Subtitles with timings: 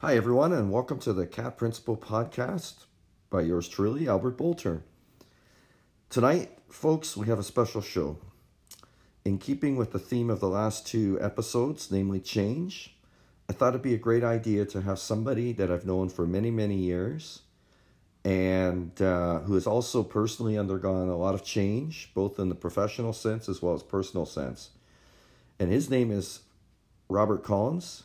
[0.00, 2.84] Hi, everyone, and welcome to the Cat Principle podcast
[3.30, 4.84] by yours truly, Albert Bolter.
[6.08, 8.16] Tonight, folks, we have a special show.
[9.24, 12.96] In keeping with the theme of the last two episodes, namely change,
[13.50, 16.52] I thought it'd be a great idea to have somebody that I've known for many,
[16.52, 17.40] many years
[18.24, 23.12] and uh, who has also personally undergone a lot of change, both in the professional
[23.12, 24.70] sense as well as personal sense.
[25.58, 26.42] And his name is
[27.08, 28.04] Robert Collins.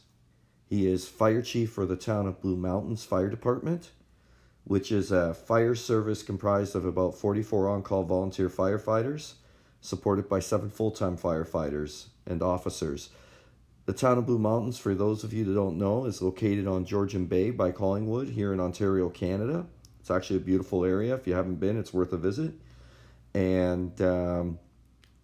[0.74, 3.92] He is fire chief for the town of Blue Mountains Fire Department,
[4.64, 9.34] which is a fire service comprised of about 44 on call volunteer firefighters,
[9.82, 13.12] supported by seven full time firefighters and officers.
[13.86, 16.86] The town of Blue Mountains, for those of you that don't know, is located on
[16.86, 19.68] Georgian Bay by Collingwood here in Ontario, Canada.
[20.00, 21.14] It's actually a beautiful area.
[21.14, 22.52] If you haven't been, it's worth a visit.
[23.36, 24.58] And um,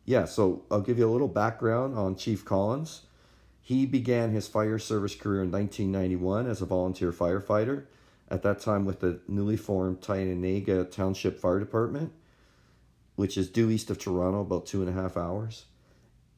[0.06, 3.02] yeah, so I'll give you a little background on Chief Collins.
[3.62, 7.86] He began his fire service career in 1991 as a volunteer firefighter,
[8.30, 12.12] at that time with the newly formed Tyendinaga Township Fire Department,
[13.16, 15.66] which is due east of Toronto, about two and a half hours.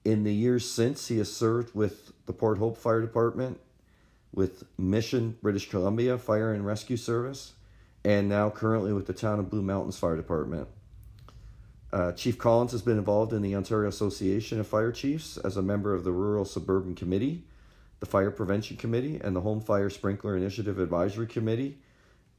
[0.04, 3.60] In the years since, he has served with the Port Hope Fire Department,
[4.34, 7.54] with Mission British Columbia Fire and Rescue Service,
[8.04, 10.68] and now currently with the Town of Blue Mountains Fire Department.
[11.94, 15.62] Uh, Chief Collins has been involved in the Ontario Association of Fire Chiefs as a
[15.62, 17.44] member of the Rural Suburban Committee,
[18.00, 21.78] the Fire Prevention Committee, and the Home Fire Sprinkler Initiative Advisory Committee,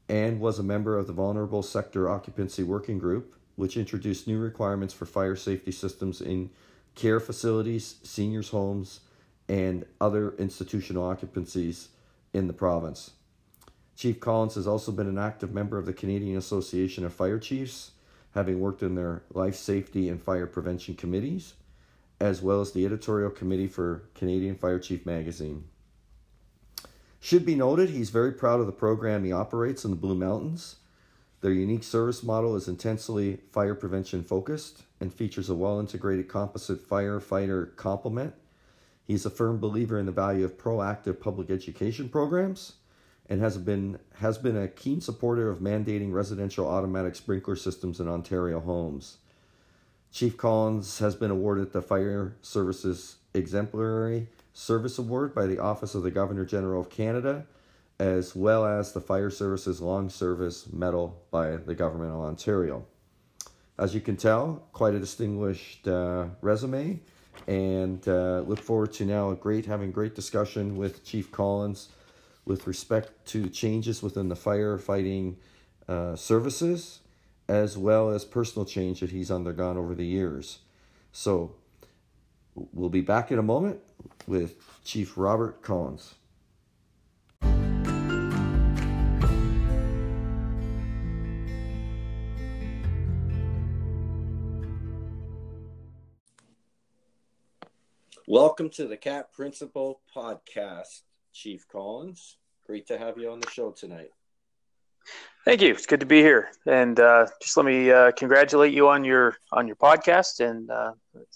[0.09, 4.93] and was a member of the Vulnerable Sector Occupancy Working Group, which introduced new requirements
[4.93, 6.49] for fire safety systems in
[6.95, 9.01] care facilities, seniors' homes,
[9.47, 11.89] and other institutional occupancies
[12.33, 13.11] in the province.
[13.95, 17.91] Chief Collins has also been an active member of the Canadian Association of Fire Chiefs
[18.33, 21.53] having worked in their life safety and fire prevention committees,
[22.19, 25.65] as well as the editorial committee for Canadian Fire Chief magazine.
[27.19, 30.77] Should be noted, he's very proud of the program he operates in the Blue Mountains.
[31.41, 36.87] Their unique service model is intensely fire prevention focused and features a well integrated composite
[36.87, 38.33] firefighter complement.
[39.05, 42.73] He's a firm believer in the value of proactive public education programs
[43.29, 48.07] and has been has been a keen supporter of mandating residential automatic sprinkler systems in
[48.07, 49.17] Ontario homes.
[50.11, 56.03] Chief Collins has been awarded the Fire Services Exemplary Service Award by the Office of
[56.03, 57.47] the Governor General of Canada,
[57.97, 62.85] as well as the Fire Services Long Service Medal by the Government of Ontario.
[63.79, 66.99] As you can tell, quite a distinguished uh, resume,
[67.47, 71.89] and uh, look forward to now a great having great discussion with Chief Collins
[72.45, 75.35] with respect to changes within the firefighting
[75.87, 76.99] uh, services,
[77.47, 80.59] as well as personal change that he's undergone over the years.
[81.11, 81.55] So,
[82.55, 83.79] we'll be back in a moment
[84.27, 86.15] with Chief Robert Collins.
[98.25, 101.01] Welcome to the Cat Principle Podcast.
[101.33, 102.37] Chief Collins.
[102.65, 104.11] Great to have you on the show tonight.
[105.45, 105.71] Thank you.
[105.71, 109.35] It's good to be here, and uh, just let me uh, congratulate you on your
[109.51, 110.39] on your podcast.
[110.39, 110.93] And uh,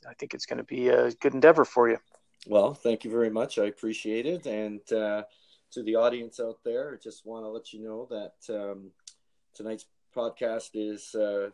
[0.08, 1.98] I think it's going to be a good endeavor for you.
[2.48, 3.60] Well, thank you very much.
[3.60, 4.46] I appreciate it.
[4.46, 5.24] And uh,
[5.72, 8.92] to the audience out there, I just want to let you know that um,
[9.54, 9.86] tonight's
[10.16, 11.50] podcast is uh,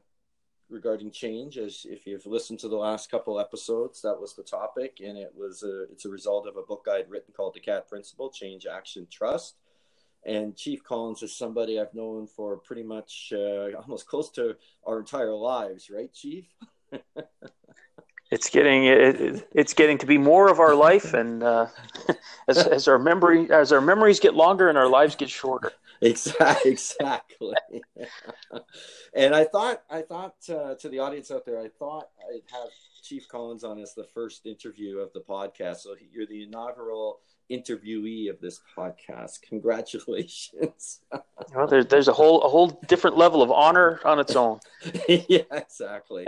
[0.74, 1.58] regarding change.
[1.58, 5.32] As if you've listened to the last couple episodes, that was the topic, and it
[5.36, 8.66] was a, it's a result of a book I'd written called The Cat Principle: Change,
[8.66, 9.56] Action, Trust.
[10.26, 15.00] And Chief Collins is somebody I've known for pretty much uh, almost close to our
[15.00, 16.46] entire lives, right, Chief?
[18.32, 21.68] it's getting it, it's getting to be more of our life, and uh,
[22.48, 25.72] as, as our memory as our memories get longer and our lives get shorter.
[26.03, 26.72] Exactly.
[26.72, 27.56] Exactly.
[29.14, 32.69] and I thought, I thought uh, to the audience out there, I thought I'd have
[33.04, 35.78] Chief Collins on as the first interview of the podcast.
[35.78, 37.19] So you're the inaugural
[37.51, 39.42] interviewee of this podcast.
[39.48, 41.01] Congratulations.
[41.54, 44.60] well, there's there's a whole a whole different level of honor on its own.
[45.07, 46.25] yeah, exactly.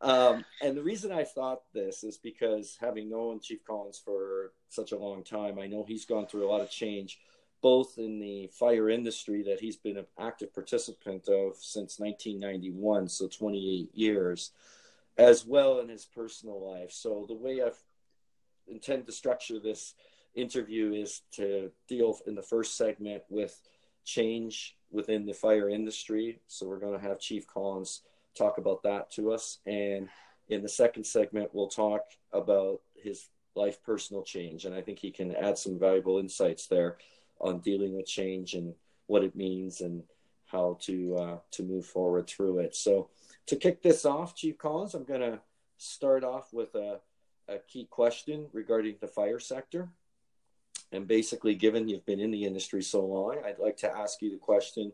[0.00, 4.92] um, and the reason I thought this is because having known Chief Collins for such
[4.92, 7.18] a long time, I know he's gone through a lot of change
[7.62, 13.28] both in the fire industry that he's been an active participant of since 1991, so
[13.28, 14.52] 28 years,
[15.18, 16.92] as well in his personal life.
[16.92, 17.70] So the way I
[18.66, 19.94] intend to structure this
[20.34, 23.60] interview is to deal in the first segment with
[24.04, 26.40] change within the fire industry.
[26.46, 28.02] So we're going to have Chief Collins
[28.36, 29.58] talk about that to us.
[29.66, 30.08] And
[30.48, 32.02] in the second segment, we'll talk
[32.32, 34.64] about his life personal change.
[34.64, 36.96] And I think he can add some valuable insights there
[37.40, 38.74] on dealing with change and
[39.06, 40.02] what it means and
[40.46, 42.74] how to uh, to move forward through it.
[42.74, 43.08] So
[43.46, 45.40] to kick this off, Chief Collins, I'm going to
[45.78, 47.00] start off with a,
[47.48, 49.88] a key question regarding the fire sector.
[50.92, 54.30] And basically, given you've been in the industry so long, I'd like to ask you
[54.30, 54.92] the question: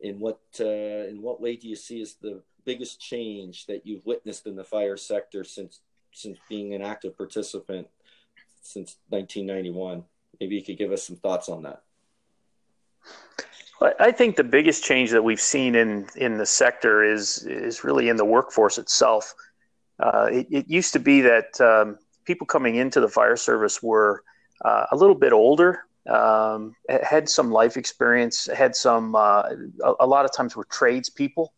[0.00, 0.64] In what uh,
[1.08, 4.64] in what way do you see as the biggest change that you've witnessed in the
[4.64, 5.80] fire sector since
[6.12, 7.88] since being an active participant
[8.60, 10.04] since 1991?
[10.38, 11.82] Maybe you could give us some thoughts on that.
[13.80, 18.08] I think the biggest change that we've seen in in the sector is is really
[18.08, 19.34] in the workforce itself.
[20.00, 24.22] Uh, it, it, used to be that um, people coming into the fire service were
[24.64, 29.42] uh, a little bit older, um, had some life experience, had some uh,
[29.84, 31.52] a, a, lot of times were tradespeople.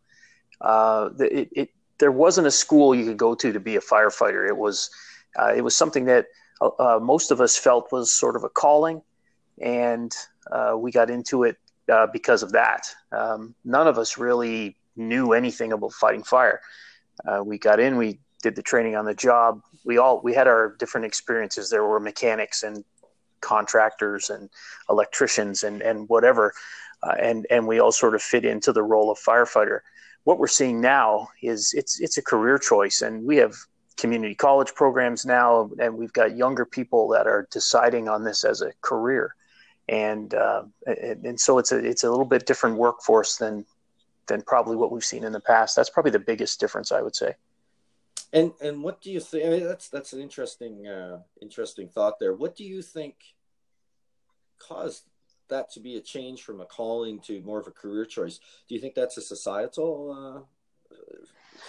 [0.60, 1.68] Uh, it, it,
[1.98, 4.46] there wasn't a school you could go to to be a firefighter.
[4.46, 4.90] It was
[5.38, 6.26] uh, it was something that
[6.60, 9.00] uh, most of us felt was sort of a calling,
[9.60, 10.14] and
[10.76, 11.56] we got into it
[11.90, 12.86] uh, because of that.
[13.12, 16.60] Um, none of us really knew anything about fighting fire.
[17.26, 19.62] Uh, we got in, we did the training on the job.
[19.84, 21.70] We all we had our different experiences.
[21.70, 22.84] There were mechanics and
[23.40, 24.48] contractors and
[24.88, 26.52] electricians and and whatever,
[27.02, 29.80] uh, and and we all sort of fit into the role of firefighter.
[30.24, 33.54] What we're seeing now is it's it's a career choice, and we have
[33.96, 38.62] community college programs now, and we've got younger people that are deciding on this as
[38.62, 39.34] a career
[39.90, 43.66] and uh, and, so it's a it's a little bit different workforce than
[44.28, 45.74] than probably what we've seen in the past.
[45.74, 47.34] That's probably the biggest difference, I would say.
[48.32, 49.44] And and what do you think?
[49.44, 52.32] I mean, that's that's an interesting uh, interesting thought there.
[52.34, 53.16] What do you think
[54.60, 55.02] caused
[55.48, 58.38] that to be a change from a calling to more of a career choice?
[58.68, 60.46] Do you think that's a societal,
[60.92, 60.96] uh,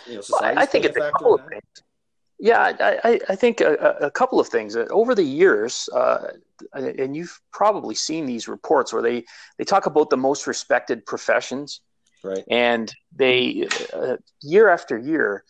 [0.07, 1.63] you know, well, I think it's a couple of things.
[2.43, 4.75] Yeah, I, I think a, a, couple of things.
[4.75, 6.29] Over the years, uh,
[6.73, 9.25] and you've probably seen these reports where they,
[9.59, 11.81] they talk about the most respected professions.
[12.23, 12.43] Right.
[12.49, 15.43] And they, uh, year after year,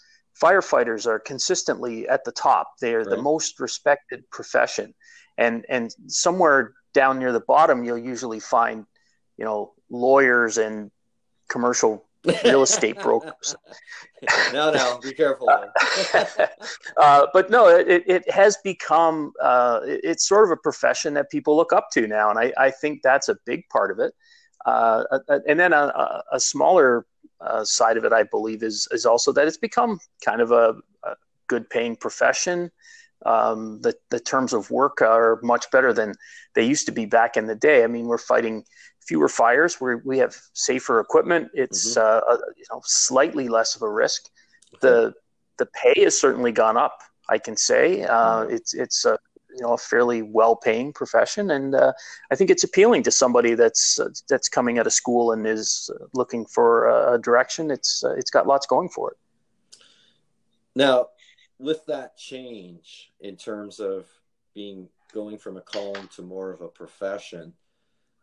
[0.44, 2.74] firefighters are consistently at the top.
[2.82, 3.10] They are right.
[3.10, 4.94] the most respected profession.
[5.38, 8.86] And, and somewhere down near the bottom, you'll usually find,
[9.38, 10.92] you know, lawyers and
[11.48, 12.06] commercial
[12.44, 13.56] real estate brokers.
[14.54, 15.50] no, no, be careful.
[16.98, 21.56] uh, but no, it, it has become uh, it's sort of a profession that people
[21.56, 24.14] look up to now, and I, I think that's a big part of it.
[24.66, 25.04] Uh,
[25.48, 27.08] and then a, a smaller
[27.42, 30.76] uh, side of it, I believe, is is also that it's become kind of a,
[31.04, 31.16] a
[31.48, 32.72] good paying profession.
[33.26, 36.14] Um, the the terms of work are much better than
[36.54, 37.84] they used to be back in the day.
[37.84, 38.64] I mean, we're fighting
[39.08, 39.80] fewer fires.
[39.82, 41.50] We we have safer equipment.
[41.54, 42.32] It's mm-hmm.
[42.32, 44.30] uh, you know slightly less of a risk.
[44.76, 44.80] Okay.
[44.82, 45.14] The
[45.58, 47.02] the pay has certainly gone up.
[47.30, 48.54] I can say uh, mm-hmm.
[48.56, 49.18] it's it's a
[49.56, 51.94] you know a fairly well paying profession, and uh,
[52.32, 55.90] I think it's appealing to somebody that's uh, that's coming out of school and is
[56.14, 57.72] looking for a direction.
[57.72, 59.18] It's uh, it's got lots going for it.
[60.76, 61.08] Now,
[61.60, 64.06] with that change in terms of
[64.54, 67.54] being going from a calling to more of a profession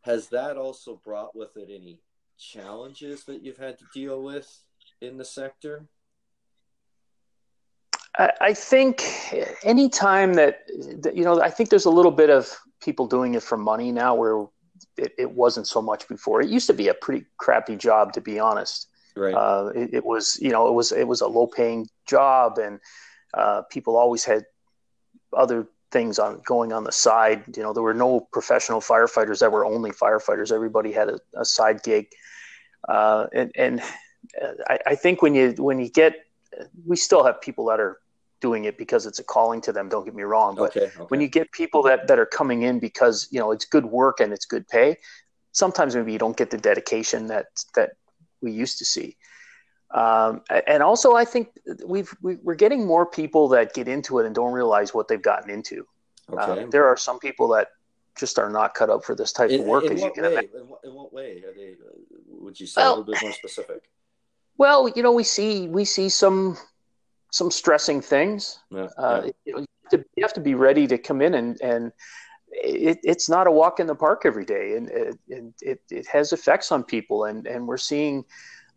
[0.02, 1.98] has that also brought with it any
[2.38, 4.62] challenges that you've had to deal with
[5.00, 5.86] in the sector?
[8.17, 9.05] I, I think
[9.64, 10.60] anytime that,
[11.02, 13.93] that, you know, I think there's a little bit of people doing it for money
[13.93, 14.46] now where
[14.96, 16.40] it, it wasn't so much before.
[16.40, 18.88] It used to be a pretty crappy job, to be honest.
[19.17, 19.34] Right.
[19.34, 22.78] Uh, it, it, was, you know, it was it was a low paying job, and
[23.34, 24.44] uh, people always had
[25.36, 27.44] other things on going on the side.
[27.56, 30.52] You know, there were no professional firefighters that were only firefighters.
[30.52, 32.08] Everybody had a, a side gig,
[32.88, 33.82] uh, and and
[34.68, 36.14] I, I, think when you when you get,
[36.86, 38.00] we still have people that are
[38.40, 39.88] doing it because it's a calling to them.
[39.88, 41.04] Don't get me wrong, but okay, okay.
[41.08, 44.20] when you get people that that are coming in because you know it's good work
[44.20, 44.96] and it's good pay,
[45.52, 47.92] sometimes maybe you don't get the dedication that that
[48.40, 49.16] we used to see.
[49.90, 51.48] Um, and also, I think
[51.86, 55.22] we've we, are getting more people that get into it and don't realize what they've
[55.22, 55.86] gotten into.
[56.30, 56.62] Okay.
[56.62, 57.68] Um, there are some people that
[58.18, 59.84] just are not cut up for this type in, of work.
[59.84, 60.48] In, what way?
[60.54, 61.76] In, what, in what way are they?
[62.28, 63.88] Would you say well, a little bit more specific?
[64.58, 66.58] Well, you know, we see we see some
[67.32, 68.58] some stressing things.
[68.70, 69.30] Yeah, uh, yeah.
[69.46, 71.92] You, know, you have to be ready to come in and and
[72.50, 75.18] it, it's not a walk in the park every day, and it,
[75.60, 78.24] it, it has effects on people, and and we're seeing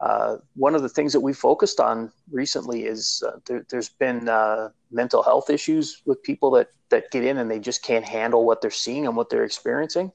[0.01, 4.27] uh, one of the things that we focused on recently is uh, there, has been
[4.27, 8.43] uh, mental health issues with people that, that get in and they just can't handle
[8.43, 10.11] what they're seeing and what they're experiencing.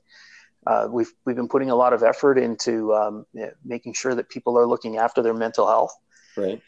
[0.66, 3.24] Uh, we've we've been putting a lot of effort into um,
[3.64, 5.96] making sure that people are looking after their mental health.
[6.36, 6.60] Right.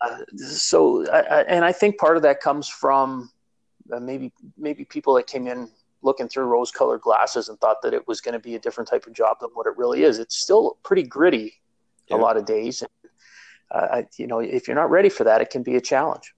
[0.00, 3.30] Uh, so, and I think part of that comes from
[4.00, 5.70] maybe maybe people that came in
[6.02, 8.90] looking through rose colored glasses and thought that it was going to be a different
[8.90, 10.18] type of job than what it really is.
[10.18, 11.60] It's still pretty gritty
[12.10, 12.82] a lot of days.
[13.70, 16.34] Uh, you know, if you're not ready for that, it can be a challenge.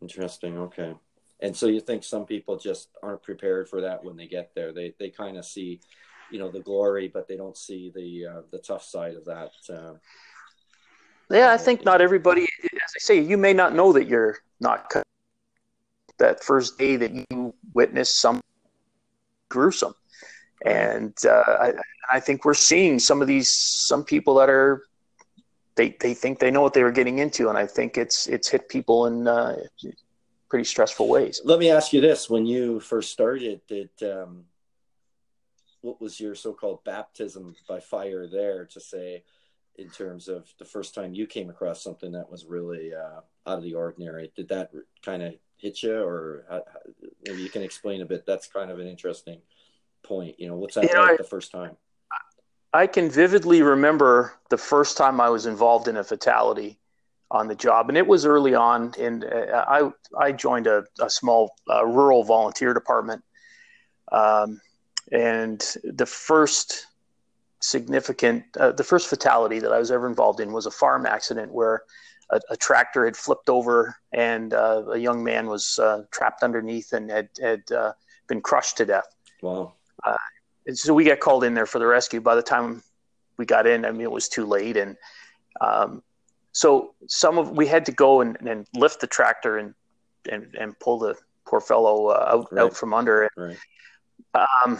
[0.00, 0.58] Interesting.
[0.58, 0.94] Okay.
[1.40, 4.72] And so you think some people just aren't prepared for that when they get there.
[4.72, 5.80] They they kind of see,
[6.30, 9.50] you know, the glory, but they don't see the uh, the tough side of that.
[9.68, 9.94] Uh,
[11.30, 12.42] yeah, I think not everybody.
[12.42, 15.04] As I say, you may not know that you're not cut.
[16.18, 18.40] That first day that you witness some
[19.48, 19.94] gruesome,
[20.64, 21.72] and uh, I,
[22.10, 24.82] I think we're seeing some of these some people that are
[25.74, 28.48] they they think they know what they were getting into, and I think it's it's
[28.48, 29.56] hit people in uh,
[30.48, 31.40] pretty stressful ways.
[31.44, 34.44] Let me ask you this: When you first started, did um,
[35.80, 39.24] what was your so-called baptism by fire there to say,
[39.76, 43.58] in terms of the first time you came across something that was really uh, out
[43.58, 44.30] of the ordinary?
[44.36, 44.70] Did that
[45.02, 46.62] kind of hit you, or how,
[47.26, 48.26] maybe you can explain a bit?
[48.26, 49.40] That's kind of an interesting
[50.02, 50.38] point.
[50.38, 51.76] You know, what's that you like the first time?
[52.72, 56.78] I can vividly remember the first time I was involved in a fatality
[57.30, 58.94] on the job, and it was early on.
[58.98, 63.22] And uh, I I joined a, a small uh, rural volunteer department,
[64.10, 64.60] um,
[65.10, 66.86] and the first
[67.60, 71.52] significant uh, the first fatality that I was ever involved in was a farm accident
[71.52, 71.82] where
[72.30, 76.92] a, a tractor had flipped over and uh, a young man was uh, trapped underneath
[76.92, 77.92] and had had uh,
[78.28, 79.06] been crushed to death.
[79.42, 79.74] Wow.
[80.74, 82.20] So we got called in there for the rescue.
[82.20, 82.82] By the time
[83.36, 84.96] we got in, I mean it was too late, and
[85.60, 86.02] um,
[86.52, 89.74] so some of we had to go and, and lift the tractor and
[90.30, 91.16] and, and pull the
[91.46, 92.62] poor fellow uh, out right.
[92.62, 93.32] out from under it.
[93.36, 93.58] Right.
[94.34, 94.78] Um,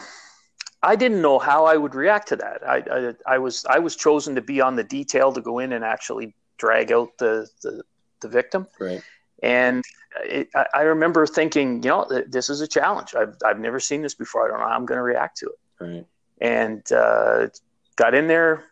[0.83, 2.67] I didn't know how I would react to that.
[2.67, 5.73] I, I, I was I was chosen to be on the detail to go in
[5.73, 7.83] and actually drag out the the,
[8.21, 8.67] the victim.
[8.79, 9.03] Right.
[9.43, 9.85] And
[10.25, 13.15] it, I, I remember thinking, you know, this is a challenge.
[13.15, 14.47] I've I've never seen this before.
[14.47, 15.85] I don't know how I'm going to react to it.
[15.85, 16.07] Right.
[16.41, 17.49] And uh,
[17.97, 18.65] got in there,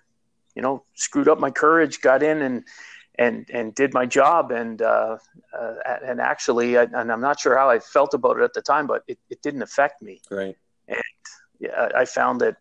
[0.55, 2.65] you know, screwed up my courage, got in and
[3.19, 5.19] and and did my job and uh,
[5.59, 5.75] uh,
[6.05, 8.87] and actually I, and I'm not sure how I felt about it at the time,
[8.87, 10.21] but it, it didn't affect me.
[10.31, 10.57] Right.
[10.89, 11.03] And
[11.59, 12.57] yeah, I found that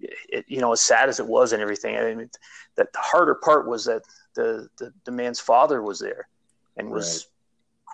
[0.00, 2.30] it, you know as sad as it was and everything, I mean
[2.76, 4.02] that the harder part was that
[4.34, 6.28] the the, the man's father was there
[6.76, 7.33] and was right.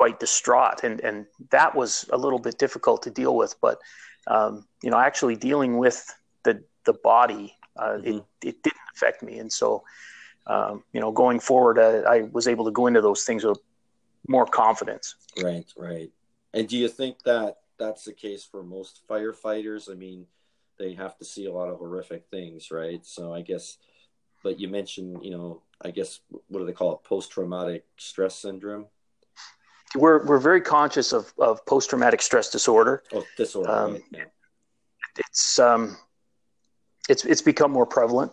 [0.01, 3.77] Quite distraught and and that was a little bit difficult to deal with, but
[4.27, 4.53] um,
[4.83, 5.99] you know actually dealing with
[6.45, 6.55] the
[6.89, 8.19] the body uh, mm-hmm.
[8.19, 9.83] it, it didn't affect me and so
[10.47, 13.61] um, you know, going forward, uh, I was able to go into those things with
[14.27, 15.15] more confidence.
[15.41, 16.11] Right, right.
[16.53, 19.91] And do you think that that's the case for most firefighters?
[19.91, 20.27] I mean,
[20.79, 23.05] they have to see a lot of horrific things, right?
[23.05, 23.79] So I guess,
[24.43, 27.05] but you mentioned, you know, I guess what do they call it?
[27.05, 28.87] Post traumatic stress syndrome.
[29.97, 33.03] We're we're very conscious of of post traumatic stress disorder.
[33.13, 33.71] Oh, disorder.
[33.71, 34.03] Um, right.
[34.13, 34.25] yeah.
[35.19, 35.97] It's um,
[37.09, 38.33] it's it's become more prevalent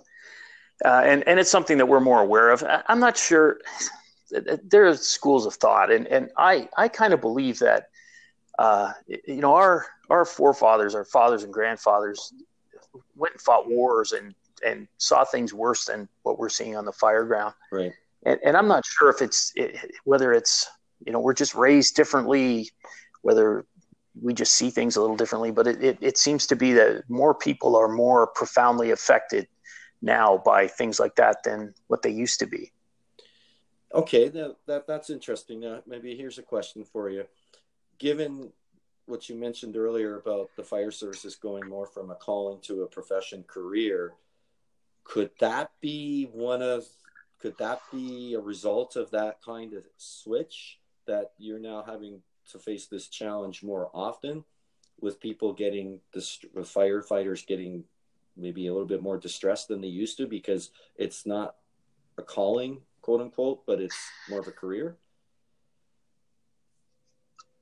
[0.86, 2.64] uh, and and it's something that we're more aware of.
[2.88, 3.60] I'm not sure.
[4.30, 7.90] There are schools of thought, and and I I kind of believe that.
[8.60, 12.34] Uh, you know, our our forefathers, our fathers and grandfathers,
[13.16, 14.34] went and fought wars and
[14.66, 17.54] and saw things worse than what we're seeing on the fire ground.
[17.72, 17.94] Right.
[18.26, 20.68] And, and I'm not sure if it's it, whether it's
[21.06, 22.70] you know we're just raised differently,
[23.22, 23.66] whether
[24.22, 25.52] we just see things a little differently.
[25.52, 29.48] But it, it, it seems to be that more people are more profoundly affected
[30.02, 32.72] now by things like that than what they used to be.
[33.94, 35.62] Okay, that, that that's interesting.
[35.62, 37.26] Now, maybe here's a question for you.
[38.00, 38.52] Given
[39.06, 42.88] what you mentioned earlier about the fire services going more from a calling to a
[42.88, 44.14] profession career,
[45.06, 46.86] could that be one of
[47.40, 52.22] could that be a result of that kind of switch that you're now having
[52.52, 54.44] to face this challenge more often
[55.00, 56.20] with people getting the
[56.58, 57.84] firefighters getting
[58.36, 61.56] maybe a little bit more distressed than they used to because it's not
[62.18, 63.98] a calling, quote unquote, but it's
[64.30, 64.98] more of a career?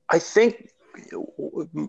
[0.08, 0.70] I think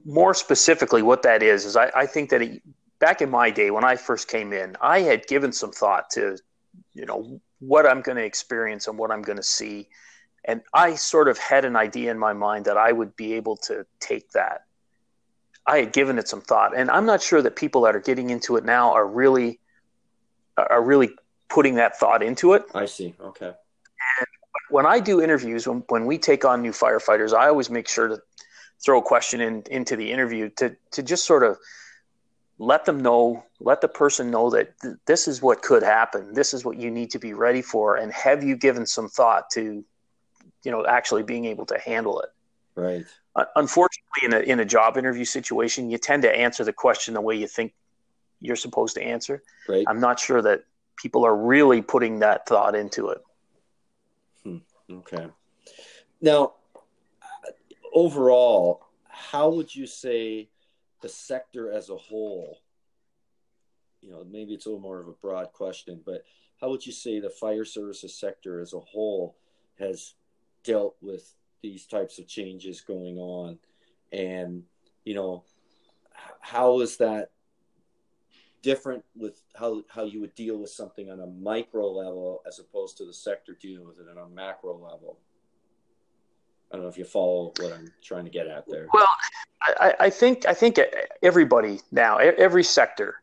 [0.05, 2.61] more specifically, what that is is I, I think that it,
[2.99, 6.37] back in my day when I first came in, I had given some thought to,
[6.93, 9.87] you know, what I'm going to experience and what I'm going to see,
[10.47, 13.57] and I sort of had an idea in my mind that I would be able
[13.57, 14.61] to take that
[15.67, 18.29] I had given it some thought, and I'm not sure that people that are getting
[18.29, 19.59] into it now are really
[20.57, 21.11] are really
[21.49, 22.63] putting that thought into it.
[22.73, 23.13] I see.
[23.21, 23.47] Okay.
[23.47, 24.27] And
[24.69, 28.07] when I do interviews, when when we take on new firefighters, I always make sure
[28.07, 28.21] to
[28.83, 31.57] throw a question in into the interview to to just sort of
[32.59, 36.33] let them know, let the person know that th- this is what could happen.
[36.33, 39.49] This is what you need to be ready for, and have you given some thought
[39.51, 39.83] to,
[40.67, 42.29] you know, actually being able to handle it.
[42.75, 43.05] Right.
[43.55, 47.21] unfortunately, in a in a job interview situation, you tend to answer the question the
[47.21, 47.73] way you think
[48.41, 49.41] you're supposed to answer.
[49.69, 49.85] Right.
[49.87, 50.65] I'm not sure that
[50.97, 53.21] people are really putting that thought into it.
[54.43, 54.57] Hmm.
[54.91, 55.27] Okay.
[56.19, 56.55] Now,
[57.93, 60.49] overall, how would you say
[61.01, 62.59] the sector as a whole?
[64.01, 66.25] You know, maybe it's a little more of a broad question, but
[66.59, 69.37] how would you say the fire services sector as a whole
[69.79, 70.13] has
[70.67, 71.33] dealt with
[71.63, 73.57] these types of changes going on?
[74.11, 74.63] And,
[75.05, 75.45] you know,
[76.41, 77.31] how is that
[78.61, 82.97] different with how, how you would deal with something on a micro level as opposed
[82.97, 85.17] to the sector dealing with it on a macro level?
[86.69, 88.87] I don't know if you follow what I'm trying to get at there.
[88.93, 89.07] Well,
[89.61, 90.79] I, I think I think
[91.23, 93.15] everybody now, every sector,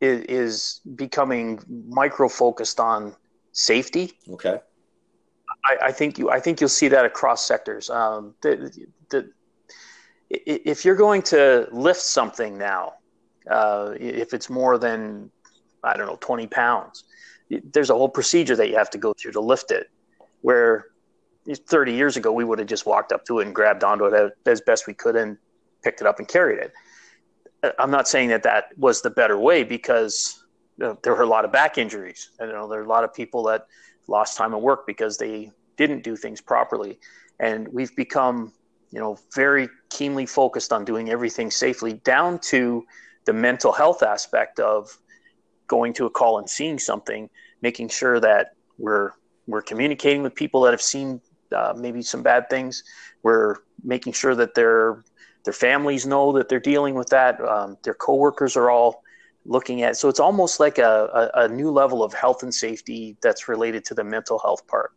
[0.00, 3.14] is, is becoming micro focused on
[3.52, 4.18] safety.
[4.28, 4.58] Okay.
[5.64, 7.88] I, I, think you I think you'll see that across sectors.
[7.90, 9.30] Um, the, the,
[10.30, 12.94] if you're going to lift something now,
[13.50, 15.30] uh, if it's more than
[15.84, 17.04] I don't know 20 pounds,
[17.72, 19.88] there's a whole procedure that you have to go through to lift it.
[20.40, 20.86] Where
[21.48, 24.32] 30 years ago we would have just walked up to it and grabbed onto it
[24.46, 25.36] as best we could and
[25.82, 26.72] picked it up and carried it.
[27.78, 30.42] I'm not saying that that was the better way because
[30.78, 32.30] you know, there were a lot of back injuries.
[32.40, 33.66] I know there are a lot of people that
[34.08, 36.98] lost time at work because they didn't do things properly,
[37.40, 38.52] and we've become,
[38.90, 42.84] you know, very keenly focused on doing everything safely, down to
[43.24, 44.98] the mental health aspect of
[45.66, 47.30] going to a call and seeing something,
[47.62, 49.10] making sure that we're
[49.46, 51.20] we're communicating with people that have seen
[51.54, 52.82] uh, maybe some bad things.
[53.22, 55.02] We're making sure that their
[55.44, 57.40] their families know that they're dealing with that.
[57.40, 59.01] Um, their coworkers are all
[59.44, 59.96] looking at.
[59.96, 63.84] So it's almost like a, a, a, new level of health and safety that's related
[63.86, 64.92] to the mental health part.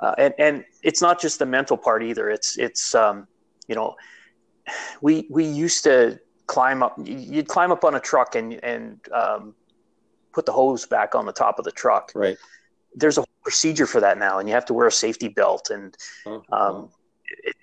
[0.00, 2.30] Uh, and and it's not just the mental part either.
[2.30, 3.26] It's it's um,
[3.66, 3.96] you know
[5.00, 6.96] we we used to climb up.
[7.04, 9.54] You'd climb up on a truck and and um,
[10.32, 12.12] put the hose back on the top of the truck.
[12.14, 12.36] Right.
[12.94, 15.96] There's a procedure for that now, and you have to wear a safety belt and.
[16.26, 16.90] Oh, um,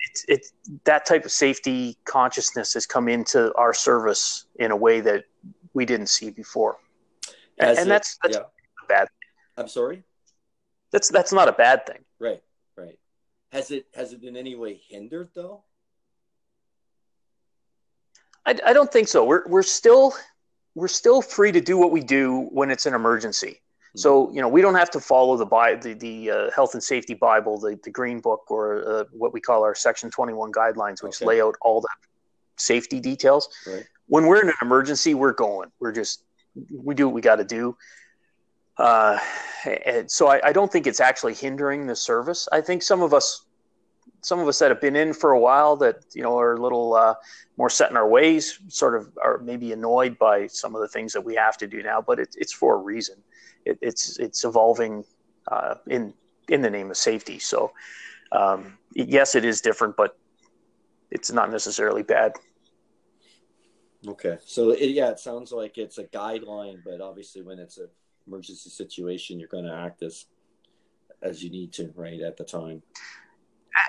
[0.08, 0.48] it's it,
[0.84, 5.26] that type of safety consciousness has come into our service in a way that
[5.76, 6.78] we didn't see before,
[7.60, 8.44] and, and that's that's yeah.
[8.90, 9.08] bad.
[9.58, 10.04] I'm sorry.
[10.92, 12.00] That's that's not a bad thing.
[12.20, 12.42] Right,
[12.76, 12.98] right.
[13.52, 15.64] Has it has it in any way hindered though?
[18.46, 19.24] I, I don't think so.
[19.26, 20.14] We're we're still
[20.74, 23.62] we're still free to do what we do when it's an emergency.
[23.96, 25.46] So you know we don't have to follow the
[25.82, 29.40] the, the uh, health and safety Bible, the, the Green Book, or uh, what we
[29.40, 31.26] call our Section 21 guidelines, which okay.
[31.26, 31.88] lay out all the
[32.58, 33.48] safety details.
[33.66, 33.86] Right.
[34.08, 35.72] When we're in an emergency, we're going.
[35.80, 36.24] We're just
[36.72, 37.78] we do what we got to do.
[38.78, 39.18] Uh,
[39.86, 42.48] and so I, I, don't think it's actually hindering the service.
[42.52, 43.46] I think some of us,
[44.22, 46.62] some of us that have been in for a while, that you know are a
[46.62, 47.16] little uh,
[47.58, 51.14] more set in our ways, sort of are maybe annoyed by some of the things
[51.14, 52.02] that we have to do now.
[52.02, 53.16] But it, it's for a reason
[53.66, 55.04] it, it's it's evolving
[55.52, 56.14] uh, in
[56.48, 57.40] in the name of safety.
[57.40, 57.72] So
[58.32, 60.18] um, yes, it is different, but
[61.12, 62.34] it's not necessarily bad.
[64.08, 67.88] Okay, so it, yeah, it sounds like it's a guideline, but obviously, when it's an
[68.28, 70.26] emergency situation, you're going to act as
[71.22, 72.82] as you need to, right at the time.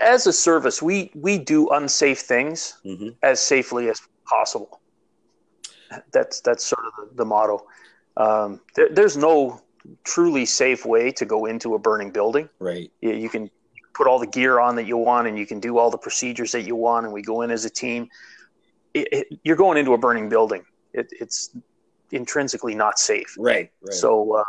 [0.00, 3.10] As a service, we we do unsafe things mm-hmm.
[3.22, 4.80] as safely as possible.
[6.12, 7.66] That's that's sort of the, the motto.
[8.16, 9.62] Um, there, there's no
[10.04, 12.48] truly safe way to go into a burning building.
[12.58, 12.90] Right.
[13.00, 13.50] You, you can
[13.94, 16.52] put all the gear on that you want, and you can do all the procedures
[16.52, 18.08] that you want, and we go in as a team.
[18.96, 20.64] It, it, you're going into a burning building.
[20.92, 21.50] It, it's
[22.12, 23.34] intrinsically not safe.
[23.38, 23.70] Right.
[23.82, 23.94] right.
[23.94, 24.44] So, uh,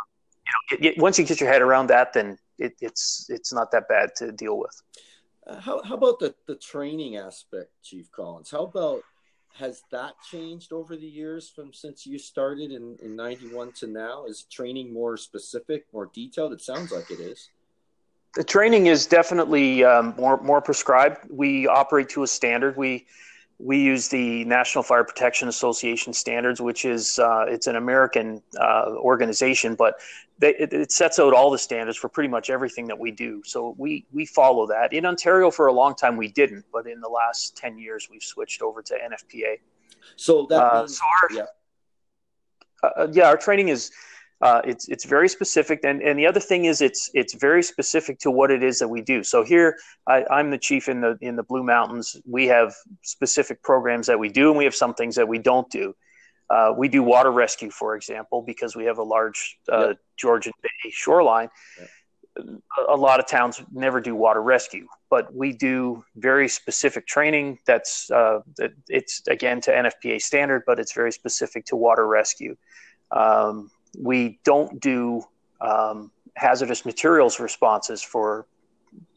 [0.70, 4.14] you know, once you get your head around that, then it's it's not that bad
[4.16, 4.82] to deal with.
[5.46, 8.50] Uh, how how about the the training aspect, Chief Collins?
[8.50, 9.02] How about
[9.54, 14.24] has that changed over the years from since you started in, in 91 to now?
[14.26, 16.52] Is training more specific, more detailed?
[16.52, 17.50] It sounds like it is.
[18.34, 21.28] The training is definitely um, more more prescribed.
[21.30, 22.76] We operate to a standard.
[22.76, 23.06] We
[23.58, 28.92] we use the National Fire Protection Association standards, which is uh, it's an American uh,
[28.96, 29.94] organization, but
[30.38, 33.42] they, it, it, sets out all the standards for pretty much everything that we do.
[33.44, 34.92] So we we follow that.
[34.92, 38.22] In Ontario, for a long time, we didn't, but in the last ten years, we've
[38.22, 39.56] switched over to NFPA.
[40.14, 41.46] So that uh, means, so our, yeah.
[42.80, 43.90] Uh, yeah, our training is
[44.40, 48.20] uh, it's it's very specific, and, and the other thing is it's it's very specific
[48.20, 49.24] to what it is that we do.
[49.24, 52.16] So here, I, am the chief in the in the Blue Mountains.
[52.24, 52.72] We have
[53.02, 55.94] specific programs that we do, and we have some things that we don't do.
[56.50, 59.98] Uh, we do water rescue, for example, because we have a large uh, yep.
[60.16, 61.48] Georgian Bay shoreline.
[61.78, 62.60] Yep.
[62.88, 67.58] a lot of towns never do water rescue, but we do very specific training.
[67.66, 68.40] That's uh,
[68.88, 72.56] it's again to NFPA standard, but it's very specific to water rescue.
[73.10, 75.22] Um, we don't do
[75.60, 78.46] um, hazardous materials responses for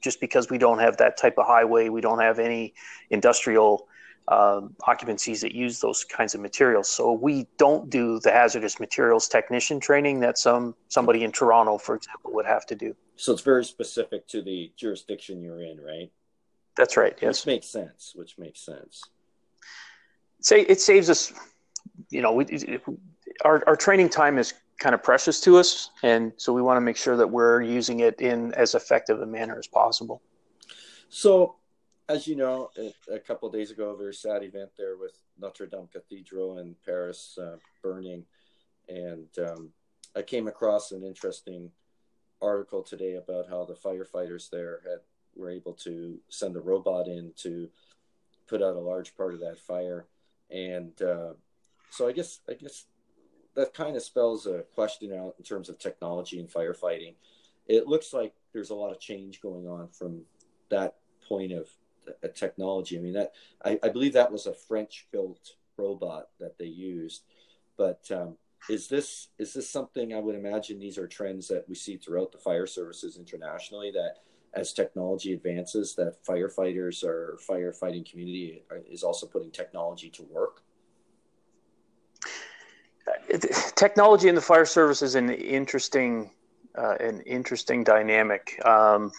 [0.02, 1.90] just because we don't have that type of highway.
[1.90, 2.74] We don't have any
[3.10, 3.88] industrial
[4.28, 6.90] um, occupancies that use those kinds of materials.
[6.90, 11.96] So we don't do the hazardous materials technician training that some somebody in Toronto, for
[11.96, 12.96] example, would have to do.
[13.16, 16.12] So it's very specific to the jurisdiction you're in, right?
[16.78, 17.18] That's right.
[17.22, 18.14] Yes, which makes sense.
[18.16, 19.04] Which makes sense.
[20.40, 21.34] Say it saves us.
[22.10, 22.46] You know, we,
[23.44, 26.82] our our training time is kind of precious to us, and so we want to
[26.82, 30.24] make sure that we're using it in as effective a manner as possible.
[31.10, 31.56] So
[32.10, 32.72] as you know,
[33.14, 37.38] a, couple days ago, a very sad event there with Notre Dame Cathedral in Paris
[37.40, 38.26] uh, burning,
[38.90, 39.70] and um,
[40.16, 41.70] I came across an interesting
[42.42, 45.00] article today about how the firefighters there had
[45.36, 47.70] were able to send a robot in to
[48.48, 50.08] put out a large part of that fire,
[50.50, 51.34] and uh,
[51.92, 52.86] so I guess I guess
[53.56, 57.16] that kind of spells a question out in terms of technology and firefighting.
[57.68, 60.22] It looks like there's a lot of change going on from
[60.70, 60.96] that
[61.28, 61.70] point of
[62.24, 62.98] a technology.
[62.98, 63.34] I mean, that
[63.64, 67.24] I, I believe that was a French-built robot that they used.
[67.78, 68.38] But um,
[68.70, 72.32] is this is this something I would imagine these are trends that we see throughout
[72.32, 74.18] the fire services internationally that
[74.54, 80.64] as technology advances that firefighters or firefighting community is also putting technology to work
[83.76, 86.32] technology in the fire service is an interesting
[86.78, 89.12] uh, an interesting dynamic um,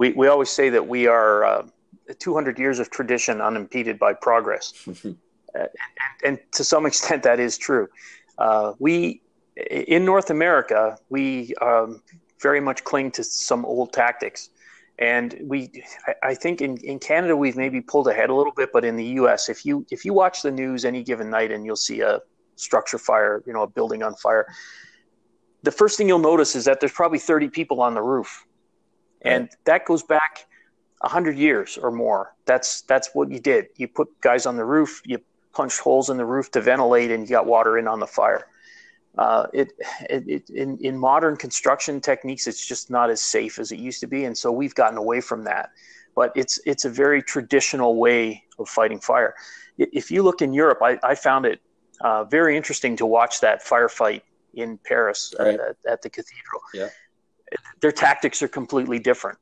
[0.00, 1.62] we, we always say that we are uh,
[2.18, 4.72] 200 years of tradition unimpeded by progress.
[5.04, 5.68] and,
[6.24, 7.86] and, to some extent, that is true.
[8.38, 9.20] Uh, we,
[9.70, 12.02] in North America, we um,
[12.40, 14.48] very much cling to some old tactics.
[14.98, 15.70] And we,
[16.22, 19.04] I think in, in Canada, we've maybe pulled ahead a little bit, but in the
[19.20, 22.20] U.S., if you if you watch the news any given night and you'll see a
[22.60, 24.46] structure fire, you know, a building on fire,
[25.62, 28.46] the first thing you'll notice is that there's probably 30 people on the roof
[29.22, 30.46] and that goes back
[31.02, 32.34] hundred years or more.
[32.44, 33.66] That's that's what you did.
[33.76, 35.18] You put guys on the roof, you
[35.52, 38.46] punched holes in the roof to ventilate, and you got water in on the fire.
[39.18, 39.72] Uh, it,
[40.08, 44.00] it, it, in, in modern construction techniques, it's just not as safe as it used
[44.00, 45.70] to be, and so we've gotten away from that.
[46.14, 49.34] But it's it's a very traditional way of fighting fire.
[49.78, 51.60] If you look in Europe, I, I found it
[52.00, 54.22] uh, very interesting to watch that firefight
[54.54, 55.58] in Paris right.
[55.60, 56.60] at, at, the cathedral.
[56.74, 56.88] Yeah
[57.80, 59.38] their tactics are completely different.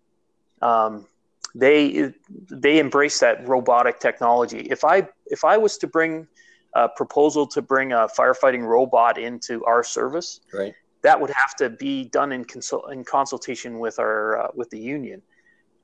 [0.62, 1.06] Um,
[1.54, 2.12] they
[2.50, 4.60] they embrace that robotic technology.
[4.70, 6.26] If I if I was to bring
[6.74, 10.74] a proposal to bring a firefighting robot into our service, right.
[11.02, 14.78] that would have to be done in consult in consultation with our uh, with the
[14.78, 15.22] union,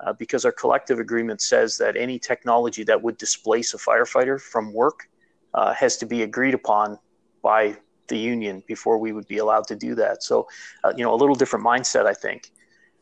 [0.01, 4.73] uh, because our collective agreement says that any technology that would displace a firefighter from
[4.73, 5.09] work
[5.55, 6.99] uh, has to be agreed upon
[7.43, 7.77] by
[8.09, 10.23] the union before we would be allowed to do that.
[10.23, 10.47] So,
[10.83, 12.51] uh, you know, a little different mindset, I think.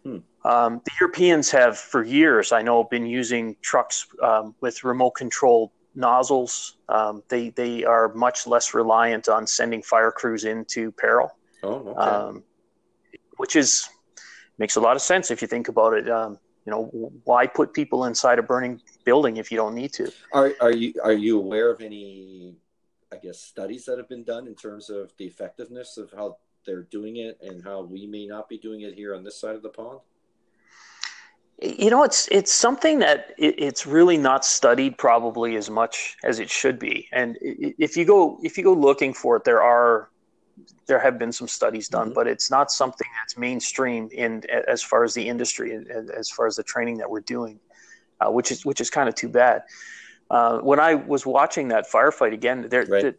[0.05, 0.19] Hmm.
[0.45, 5.71] Um, the Europeans have, for years, I know, been using trucks um, with remote controlled
[5.95, 6.77] nozzles.
[6.89, 11.31] Um, they they are much less reliant on sending fire crews into peril.
[11.63, 12.01] Oh, okay.
[12.01, 12.43] Um,
[13.37, 13.89] which is
[14.59, 16.11] makes a lot of sense if you think about it.
[16.11, 20.13] Um, you know, why put people inside a burning building if you don't need to?
[20.33, 22.57] Are are you are you aware of any
[23.13, 26.85] I guess, studies that have been done in terms of the effectiveness of how they're
[26.85, 29.63] doing it and how we may not be doing it here on this side of
[29.63, 30.01] the pond?
[31.61, 36.41] You know, it's it's something that it, it's really not studied probably as much as
[36.41, 37.09] it should be.
[37.13, 40.09] And if you go if you go looking for it, there are
[40.87, 42.15] there have been some studies done, mm-hmm.
[42.15, 45.79] but it's not something that's mainstream in as far as the industry,
[46.17, 47.61] as far as the training that we're doing,
[48.27, 49.63] uh, which is which is kind of too bad.
[50.31, 53.03] Uh, when I was watching that firefight again, there right.
[53.03, 53.15] the,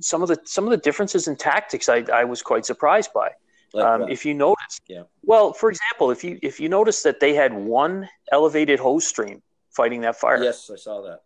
[0.00, 3.30] some of the some of the differences in tactics I, I was quite surprised by.
[3.72, 5.02] Like um, if you notice, yeah.
[5.22, 9.42] Well, for example, if you if you notice that they had one elevated hose stream
[9.70, 10.42] fighting that fire.
[10.42, 11.20] Yes, I saw that.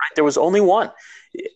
[0.00, 0.90] Right, there was only one.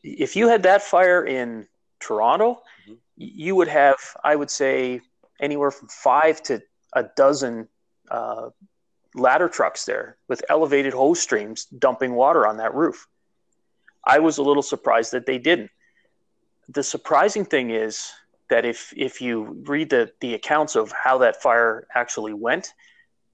[0.03, 1.67] If you had that fire in
[2.01, 2.95] Toronto, mm-hmm.
[3.17, 5.01] you would have, I would say,
[5.41, 7.69] anywhere from five to a dozen
[8.11, 8.51] uh,
[9.15, 13.07] ladder trucks there with elevated hose streams dumping water on that roof.
[14.05, 15.71] I was a little surprised that they didn't.
[16.69, 18.11] The surprising thing is
[18.51, 22.73] that if if you read the, the accounts of how that fire actually went,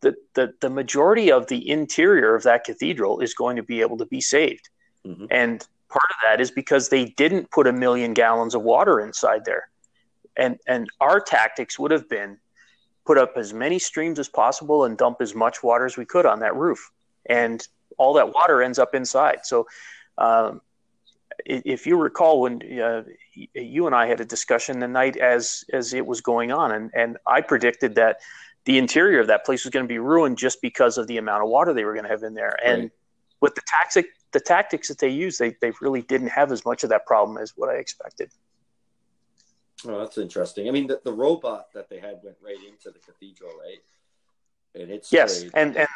[0.01, 3.99] the, the, the majority of the interior of that cathedral is going to be able
[3.99, 4.69] to be saved.
[5.07, 5.27] Mm-hmm.
[5.31, 9.45] And part of that is because they didn't put a million gallons of water inside
[9.45, 9.69] there.
[10.37, 12.39] And and our tactics would have been
[13.09, 16.27] put up as many streams as possible and dump as much water as we could
[16.27, 16.91] on that roof.
[17.25, 17.67] And
[17.97, 19.39] all that water ends up inside.
[19.45, 19.67] So,
[20.19, 20.61] um,
[21.47, 23.05] if you recall when uh,
[23.55, 26.91] you and I had a discussion the night as as it was going on, and
[26.95, 28.19] and I predicted that
[28.67, 31.43] the interior of that place was going to be ruined just because of the amount
[31.45, 32.57] of water they were going to have in there.
[32.63, 32.91] And
[33.41, 36.83] with the tactic the tactics that they used, they they really didn't have as much
[36.83, 38.31] of that problem as what I expected.
[39.87, 40.69] Oh, that's interesting.
[40.69, 43.79] I mean, the, the robot that they had went right into the cathedral, right?
[44.75, 45.89] And it's yes, and and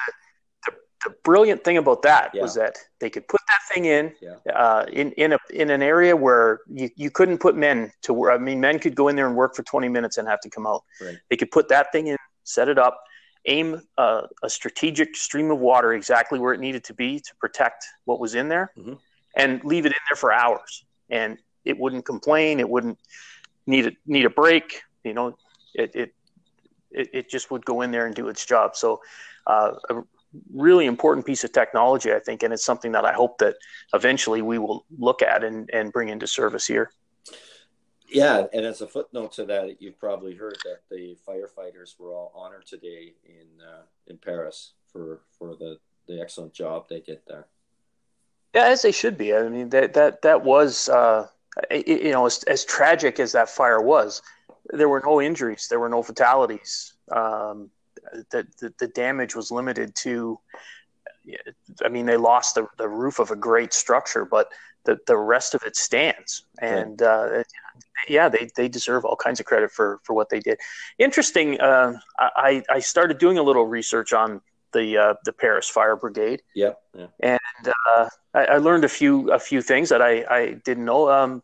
[0.67, 0.73] the,
[1.05, 2.43] the, brilliant thing about that yeah.
[2.43, 4.53] was that they could put that thing in yeah.
[4.53, 8.33] uh, in in a in an area where you, you couldn't put men to work.
[8.33, 10.51] I mean, men could go in there and work for twenty minutes and have to
[10.51, 10.85] come out.
[11.01, 11.19] Right.
[11.29, 13.03] They could put that thing in, set it up,
[13.47, 17.85] aim a, a, strategic stream of water exactly where it needed to be to protect
[18.05, 18.95] what was in there, mm-hmm.
[19.37, 22.59] and leave it in there for hours, and it wouldn't complain.
[22.59, 22.99] It wouldn't
[23.67, 24.83] need a need a break.
[25.05, 25.37] You know,
[25.75, 26.15] it it
[26.91, 28.77] it, it just would go in there and do its job.
[28.77, 29.01] So,
[29.47, 30.03] uh, a
[30.53, 33.57] really important piece of technology, I think, and it's something that I hope that
[33.95, 36.91] eventually we will look at and and bring into service here.
[38.09, 42.31] Yeah, and as a footnote to that, you've probably heard that the firefighters were all
[42.35, 47.47] honored today in uh, in Paris for for the the excellent job they did there.
[48.55, 49.35] Yeah, as they should be.
[49.35, 51.29] I mean, that that that was uh,
[51.71, 54.23] you know as, as tragic as that fire was,
[54.71, 56.95] there were no injuries, there were no fatalities.
[57.11, 57.71] Um,
[58.31, 60.39] the, the, the damage was limited to.
[61.85, 64.49] I mean, they lost the, the roof of a great structure, but
[64.85, 66.45] the, the rest of it stands.
[66.61, 67.45] And uh,
[68.09, 70.59] yeah, they, they deserve all kinds of credit for, for what they did.
[70.99, 71.61] Interesting.
[71.61, 74.41] Uh, I, I started doing a little research on
[74.73, 76.43] the uh, the Paris Fire Brigade.
[76.55, 76.81] Yep.
[76.95, 77.07] Yeah.
[77.21, 81.11] And uh, I, I, learned a few a few things that I, I didn't know.
[81.11, 81.43] Um,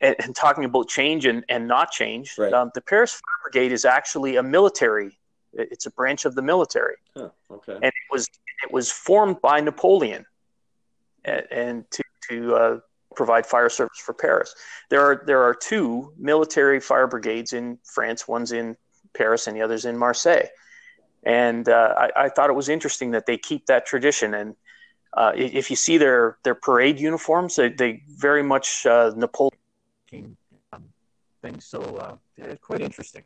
[0.00, 2.52] and, and, talking about change and, and not change, right.
[2.52, 5.18] um, the Paris Fire Brigade is actually a military.
[5.54, 6.96] It's a branch of the military.
[7.16, 7.74] Huh, okay.
[7.74, 8.28] And it was
[8.64, 10.26] it was formed by Napoleon,
[11.24, 12.78] and, and to to uh,
[13.14, 14.54] provide fire service for Paris.
[14.90, 18.28] There are there are two military fire brigades in France.
[18.28, 18.76] One's in
[19.14, 20.48] Paris, and the other's in Marseille.
[21.22, 24.34] And uh, I, I, thought it was interesting that they keep that tradition.
[24.34, 24.54] And
[25.16, 29.56] uh, if you see their their parade uniforms, they, they very much uh, Napoleon
[31.42, 31.64] things.
[31.64, 33.24] So uh, yeah, quite interesting.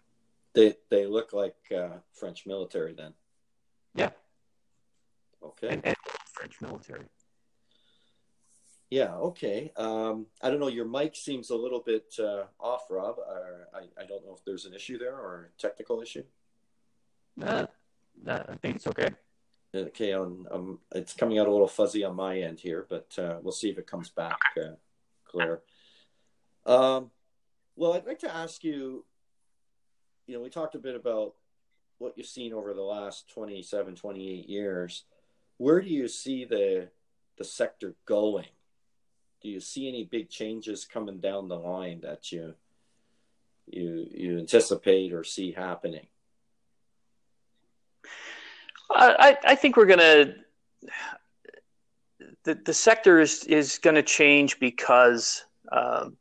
[0.54, 3.12] They they look like uh, French military then.
[3.94, 4.10] Yeah.
[5.42, 5.68] Okay.
[5.68, 5.96] And, and
[6.32, 7.04] French military.
[8.90, 9.72] Yeah, okay.
[9.76, 10.66] Um, I don't know.
[10.66, 13.16] Your mic seems a little bit uh, off, Rob.
[13.72, 16.24] I, I don't know if there's an issue there or a technical issue.
[17.40, 17.66] Uh, uh,
[18.26, 19.10] I think it's okay.
[19.74, 23.38] Okay, on um, it's coming out a little fuzzy on my end here, but uh,
[23.40, 24.74] we'll see if it comes back uh,
[25.24, 25.60] clear.
[26.66, 27.10] Um,
[27.76, 29.04] well, I'd like to ask you.
[30.26, 31.34] You know, we talked a bit about
[31.98, 35.04] what you've seen over the last 27, 28 years.
[35.56, 36.88] Where do you see the
[37.36, 38.46] the sector going?
[39.40, 42.54] do you see any big changes coming down the line that you
[43.66, 46.06] you you anticipate or see happening?
[48.92, 50.34] I, I think we're going to
[52.44, 56.16] the, the sector is is going to change because um,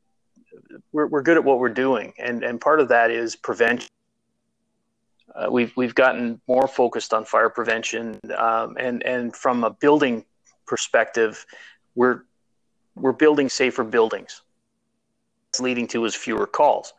[0.91, 3.89] we're we're good at what we're doing, and and part of that is prevention.
[5.35, 10.25] Uh, we've we've gotten more focused on fire prevention, um, and and from a building
[10.67, 11.45] perspective,
[11.95, 12.23] we're
[12.95, 14.41] we're building safer buildings.
[15.51, 16.93] It's leading to is fewer calls.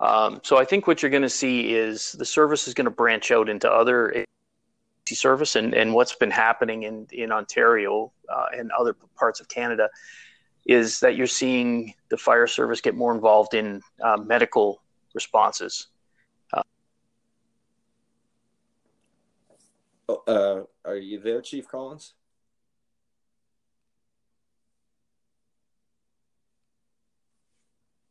[0.00, 2.90] Um, so I think what you're going to see is the service is going to
[2.90, 4.24] branch out into other
[5.14, 9.88] service and, and what's been happening in, in Ontario uh, and other parts of Canada
[10.66, 14.82] is that you're seeing the fire service get more involved in uh, medical
[15.14, 15.88] responses.
[16.52, 16.62] Uh,
[20.08, 22.12] oh, uh, are you there, Chief Collins?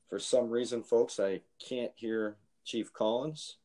[0.10, 3.58] For some reason, folks, I can't hear Chief Collins.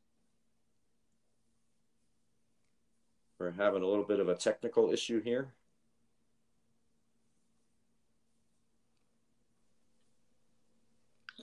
[3.43, 5.53] We're having a little bit of a technical issue here.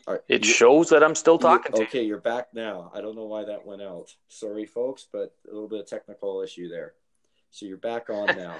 [0.07, 2.89] Right, it you, shows that I'm still talking you, Okay, you're back now.
[2.95, 4.15] I don't know why that went out.
[4.29, 6.93] Sorry, folks, but a little bit of technical issue there.
[7.51, 8.55] So you're back on now.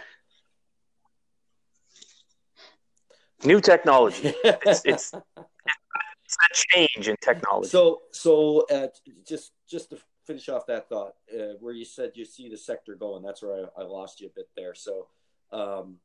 [3.46, 4.34] New technology.
[4.44, 7.70] it's, it's it's a change in technology.
[7.70, 8.88] So, so uh,
[9.26, 9.98] just just to
[10.30, 13.66] finish off that thought, uh, where you said you see the sector going, that's where
[13.78, 14.76] I, I lost you a bit there.
[14.76, 15.08] So,
[15.52, 15.96] um,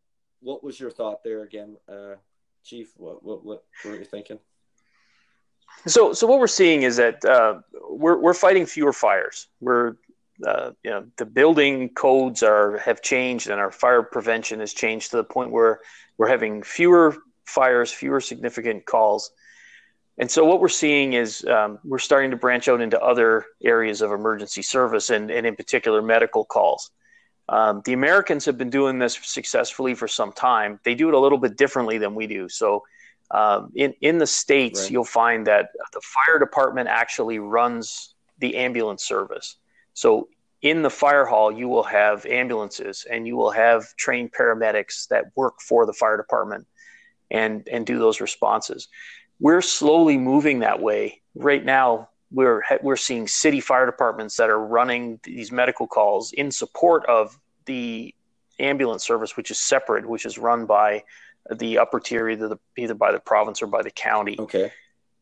[0.41, 2.15] what was your thought there again, uh,
[2.65, 2.95] Chief?
[2.97, 4.39] What, what what were you thinking?
[5.87, 7.61] So, so what we're seeing is that uh,
[7.91, 9.49] we're we're fighting fewer fires.
[9.61, 9.97] We're
[10.47, 15.11] uh, you know the building codes are have changed and our fire prevention has changed
[15.11, 15.81] to the point where
[16.17, 19.33] we're having fewer fires, fewer significant calls.
[20.19, 24.01] And so what we're seeing is um, we're starting to branch out into other areas
[24.01, 26.91] of emergency service and, and in particular medical calls.
[27.49, 30.81] Um, the Americans have been doing this successfully for some time.
[30.85, 32.49] They do it a little bit differently than we do.
[32.49, 32.85] So
[33.31, 34.91] um, in in the states, right.
[34.91, 39.57] you'll find that the fire department actually runs the ambulance service.
[39.95, 40.29] So
[40.63, 45.27] in the fire hall, you will have ambulances and you will have trained paramedics that
[45.37, 46.67] work for the fire department
[47.31, 48.89] and and do those responses.
[49.45, 51.21] We're slowly moving that way.
[51.35, 56.51] Right now, we're we're seeing city fire departments that are running these medical calls in
[56.51, 58.15] support of the
[58.59, 61.05] ambulance service, which is separate, which is run by
[61.55, 64.37] the upper tier, either the, either by the province or by the county.
[64.39, 64.73] Okay.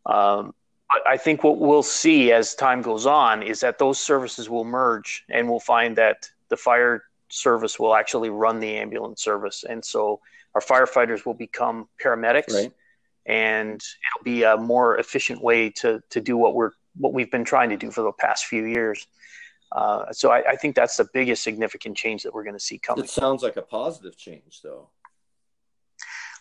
[0.07, 0.55] Um,
[1.05, 5.25] I think what we'll see as time goes on is that those services will merge,
[5.31, 10.21] and we'll find that the fire service will actually run the ambulance service, and so
[10.55, 12.73] our firefighters will become paramedics, right.
[13.27, 17.45] And it'll be a more efficient way to to do what we're what we've been
[17.45, 19.07] trying to do for the past few years.
[19.71, 22.77] Uh, so I, I, think that's the biggest significant change that we're going to see
[22.77, 23.05] coming.
[23.05, 24.91] It sounds like a positive change, though.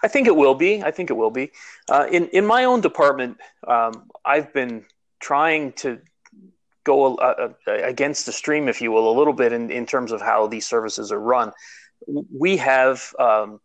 [0.03, 0.83] I think it will be.
[0.83, 1.51] I think it will be.
[1.89, 4.85] Uh, in in my own department, um, I've been
[5.19, 5.99] trying to
[6.83, 10.19] go uh, against the stream, if you will, a little bit in, in terms of
[10.19, 11.51] how these services are run.
[12.07, 13.59] We have um,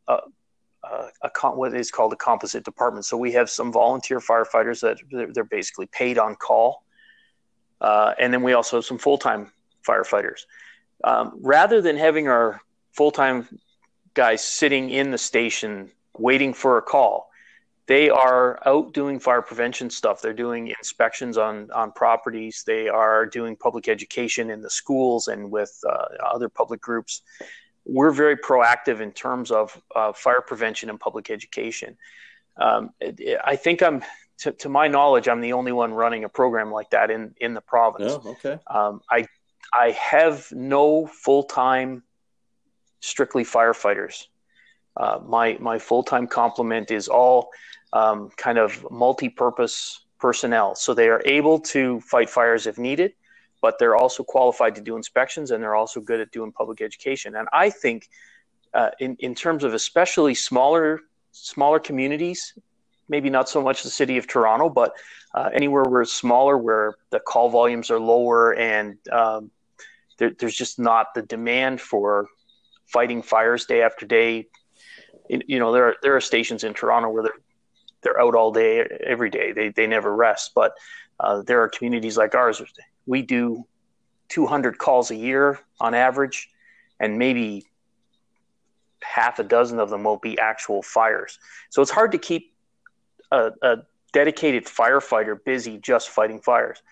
[0.92, 3.04] a, what is called a composite department.
[3.04, 6.84] So we have some volunteer firefighters that they're, they're basically paid on call,
[7.80, 9.52] uh, and then we also have some full time
[9.86, 10.40] firefighters.
[11.04, 12.60] Um, rather than having our
[12.92, 13.46] full time
[14.14, 17.28] guys sitting in the station waiting for a call.
[17.86, 20.20] They are out doing fire prevention stuff.
[20.20, 22.64] They're doing inspections on, on properties.
[22.66, 27.22] They are doing public education in the schools and with uh, other public groups.
[27.86, 31.96] We're very proactive in terms of uh, fire prevention and public education.
[32.60, 32.90] Um,
[33.44, 34.02] I think I'm,
[34.38, 37.54] to, to, my knowledge, I'm the only one running a program like that in, in
[37.54, 38.12] the province.
[38.12, 38.58] Oh, okay.
[38.66, 39.26] Um, I,
[39.72, 42.02] I have no full time,
[43.00, 44.26] strictly firefighters
[44.96, 47.50] uh, my my full time complement is all
[47.92, 50.74] um, kind of multi purpose personnel.
[50.74, 53.12] So they are able to fight fires if needed,
[53.66, 57.34] but they're also qualified to do inspections and they're also good at doing public education.
[57.34, 58.08] And I think,
[58.72, 61.00] uh, in in terms of especially smaller
[61.32, 62.40] smaller communities,
[63.08, 64.92] maybe not so much the city of Toronto, but
[65.34, 69.50] uh, anywhere where it's smaller, where the call volumes are lower and um,
[70.18, 72.28] there, there's just not the demand for
[72.96, 74.46] fighting fires day after day,
[75.28, 77.40] you know there are there are stations in Toronto where they're
[78.02, 78.72] they're out all day
[79.14, 79.48] every day.
[79.58, 80.52] They they never rest.
[80.54, 80.70] But
[81.18, 82.60] uh, there are communities like ours
[83.06, 83.64] we do
[84.28, 86.50] 200 calls a year on average
[87.00, 87.66] and maybe
[89.02, 91.38] half a dozen of them will be actual fires
[91.70, 92.52] so it's hard to keep
[93.30, 93.76] a, a
[94.12, 96.82] dedicated firefighter busy just fighting fires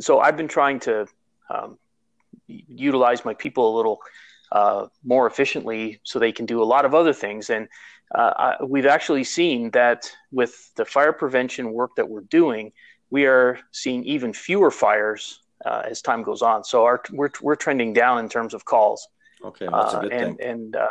[0.00, 1.06] so I've been trying to
[1.50, 1.78] um,
[2.46, 4.00] utilize my people a little
[4.52, 7.50] uh, more efficiently so they can do a lot of other things.
[7.50, 7.68] And
[8.14, 12.72] uh, I, we've actually seen that with the fire prevention work that we're doing,
[13.10, 16.64] we are seeing even fewer fires uh, as time goes on.
[16.64, 19.08] So our, we're, we're trending down in terms of calls.
[19.44, 20.48] Okay, that's a good and, thing.
[20.48, 20.88] And uh,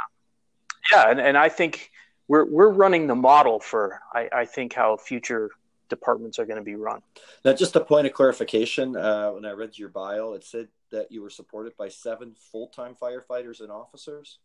[0.92, 1.92] yeah, and, and I think
[2.28, 5.52] we're, we're running the model for, I, I think, how future
[5.90, 7.02] departments are going to be run.
[7.46, 8.96] Now, just a point of clarification.
[8.98, 12.96] Uh, when I read your bio, it said that you were supported by seven full-time
[13.02, 14.40] firefighters and officers.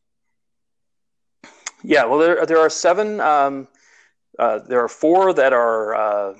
[1.84, 3.20] Yeah, well, there there are seven.
[3.20, 3.66] Um,
[4.38, 6.36] uh, there are four that are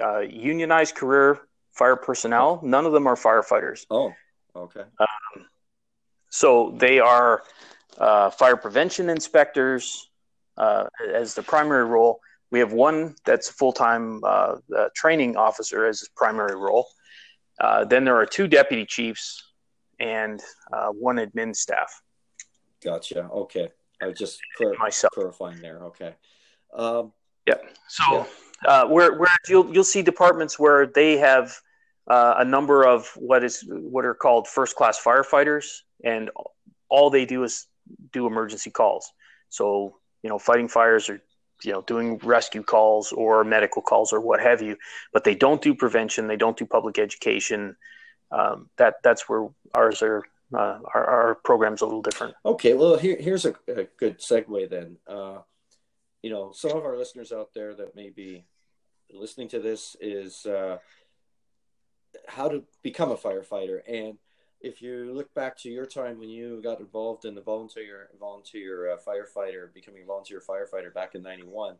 [0.00, 1.40] uh, uh unionized career
[1.72, 2.60] fire personnel.
[2.62, 3.86] None of them are firefighters.
[3.90, 4.12] Oh,
[4.54, 4.84] okay.
[4.98, 5.46] Um,
[6.30, 7.42] so they are
[7.98, 10.08] uh, fire prevention inspectors
[10.56, 12.20] uh, as the primary role
[12.54, 14.58] we have one that's full time uh,
[14.94, 16.86] training officer as his primary role.
[17.60, 19.42] Uh, then there are two deputy chiefs
[19.98, 20.40] and
[20.72, 22.00] uh, one admin staff.
[22.80, 23.24] Gotcha.
[23.24, 23.70] Okay.
[24.00, 25.82] I was just clar- myself clarifying there.
[25.86, 26.14] Okay.
[26.72, 27.12] Um,
[27.46, 27.54] yeah.
[27.88, 28.24] So yeah.
[28.66, 31.54] Uh, where where you'll you'll see departments where they have
[32.08, 35.66] uh, a number of what is what are called first class firefighters,
[36.02, 36.30] and
[36.88, 37.66] all they do is
[38.12, 39.12] do emergency calls.
[39.50, 41.20] So you know, fighting fires or
[41.62, 44.76] you know doing rescue calls or medical calls or what have you
[45.12, 47.76] but they don't do prevention they don't do public education
[48.32, 50.22] um, that that's where ours are
[50.52, 54.68] uh, our, our program's a little different okay well here, here's a, a good segue
[54.68, 55.38] then uh,
[56.24, 58.46] you know some of our listeners out there that may be
[59.12, 60.78] listening to this is uh,
[62.26, 64.16] how to become a firefighter and
[64.62, 68.90] if you look back to your time when you got involved in the volunteer volunteer
[68.90, 71.74] uh, firefighter, becoming a volunteer firefighter back in '91,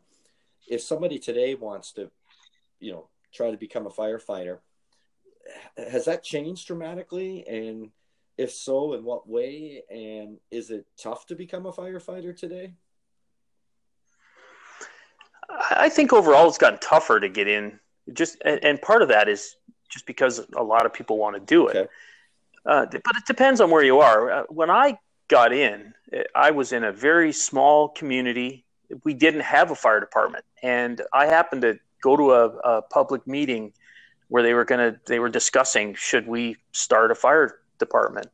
[0.67, 2.11] if somebody today wants to,
[2.79, 4.59] you know, try to become a firefighter,
[5.75, 7.43] has that changed dramatically?
[7.47, 7.89] And
[8.37, 9.81] if so, in what way?
[9.89, 12.73] And is it tough to become a firefighter today?
[15.71, 17.79] I think overall it's gotten tougher to get in.
[18.13, 19.55] Just and, and part of that is
[19.89, 21.77] just because a lot of people want to do it.
[21.77, 21.89] Okay.
[22.65, 24.31] Uh, but it depends on where you are.
[24.31, 24.97] Uh, when I
[25.27, 25.93] got in,
[26.33, 28.65] I was in a very small community.
[29.03, 33.25] We didn't have a fire department, and I happened to go to a, a public
[33.27, 33.73] meeting
[34.27, 38.27] where they were going to they were discussing should we start a fire department.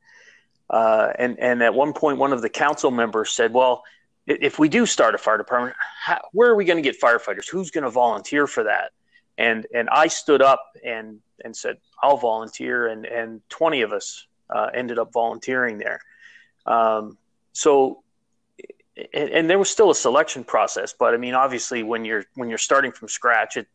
[0.69, 3.83] Uh, and and at one point, one of the council members said, "Well,
[4.27, 7.49] if we do start a fire department, how, where are we going to get firefighters?
[7.49, 8.91] Who's going to volunteer for that?"
[9.37, 14.27] And and I stood up and and said, "I'll volunteer," and and twenty of us
[14.49, 16.01] uh, ended up volunteering there.
[16.65, 17.17] Um,
[17.53, 18.03] so,
[19.13, 22.49] and, and, there was still a selection process, but I mean, obviously, when you're when
[22.49, 23.67] you're starting from scratch, it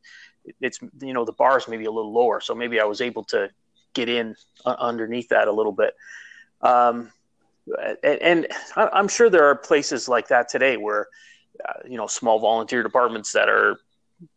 [0.60, 2.40] it's you know the bar is maybe a little lower.
[2.40, 3.50] So maybe I was able to
[3.94, 5.94] get in uh, underneath that a little bit.
[6.60, 7.10] Um,
[8.02, 8.46] and, and,
[8.76, 11.08] I'm sure there are places like that today where,
[11.68, 13.78] uh, you know, small volunteer departments that are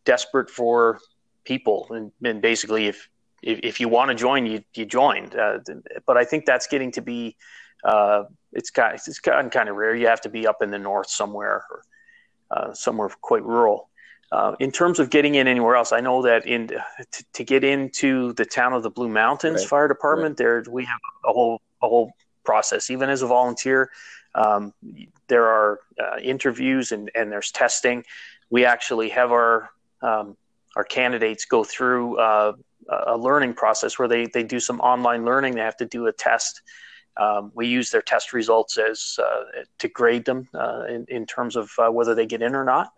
[0.05, 0.99] desperate for
[1.45, 3.09] people, and, and basically, if,
[3.41, 5.29] if, if you want to join, you you join.
[5.37, 5.59] Uh,
[6.05, 7.35] but I think that's getting to be,
[7.83, 8.23] uh,
[8.53, 9.95] it's got it's gotten kind of rare.
[9.95, 11.83] You have to be up in the north somewhere, or
[12.51, 13.89] uh, somewhere quite rural.
[14.31, 17.63] Uh, in terms of getting in anywhere else, I know that in to, to get
[17.63, 19.69] into the town of the Blue Mountains right.
[19.69, 20.37] Fire Department, right.
[20.37, 22.11] there we have a whole a whole
[22.43, 22.89] process.
[22.89, 23.89] Even as a volunteer,
[24.35, 24.73] um,
[25.27, 28.03] there are uh, interviews and, and there's testing.
[28.49, 29.69] We actually have our
[30.01, 30.37] um,
[30.75, 32.53] our candidates go through uh,
[33.07, 35.55] a learning process where they they do some online learning.
[35.55, 36.61] They have to do a test.
[37.17, 41.55] Um, we use their test results as uh, to grade them uh, in, in terms
[41.55, 42.93] of uh, whether they get in or not.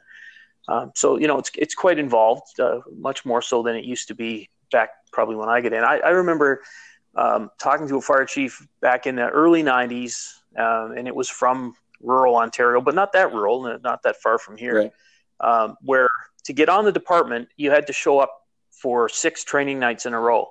[0.68, 4.08] Um, so you know it's it's quite involved, uh, much more so than it used
[4.10, 5.84] to be back probably when I get in.
[5.84, 6.62] I, I remember
[7.16, 11.30] um, talking to a fire chief back in the early '90s, um, and it was
[11.30, 14.91] from rural Ontario, but not that rural, not that far from here, right.
[15.39, 16.07] Um, where
[16.43, 18.41] to get on the department you had to show up
[18.72, 20.49] for six training nights in a row.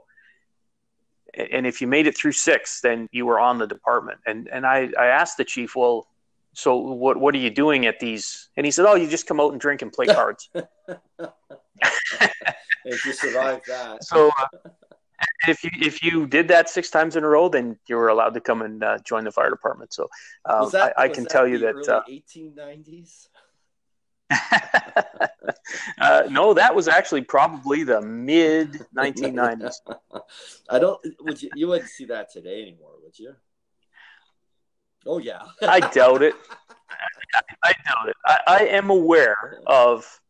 [1.32, 4.18] And if you made it through six, then you were on the department.
[4.26, 6.08] And and I, I asked the chief, well,
[6.52, 9.40] so what what are you doing at these and he said oh you just come
[9.40, 10.48] out and drink and play cards
[12.84, 14.46] if you survive that so uh,
[15.48, 18.34] if you if you did that six times in a row then you were allowed
[18.34, 20.08] to come and uh, join the fire department so
[20.44, 23.28] um, that, I, I can tell you that uh, 1890s
[26.00, 29.74] uh, no, that was actually probably the mid 1990s.
[30.70, 31.04] I don't.
[31.20, 31.50] Would you?
[31.56, 33.34] You wouldn't see that today anymore, would you?
[35.06, 35.42] Oh yeah.
[35.62, 36.34] I doubt it.
[37.62, 38.16] I, doubt it.
[38.26, 40.20] I, I am aware of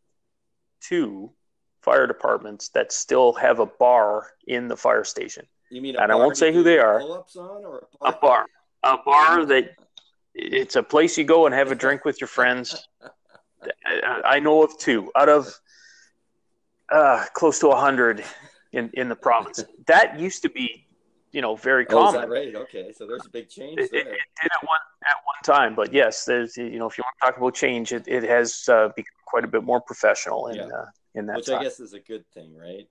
[0.80, 1.32] two
[1.90, 5.44] fire departments that still have a bar in the fire station.
[5.70, 7.02] You mean, and I won't say who they are.
[7.02, 7.24] or
[8.00, 8.12] a, bar?
[8.12, 8.46] a bar,
[8.84, 9.70] a bar that
[10.34, 12.86] it's a place you go and have a drink with your friends.
[14.24, 15.52] I know of two out of
[16.92, 18.22] uh, close to a hundred
[18.72, 19.64] in in the province.
[19.88, 20.86] That used to be
[21.32, 22.24] you know very common.
[22.24, 22.54] Oh, right?
[22.54, 23.80] Okay, so there's a big change.
[23.80, 26.96] It, it, it, did at one at one time, but yes, there's you know if
[26.96, 29.80] you want to talk about change, it, it has uh, become quite a bit more
[29.80, 30.66] professional in yeah.
[30.66, 31.36] uh, in that.
[31.36, 31.60] Which time.
[31.60, 32.88] I guess is a good thing, right?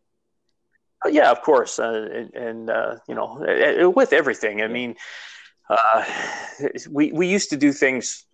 [1.06, 4.62] Uh, yeah, of course, uh, and, and uh, you know with everything.
[4.62, 4.96] I mean,
[5.70, 6.06] uh,
[6.90, 8.26] we we used to do things.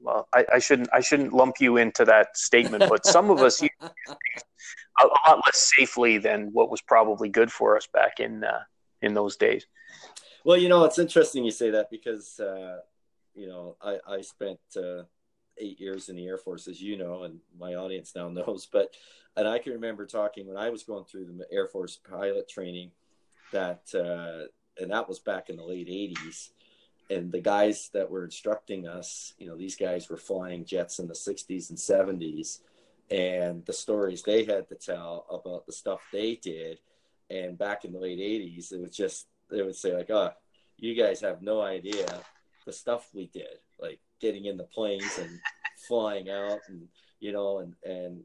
[0.00, 3.62] Well, I, I, shouldn't I shouldn't lump you into that statement, but some of us
[3.80, 3.90] a,
[5.00, 8.44] a lot less safely than what was probably good for us back in
[9.00, 9.66] in those days.
[10.44, 12.80] Well, you know, it's interesting you say that because, uh,
[13.34, 15.04] you know, I, I spent uh,
[15.58, 18.66] eight years in the Air Force, as you know, and my audience now knows.
[18.70, 18.94] But,
[19.36, 22.90] and I can remember talking when I was going through the Air Force pilot training
[23.52, 24.48] that, uh,
[24.82, 26.50] and that was back in the late 80s.
[27.10, 31.06] And the guys that were instructing us, you know, these guys were flying jets in
[31.06, 32.60] the 60s and 70s.
[33.10, 36.78] And the stories they had to tell about the stuff they did
[37.30, 40.30] and back in the late 80s, it was just, they would say, like, oh,
[40.78, 42.06] you guys have no idea
[42.64, 45.38] the stuff we did, like getting in the planes and
[45.76, 46.88] flying out and,
[47.20, 48.22] you know, and, and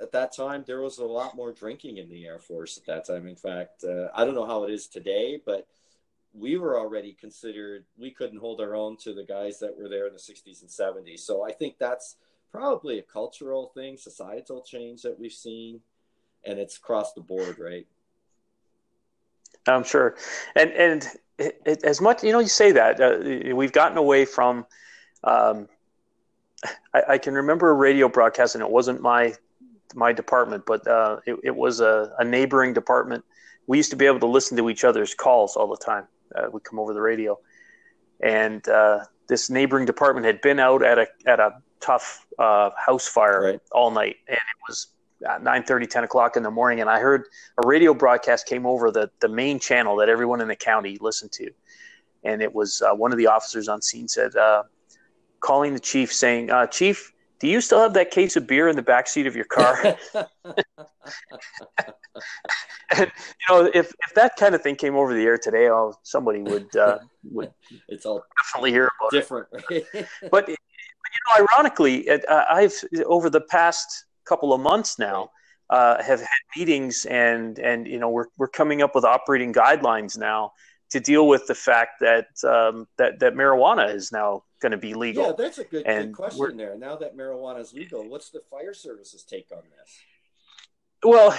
[0.00, 3.06] at that time, there was a lot more drinking in the Air Force at that
[3.06, 3.26] time.
[3.26, 5.66] In fact, uh, I don't know how it is today, but
[6.34, 10.06] we were already considered, we couldn't hold our own to the guys that were there
[10.06, 11.20] in the 60s and 70s.
[11.20, 12.16] So I think that's
[12.52, 15.80] probably a cultural thing, societal change that we've seen,
[16.44, 17.86] and it's across the board, right?
[19.66, 20.16] I'm sure,
[20.56, 21.06] and and
[21.38, 24.66] it, it, as much you know, you say that uh, we've gotten away from.
[25.24, 25.68] Um,
[26.94, 29.34] I, I, can remember a radio broadcast, and it wasn't my
[29.94, 33.24] my department, but uh, it, it, was a, a, neighboring department.
[33.66, 36.04] We used to be able to listen to each other's calls all the time.
[36.34, 37.38] Uh, we'd come over the radio,
[38.20, 43.08] and uh, this neighboring department had been out at a at a tough uh, house
[43.08, 43.60] fire right.
[43.72, 44.88] all night, and it was
[45.20, 47.24] 9 30 10 o'clock in the morning and i heard
[47.62, 51.32] a radio broadcast came over the, the main channel that everyone in the county listened
[51.32, 51.50] to
[52.22, 54.62] and it was uh, one of the officers on scene said uh,
[55.40, 58.76] calling the chief saying uh, chief do you still have that case of beer in
[58.76, 59.96] the back seat of your car?
[60.14, 60.26] and,
[63.00, 63.06] you
[63.48, 66.74] know, if, if that kind of thing came over the air today, oh, somebody would
[66.76, 66.98] uh,
[67.30, 67.52] would
[67.88, 69.46] it's all definitely hear about different.
[69.70, 70.08] it.
[70.30, 72.74] but you know, ironically, uh, I've
[73.06, 75.30] over the past couple of months now
[75.70, 80.18] uh, have had meetings and and you know we're we're coming up with operating guidelines
[80.18, 80.52] now
[80.90, 84.94] to deal with the fact that um, that that marijuana is now going to be
[84.94, 85.26] legal.
[85.26, 86.76] Yeah, that's a good, good question there.
[86.76, 89.98] Now that marijuana is legal, what's the fire services take on this?
[91.04, 91.32] Well,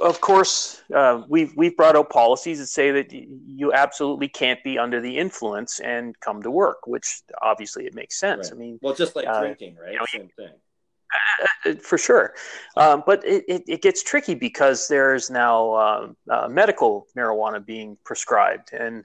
[0.00, 4.78] of course, uh, we've we've brought out policies that say that you absolutely can't be
[4.78, 8.50] under the influence and come to work, which obviously it makes sense.
[8.50, 8.56] Right.
[8.56, 9.92] I mean, well, just like uh, drinking, right?
[9.92, 10.52] You know, Same thing.
[11.64, 12.34] Uh, for sure,
[12.76, 17.96] um, but it, it, it, gets tricky because there's now uh, uh, medical marijuana being
[18.04, 19.04] prescribed, and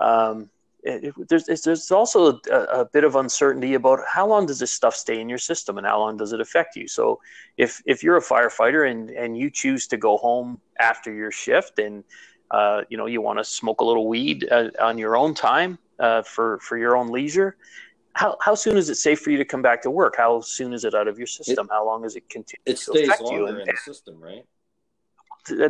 [0.00, 0.50] um,
[0.82, 4.94] it, there's there's also a, a, bit of uncertainty about how long does this stuff
[4.94, 6.86] stay in your system and how long does it affect you.
[6.86, 7.20] So
[7.56, 11.78] if if you're a firefighter and and you choose to go home after your shift
[11.78, 12.04] and
[12.50, 15.78] uh, you know you want to smoke a little weed uh, on your own time
[15.98, 17.56] uh, for for your own leisure.
[18.18, 20.16] How, how soon is it safe for you to come back to work?
[20.16, 21.66] How soon is it out of your system?
[21.70, 22.92] It, how long does it continue it to
[23.22, 23.46] longer?
[23.46, 24.44] And, in the system, right?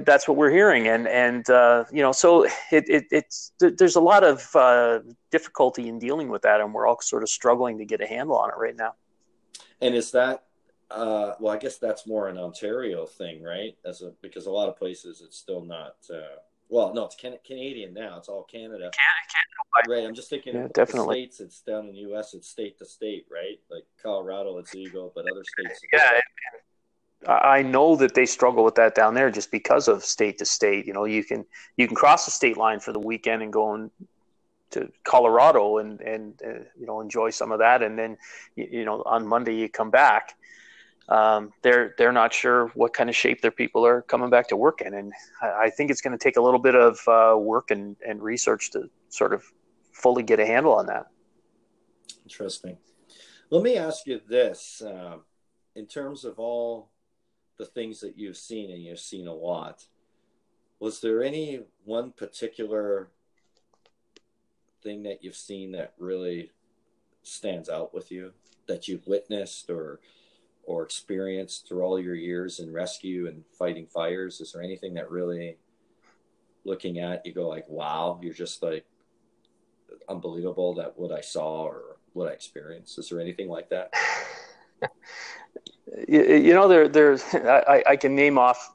[0.01, 4.01] that's what we're hearing and and uh, you know so it, it, it's there's a
[4.01, 4.99] lot of uh,
[5.30, 8.36] difficulty in dealing with that and we're all sort of struggling to get a handle
[8.36, 8.94] on it right now
[9.80, 10.46] and is that
[10.90, 14.68] uh, well i guess that's more an ontario thing right as a because a lot
[14.68, 18.19] of places it's still not uh, well no it's can- canadian now.
[18.19, 18.91] It's all canada.
[18.91, 21.14] Canada, right i'm just thinking yeah, definitely.
[21.14, 23.61] states it's down in the us it's state to state right?
[23.71, 26.21] Like colorado it's legal but other states yeah
[27.27, 30.87] I know that they struggle with that down there just because of state to state.
[30.87, 31.45] You know, you can
[31.77, 33.91] you can cross the state line for the weekend and go in,
[34.71, 38.16] to Colorado and and uh, you know enjoy some of that, and then
[38.55, 40.35] you, you know on Monday you come back.
[41.09, 44.56] Um, they're they're not sure what kind of shape their people are coming back to
[44.56, 47.70] work in, and I, think it's going to take a little bit of uh, work
[47.70, 49.42] and, and research to sort of
[49.92, 51.06] fully get a handle on that.
[52.24, 52.76] Interesting.
[53.48, 55.16] Let me ask you this: uh,
[55.74, 56.90] in terms of all
[57.56, 59.86] the things that you've seen, and you've seen a lot,
[60.78, 63.09] was there any one particular
[64.82, 66.50] thing that you've seen that really
[67.22, 68.32] stands out with you
[68.66, 70.00] that you've witnessed or
[70.69, 74.39] or experience through all your years in rescue and fighting fires?
[74.43, 75.57] Is there anything that really
[76.66, 78.85] looking at you go like, wow, you're just like
[80.11, 82.99] unbelievable that what I saw or what I experienced?
[82.99, 83.95] Is there anything like that?
[86.07, 88.71] you, you know, there, there's, I, I can name off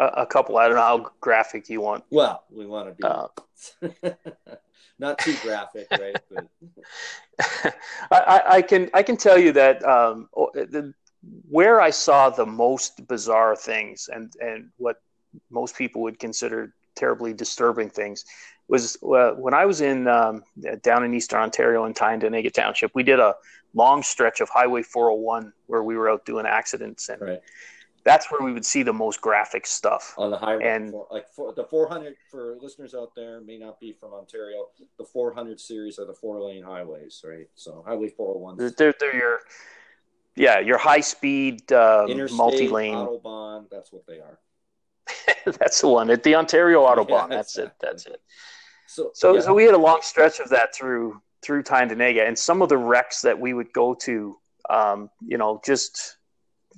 [0.00, 0.58] a, a, couple.
[0.58, 2.02] I don't know how graphic you want.
[2.10, 4.10] Well, we want to be uh,
[4.98, 6.16] not too graphic, right?
[6.28, 6.48] But
[8.10, 10.92] I, I, can, I can tell you that um, the,
[11.48, 14.96] where I saw the most bizarre things and, and what
[15.50, 18.24] most people would consider terribly disturbing things
[18.68, 20.42] was uh, when I was in um,
[20.82, 22.90] down in Eastern Ontario in Tyendinaga Township.
[22.94, 23.34] We did a
[23.74, 27.40] long stretch of Highway 401 where we were out doing accidents, and right.
[28.02, 30.64] that's where we would see the most graphic stuff on the highway.
[30.64, 34.66] And for, like for, the 400 for listeners out there may not be from Ontario.
[34.98, 37.48] The 400 series are the four lane highways, right?
[37.54, 38.74] So Highway 401.
[38.76, 39.40] They're, they're your
[40.36, 43.66] yeah your high speed um, multi lane autobahn.
[43.70, 44.38] That's what they are.
[45.44, 47.30] that's the one at the Ontario Autobahn.
[47.30, 47.72] Yeah, that's it.
[47.80, 48.20] That's it.
[48.86, 49.40] So, so, yeah.
[49.40, 52.78] so we had a long stretch of that through through Tyendinaga, and some of the
[52.78, 54.36] wrecks that we would go to,
[54.70, 56.16] um, you know, just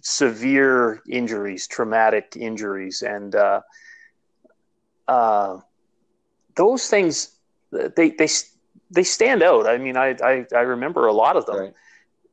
[0.02, 3.60] severe injuries, traumatic injuries, and uh,
[5.06, 5.58] uh,
[6.56, 7.36] those things
[7.70, 8.28] they they
[8.90, 9.66] they stand out.
[9.66, 11.56] I mean, I I, I remember a lot of them.
[11.56, 11.74] Right.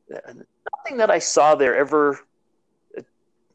[0.08, 2.20] Nothing that I saw there ever,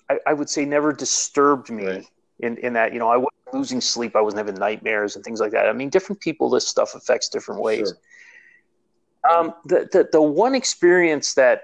[0.10, 1.86] I, I would say, never disturbed me.
[1.86, 2.06] Right.
[2.40, 5.40] In, in that you know I wasn't losing sleep I wasn't having nightmares and things
[5.40, 7.98] like that I mean different people this stuff affects different ways Sure.
[9.30, 11.64] Um, the, the, the one experience that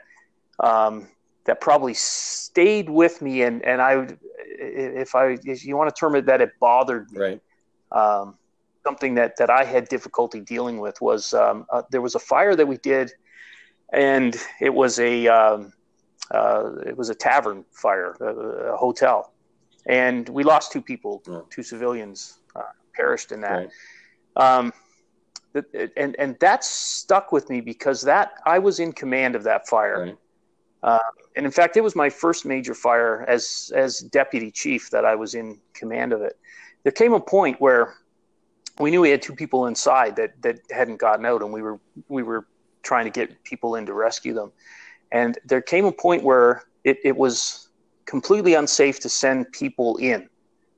[0.59, 1.07] um,
[1.45, 4.07] that probably stayed with me, and and I,
[4.37, 7.19] if I if you want to term it that, it bothered me.
[7.19, 7.41] Right.
[7.91, 8.35] Um,
[8.83, 12.55] something that that I had difficulty dealing with was um, uh, there was a fire
[12.55, 13.11] that we did,
[13.93, 15.73] and it was a um,
[16.31, 18.25] uh, it was a tavern fire, a,
[18.73, 19.33] a, hotel,
[19.85, 21.39] and we lost two people, yeah.
[21.49, 22.63] two civilians uh,
[22.93, 23.69] perished in that.
[24.35, 24.59] Right.
[24.59, 24.73] Um,
[25.95, 30.03] and and that stuck with me because that I was in command of that fire.
[30.03, 30.17] Right.
[30.83, 30.99] Uh,
[31.35, 35.15] and in fact, it was my first major fire as as deputy chief that I
[35.15, 36.37] was in command of it.
[36.83, 37.95] There came a point where
[38.79, 41.79] we knew we had two people inside that that hadn't gotten out, and we were
[42.09, 42.45] we were
[42.83, 44.51] trying to get people in to rescue them.
[45.11, 47.69] And there came a point where it, it was
[48.05, 50.29] completely unsafe to send people in.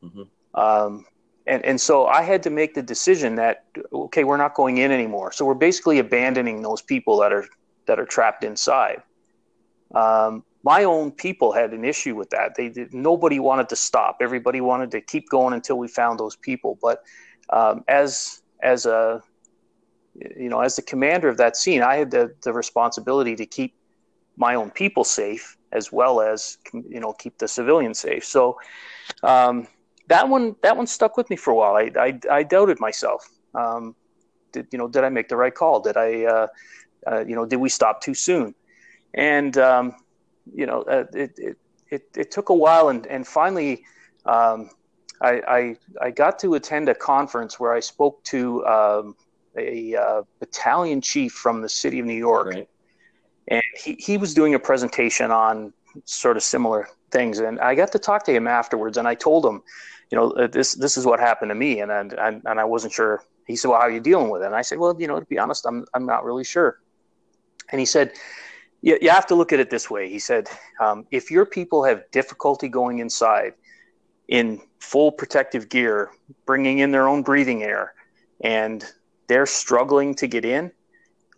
[0.04, 0.24] Mm-hmm.
[0.60, 1.06] Um,
[1.48, 4.92] and, and so I had to make the decision that okay, we're not going in
[4.92, 5.32] anymore.
[5.32, 7.46] So we're basically abandoning those people that are
[7.88, 9.02] that are trapped inside.
[9.96, 12.56] Um, my own people had an issue with that.
[12.56, 14.18] They did, nobody wanted to stop.
[14.22, 16.78] Everybody wanted to keep going until we found those people.
[16.82, 17.02] But
[17.50, 19.24] um, as as a
[20.16, 23.76] you know as the commander of that scene, I had the, the responsibility to keep
[24.38, 28.26] my own people safe as well as you know keep the civilians safe.
[28.26, 28.60] So
[29.24, 29.68] um,
[30.08, 31.76] that one that one stuck with me for a while.
[31.76, 33.28] I I, I doubted myself.
[33.54, 33.96] Um,
[34.52, 35.80] did you know did I make the right call?
[35.80, 36.48] Did I uh,
[37.08, 38.56] uh, you know did we stop too soon?
[39.14, 39.96] And um,
[40.54, 41.58] you know uh, it, it,
[41.90, 43.84] it it took a while and and finally.
[44.26, 44.72] Um,
[45.22, 49.16] I, I, I got to attend a conference where I spoke to um,
[49.60, 52.70] a uh, battalion chief from the city of New York, right.
[53.48, 55.74] and he, he was doing a presentation on
[56.06, 57.40] sort of similar things.
[57.40, 59.62] And I got to talk to him afterwards, and I told him,
[60.12, 62.66] you know, uh, this this is what happened to me, and and and, and I
[62.66, 63.24] wasn't sure.
[63.46, 65.20] He said, "Well, how are you dealing with it?" And I said, "Well, you know,
[65.20, 66.80] to be honest, I'm I'm not really sure."
[67.72, 68.14] And he said,
[68.82, 70.50] "You, you have to look at it this way." He said,
[70.80, 73.54] um, "If your people have difficulty going inside
[74.28, 76.12] in full protective gear,
[76.46, 77.94] bringing in their own breathing air,
[78.42, 78.86] and
[79.30, 80.72] they're struggling to get in."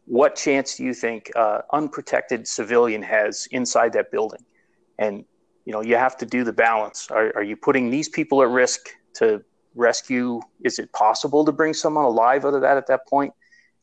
[0.08, 4.44] What chance do you think uh, unprotected civilian has inside that building?
[4.98, 5.26] And
[5.66, 8.50] you know you have to do the balance are, are you putting these people at
[8.50, 9.44] risk to
[9.76, 13.34] rescue is it possible to bring someone alive out of that at that point?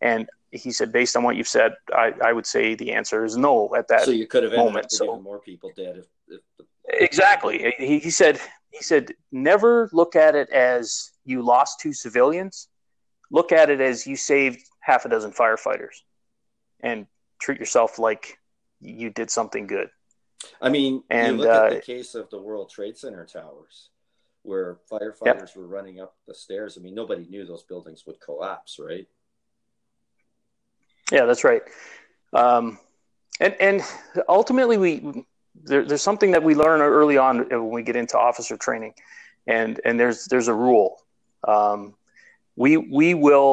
[0.00, 3.36] and he said based on what you've said i, I would say the answer is
[3.36, 6.64] no at that so you could have moment so more people dead if, if the...
[6.88, 8.40] exactly he, he said
[8.70, 12.67] he said never look at it as you lost two civilians
[13.30, 16.02] look at it as you saved half a dozen firefighters
[16.80, 17.06] and
[17.40, 18.38] treat yourself like
[18.80, 19.88] you did something good
[20.60, 23.90] I mean, and, you look uh, at the case of the World Trade Center towers,
[24.42, 25.56] where firefighters yep.
[25.56, 26.76] were running up the stairs.
[26.78, 29.06] I mean, nobody knew those buildings would collapse, right?
[31.10, 31.62] Yeah, that's right.
[32.32, 32.78] Um,
[33.40, 33.82] and and
[34.28, 35.24] ultimately, we
[35.64, 38.94] there, there's something that we learn early on when we get into officer training,
[39.46, 41.00] and and there's there's a rule.
[41.46, 41.94] Um,
[42.62, 43.52] we we will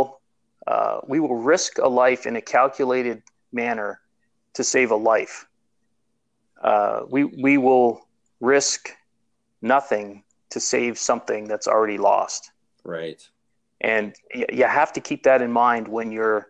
[0.73, 3.17] uh, we will risk a life in a calculated
[3.51, 3.91] manner
[4.57, 5.35] to save a life
[6.65, 8.01] uh, we we will
[8.39, 8.89] risk
[9.61, 12.51] nothing to save something that's already lost.
[12.83, 13.21] Right.
[13.81, 16.47] And y- you have to keep that in mind when you're,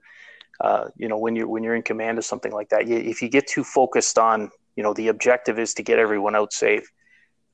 [0.61, 2.87] uh, you know, when you're when you're in command of something like that.
[2.87, 6.35] You, if you get too focused on, you know, the objective is to get everyone
[6.35, 6.89] out safe,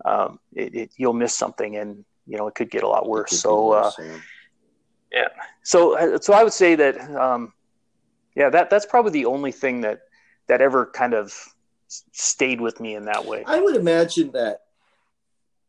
[0.05, 3.31] um, it, it, you'll miss something, and you know, it could get a lot worse.
[3.39, 4.17] So, uh, worse, uh, yeah.
[5.11, 5.27] Yeah.
[5.63, 7.53] So, uh, so I would say that, um,
[8.35, 10.01] yeah, that that's probably the only thing that
[10.47, 11.33] that ever kind of
[11.87, 13.43] stayed with me in that way.
[13.45, 14.61] I would imagine that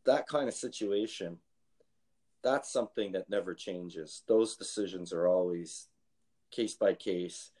[0.05, 1.39] that kind of situation,
[2.43, 4.23] that's something that never changes.
[4.27, 5.87] Those decisions are always
[6.51, 7.51] case by case,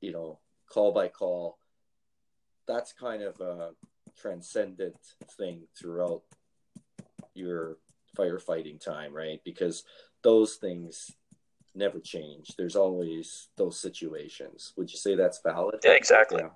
[0.00, 0.38] you know,
[0.68, 1.58] call by call.
[2.66, 3.70] That's kind of a
[4.16, 4.96] transcendent
[5.36, 6.22] thing throughout
[7.34, 7.78] your
[8.16, 9.40] firefighting time, right?
[9.44, 9.84] Because
[10.24, 11.12] those things
[11.74, 12.54] never change.
[12.56, 14.72] There's always those situations.
[14.76, 15.80] Would you say that's valid?
[15.84, 16.42] Yeah, exactly.
[16.42, 16.50] Yeah.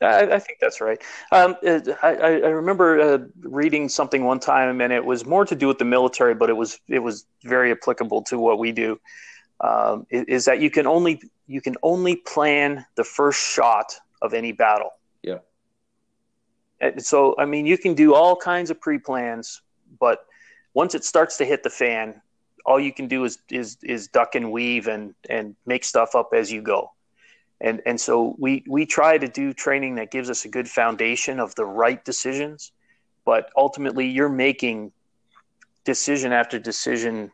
[0.00, 1.02] I, I, think that's right.
[1.32, 5.56] Um, uh, I, I, remember uh, reading something one time, and it was more to
[5.56, 9.00] do with the military, but it was it was very applicable to what we do.
[9.60, 13.92] Um, is that you can only you can only plan the first shot
[14.22, 14.90] of any battle.
[15.24, 15.38] Yeah.
[16.80, 19.62] And so I mean, you can do all kinds of pre-plans,
[19.98, 20.20] but
[20.74, 22.22] once it starts to hit the fan,
[22.68, 26.30] all you can do is is is duck and weave and and make stuff up
[26.34, 26.92] as you go.
[27.60, 31.40] And and so we we try to do training that gives us a good foundation
[31.40, 32.72] of the right decisions
[33.28, 34.90] but ultimately you're making
[35.84, 37.30] decision after decision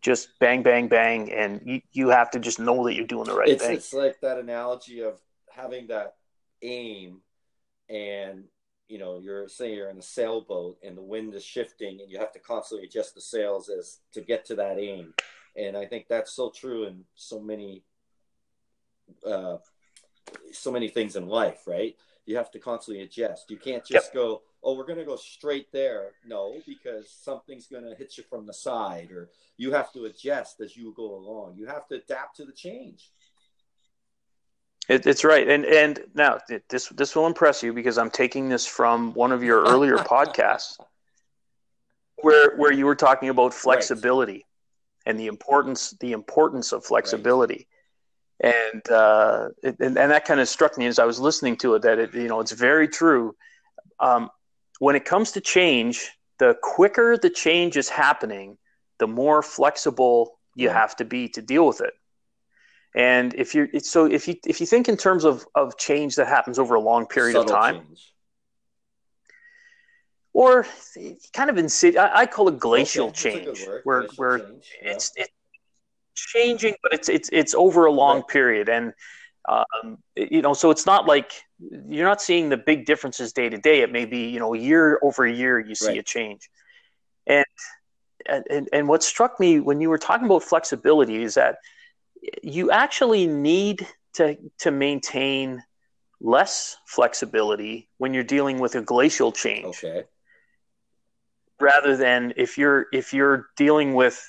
[0.00, 3.36] just bang bang bang and you, you have to just know that you're doing the
[3.36, 3.76] right it's, thing.
[3.76, 5.18] it's like that analogy of
[5.50, 6.14] having that
[6.62, 7.20] aim
[7.90, 8.44] and
[8.88, 12.18] you know you're saying you're in a sailboat and the wind is shifting and you
[12.18, 15.12] have to constantly adjust the sails as to get to that aim
[15.56, 17.82] and I think that's so true in so many,
[19.26, 19.56] uh,
[20.52, 21.96] so many things in life, right?
[22.26, 23.50] You have to constantly adjust.
[23.50, 24.14] You can't just yep.
[24.14, 26.10] go, oh, we're going to go straight there.
[26.26, 30.60] No, because something's going to hit you from the side, or you have to adjust
[30.60, 31.54] as you go along.
[31.56, 33.10] You have to adapt to the change.
[34.88, 38.66] It, it's right, and and now this this will impress you because I'm taking this
[38.66, 40.78] from one of your earlier podcasts,
[42.22, 44.44] where where you were talking about flexibility right.
[45.06, 47.66] and the importance the importance of flexibility,
[48.42, 48.54] right.
[48.72, 51.74] and, uh, it, and and that kind of struck me as I was listening to
[51.74, 53.34] it that it you know it's very true.
[53.98, 54.30] Um,
[54.78, 58.56] when it comes to change, the quicker the change is happening,
[59.00, 61.94] the more flexible you have to be to deal with it.
[62.96, 66.28] And if you so if you if you think in terms of of change that
[66.28, 68.12] happens over a long period Subtle of time, change.
[70.32, 70.66] or
[71.34, 71.68] kind of in
[71.98, 74.72] I, I call it glacial okay, change, where glacial where change.
[74.82, 74.90] Yeah.
[74.92, 75.32] it's it's
[76.14, 78.28] changing, but it's it's it's over a long right.
[78.28, 78.94] period, and
[79.46, 83.58] um, you know, so it's not like you're not seeing the big differences day to
[83.58, 83.82] day.
[83.82, 85.98] It may be you know year over year you see right.
[85.98, 86.48] a change,
[87.26, 87.44] and
[88.26, 91.56] and and what struck me when you were talking about flexibility is that
[92.42, 95.62] you actually need to to maintain
[96.20, 99.66] less flexibility when you're dealing with a glacial change.
[99.66, 100.04] Okay.
[101.60, 104.26] Rather than if you're if you're dealing with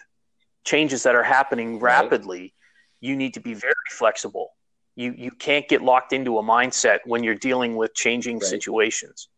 [0.65, 2.53] changes that are happening rapidly, right.
[3.01, 4.51] you need to be very flexible.
[4.95, 8.47] You you can't get locked into a mindset when you're dealing with changing right.
[8.47, 9.29] situations.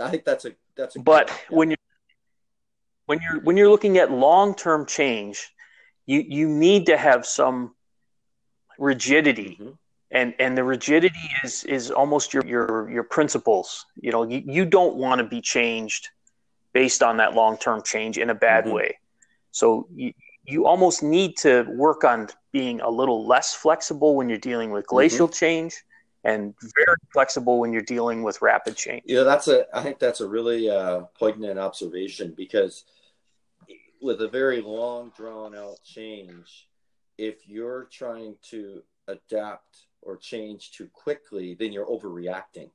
[0.00, 1.76] I think that's a that's a But when you're
[3.06, 5.52] when you're when you're looking at long-term change,
[6.06, 7.74] you you need to have some
[8.78, 9.70] rigidity mm-hmm.
[10.10, 14.64] and and the rigidity is is almost your your your principles you know you, you
[14.64, 16.08] don't want to be changed
[16.72, 18.74] based on that long-term change in a bad mm-hmm.
[18.74, 18.98] way
[19.50, 20.12] so you,
[20.44, 24.86] you almost need to work on being a little less flexible when you're dealing with
[24.86, 25.34] glacial mm-hmm.
[25.34, 25.84] change
[26.24, 29.02] and very flexible when you're dealing with rapid change.
[29.06, 29.66] Yeah, that's a.
[29.76, 32.84] I think that's a really uh, poignant observation because
[34.02, 36.68] with a very long drawn out change
[37.18, 42.70] if you're trying to adapt or change too quickly then you're overreacting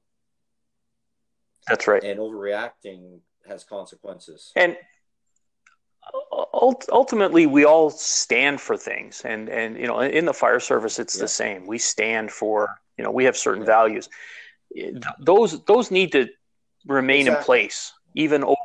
[1.67, 4.77] that's right and overreacting has consequences and
[6.53, 11.15] ultimately we all stand for things and and you know in the fire service it's
[11.15, 11.21] yeah.
[11.21, 13.67] the same we stand for you know we have certain yeah.
[13.67, 14.09] values
[15.19, 16.27] those those need to
[16.85, 17.39] remain exactly.
[17.39, 18.55] in place even over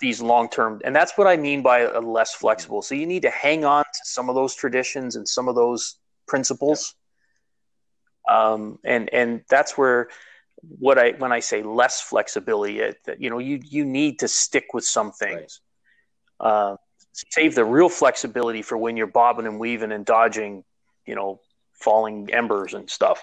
[0.00, 3.22] these long term and that's what i mean by a less flexible so you need
[3.22, 6.94] to hang on to some of those traditions and some of those principles
[8.28, 8.52] yeah.
[8.52, 10.08] um, and and that's where
[10.78, 14.28] what i when i say less flexibility it, that you know you you need to
[14.28, 15.60] stick with some things
[16.40, 16.48] right.
[16.48, 16.76] uh,
[17.30, 20.62] save the real flexibility for when you're bobbing and weaving and dodging
[21.06, 21.40] you know
[21.72, 23.22] falling embers and stuff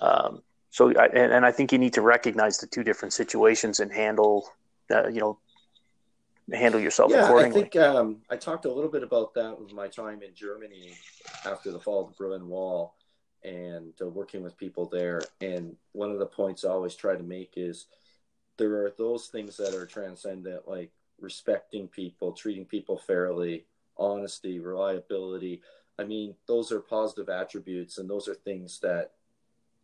[0.00, 3.92] um, so and, and i think you need to recognize the two different situations and
[3.92, 4.48] handle
[4.90, 5.38] uh, you know
[6.52, 7.60] handle yourself yeah, accordingly.
[7.60, 10.92] I think um, I talked a little bit about that with my time in Germany
[11.44, 12.94] after the fall of the Berlin Wall
[13.44, 15.22] and uh, working with people there.
[15.40, 17.86] And one of the points I always try to make is
[18.56, 20.90] there are those things that are transcendent, like
[21.20, 25.62] respecting people, treating people fairly, honesty, reliability.
[25.98, 29.12] I mean, those are positive attributes, and those are things that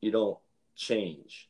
[0.00, 0.38] you don't
[0.74, 1.48] change.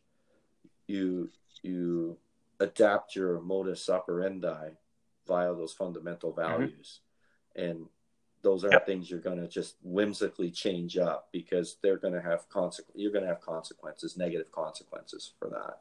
[0.86, 1.30] You
[1.62, 2.16] you
[2.60, 4.70] adapt your modus operandi
[5.26, 6.48] via those fundamental mm-hmm.
[6.52, 7.00] values.
[7.58, 7.70] Mm-hmm.
[7.70, 7.86] And
[8.42, 8.86] those aren't yep.
[8.86, 12.94] things you're going to just whimsically change up because they're going to have consequences.
[12.94, 15.78] You're going to have consequences, negative consequences for that.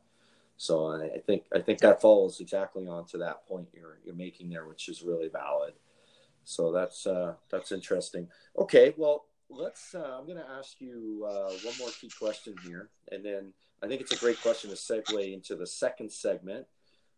[0.57, 4.65] So I think I think that follows exactly onto that point you're you're making there,
[4.65, 5.73] which is really valid.
[6.45, 8.29] So that's uh, that's interesting.
[8.57, 9.93] Okay, well let's.
[9.93, 13.51] Uh, I'm going to ask you uh, one more key question here, and then
[13.83, 16.65] I think it's a great question to segue into the second segment,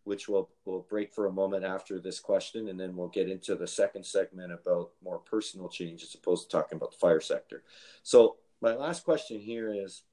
[0.08, 3.56] which we'll, we'll break for a moment after this question, and then we'll get into
[3.56, 7.62] the second segment about more personal change as opposed to talking about the fire sector.
[8.04, 10.04] So, my last question here is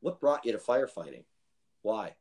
[0.00, 1.24] what brought you to firefighting?
[1.82, 2.14] Why?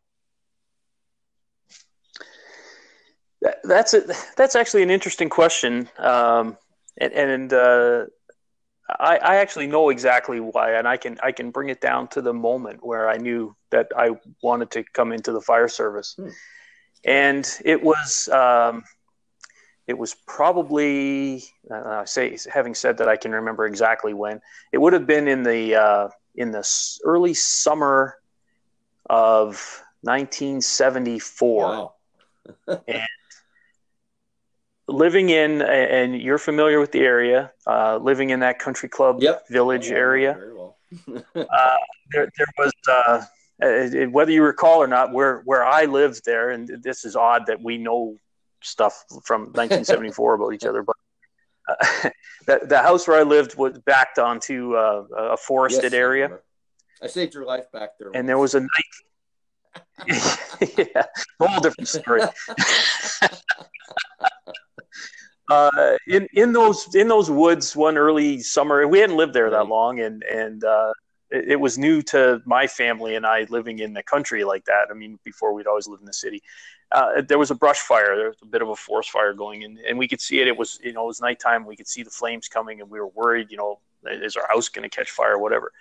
[3.63, 4.01] That's a,
[4.35, 6.57] that's actually an interesting question, um,
[6.97, 8.05] and, and uh,
[8.89, 12.21] I, I, actually know exactly why, and I can I can bring it down to
[12.21, 14.11] the moment where I knew that I
[14.41, 16.15] wanted to come into the fire service.
[16.17, 16.29] Hmm
[17.05, 18.83] and it was um,
[19.87, 24.41] it was probably uh, say having said that I can remember exactly when
[24.71, 26.67] it would have been in the uh, in the
[27.03, 28.15] early summer
[29.09, 31.93] of 1974 wow.
[32.87, 33.07] and
[34.87, 39.47] living in, and you're familiar with the area, uh, living in that country club yep.
[39.49, 40.33] village Oh, area.
[40.33, 40.77] Very well.
[41.35, 41.77] uh,
[42.11, 42.71] there, there was
[43.61, 47.45] uh, whether you recall or not, where where I lived there, and this is odd
[47.47, 48.15] that we know
[48.61, 50.95] stuff from 1974 about each other, but
[51.69, 52.09] uh,
[52.47, 56.43] the, the house where I lived was backed onto uh, a forested Yes, area, remember.
[57.01, 58.11] I saved your life back there.
[58.13, 58.69] and there was a night.
[60.77, 61.03] yeah,
[61.39, 62.21] whole different story.
[65.49, 69.67] uh, in in those in those woods one early summer, we hadn't lived there that
[69.67, 70.93] long, and and uh,
[71.33, 74.87] it, it was new to my family and I living in the country like that.
[74.89, 76.41] I mean, before we'd always lived in the city.
[76.91, 78.15] Uh, there was a brush fire.
[78.15, 80.47] There was a bit of a forest fire going, and, and we could see it.
[80.47, 81.65] It was you know it was nighttime.
[81.65, 83.47] We could see the flames coming, and we were worried.
[83.49, 85.39] You know, is our house going to catch fire?
[85.39, 85.71] Whatever.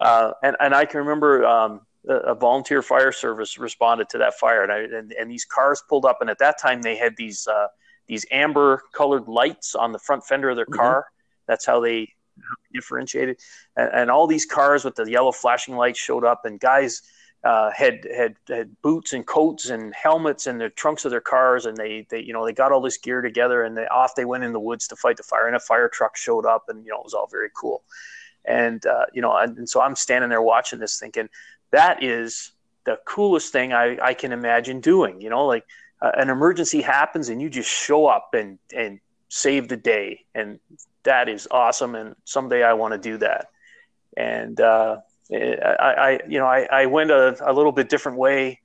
[0.00, 4.64] Uh, and and I can remember um, a, volunteer fire service responded to that fire,
[4.64, 7.46] and, I, and and these cars pulled up, and at that time they had these
[7.46, 7.68] uh,
[8.08, 10.76] these amber colored lights on the front fender of their Mhm.
[10.76, 11.06] car.
[11.46, 12.14] That's how they
[12.72, 13.38] differentiated,
[13.76, 17.02] and, and all these cars with the yellow flashing lights showed up, and guys
[17.44, 21.66] uh, had had had boots and coats and helmets in the trunks of their cars,
[21.66, 24.24] and they they you know they got all this gear together, and they off they
[24.24, 26.84] went in the woods to fight the fire, and a fire truck showed up, and
[26.84, 27.82] you know it was all very cool,
[28.44, 31.28] and uh, you know and, and so I'm standing there watching this, thinking
[31.70, 32.52] that is
[32.84, 35.20] the coolest thing I, I can imagine doing.
[35.20, 35.64] You know, like
[36.00, 40.58] uh, an emergency happens and you just show up and and save the day, and
[41.04, 41.94] that is awesome.
[41.94, 43.48] And someday I want to do that.
[44.16, 44.98] And uh,
[45.32, 48.60] I, I, you know, I, I went a, a little bit different way,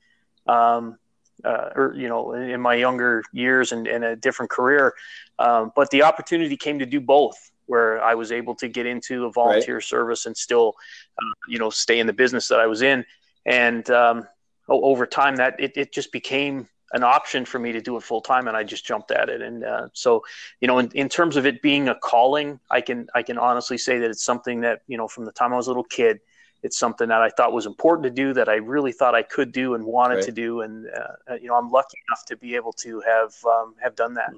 [0.47, 0.97] um,
[1.43, 4.93] uh, or you know, in my younger years and, and a different career.
[5.39, 9.25] Um, but the opportunity came to do both, where I was able to get into
[9.25, 10.73] a volunteer service and still,
[11.17, 13.05] uh, you know, stay in the business that I was in.
[13.45, 14.27] And um,
[14.67, 18.21] over time, that it, it just became an option for me to do it full
[18.21, 19.41] time, and I just jumped at it.
[19.41, 20.23] And uh, so,
[20.61, 23.77] you know, in, in terms of it being a calling, I can I can honestly
[23.77, 26.19] say that it's something that you know from the time I was a little kid,
[26.61, 29.51] it's something that I thought was important to do, that I really thought I could
[29.51, 30.25] do and wanted Right.
[30.25, 33.75] to do, and uh, you know, I'm lucky enough to be able to have um,
[33.81, 34.31] have done that.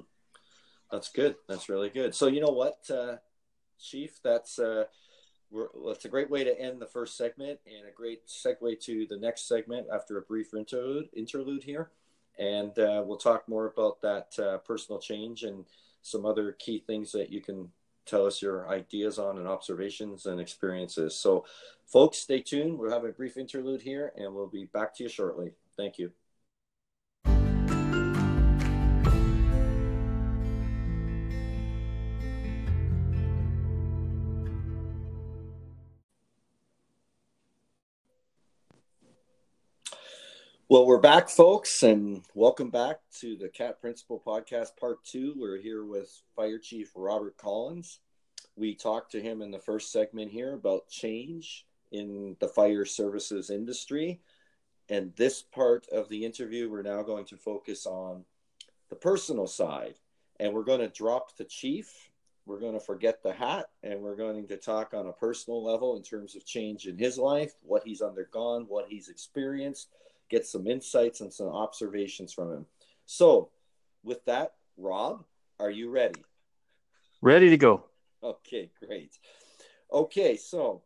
[0.90, 1.36] That's good.
[1.48, 2.14] That's really good.
[2.14, 3.16] So you know what, uh,
[3.78, 4.18] Chief?
[4.22, 4.84] That's uh,
[5.50, 9.06] we're, it's a great way to end the first segment and a great segue to
[9.08, 11.08] the next segment after a brief interlude.
[11.14, 11.90] Interlude here,
[12.38, 15.64] and uh, we'll talk more about that uh, personal change and
[16.02, 17.68] some other key things that you can
[18.04, 21.16] tell us your ideas on and observations and experiences.
[21.16, 21.44] So,
[21.86, 22.78] folks, stay tuned.
[22.78, 25.52] We'll have a brief interlude here, and we'll be back to you shortly.
[25.76, 26.12] Thank you.
[40.68, 45.32] Well, we're back, folks, and welcome back to the CAT Principle Podcast Part Two.
[45.36, 48.00] We're here with Fire Chief Robert Collins.
[48.56, 53.48] We talked to him in the first segment here about change in the fire services
[53.48, 54.20] industry.
[54.88, 58.24] And this part of the interview, we're now going to focus on
[58.88, 59.94] the personal side.
[60.40, 62.10] And we're going to drop the chief.
[62.44, 65.96] We're going to forget the hat and we're going to talk on a personal level
[65.96, 69.90] in terms of change in his life, what he's undergone, what he's experienced,
[70.28, 72.66] get some insights and some observations from him.
[73.04, 73.50] So,
[74.02, 75.24] with that, Rob,
[75.58, 76.24] are you ready?
[77.22, 77.84] Ready to go.
[78.22, 79.18] Okay, great.
[79.92, 80.82] Okay, so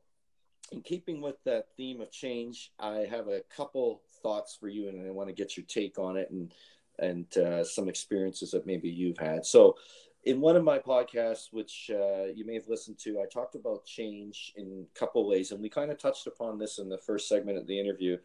[0.73, 5.07] in keeping with that theme of change, I have a couple thoughts for you, and
[5.07, 6.53] I want to get your take on it and
[6.99, 9.47] and uh, some experiences that maybe you've had.
[9.47, 9.77] So,
[10.25, 13.87] in one of my podcasts, which uh, you may have listened to, I talked about
[13.87, 17.27] change in a couple ways, and we kind of touched upon this in the first
[17.27, 18.19] segment of the interview,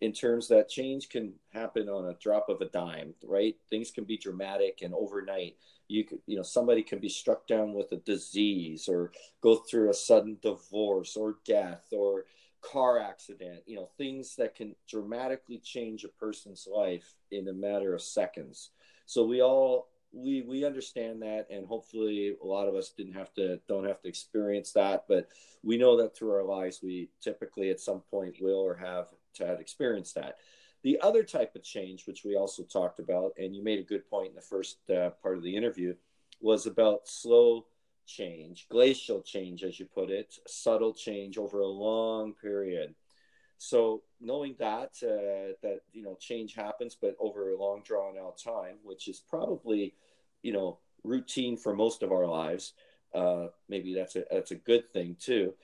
[0.00, 3.54] in terms that change can happen on a drop of a dime, right?
[3.68, 5.56] Things can be dramatic and overnight.
[5.88, 9.90] You could, you know, somebody can be struck down with a disease or go through
[9.90, 12.24] a sudden divorce or death or
[12.62, 17.92] car accident, you know, things that can dramatically change a person's life in a matter
[17.92, 18.70] of seconds.
[19.04, 23.32] So we all we we understand that and hopefully a lot of us didn't have
[23.34, 25.28] to don't have to experience that, but
[25.62, 29.08] we know that through our lives we typically at some point will or have
[29.38, 30.36] had experienced that.
[30.82, 34.08] The other type of change, which we also talked about, and you made a good
[34.10, 35.94] point in the first uh, part of the interview,
[36.40, 37.66] was about slow
[38.06, 42.94] change, glacial change, as you put it, subtle change over a long period.
[43.62, 48.36] So knowing that uh, that you know change happens, but over a long drawn out
[48.36, 49.94] time, which is probably
[50.42, 52.72] you know routine for most of our lives.
[53.14, 55.54] Uh, maybe that's a that's a good thing too.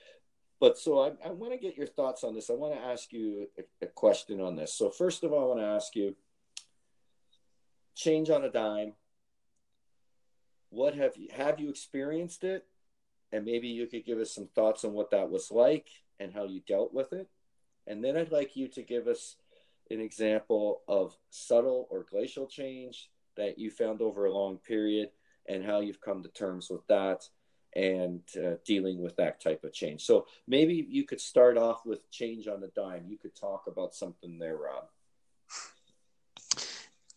[0.61, 2.49] But so I, I want to get your thoughts on this.
[2.49, 4.73] I want to ask you a, a question on this.
[4.73, 6.15] So first of all, I want to ask you
[7.95, 8.93] change on a dime
[10.69, 12.65] what have you have you experienced it
[13.33, 16.45] and maybe you could give us some thoughts on what that was like and how
[16.45, 17.27] you dealt with it
[17.89, 19.35] and then i'd like you to give us
[19.91, 25.09] an example of subtle or glacial change that you found over a long period
[25.47, 27.23] and how you've come to terms with that
[27.75, 30.01] and uh, dealing with that type of change.
[30.01, 33.05] So maybe you could start off with change on a dime.
[33.07, 34.85] You could talk about something there, Rob.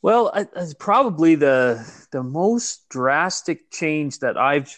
[0.03, 0.47] Well, I,
[0.79, 4.77] probably the the most drastic change that I've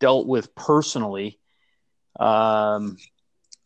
[0.00, 1.38] dealt with personally.
[2.18, 2.96] Um,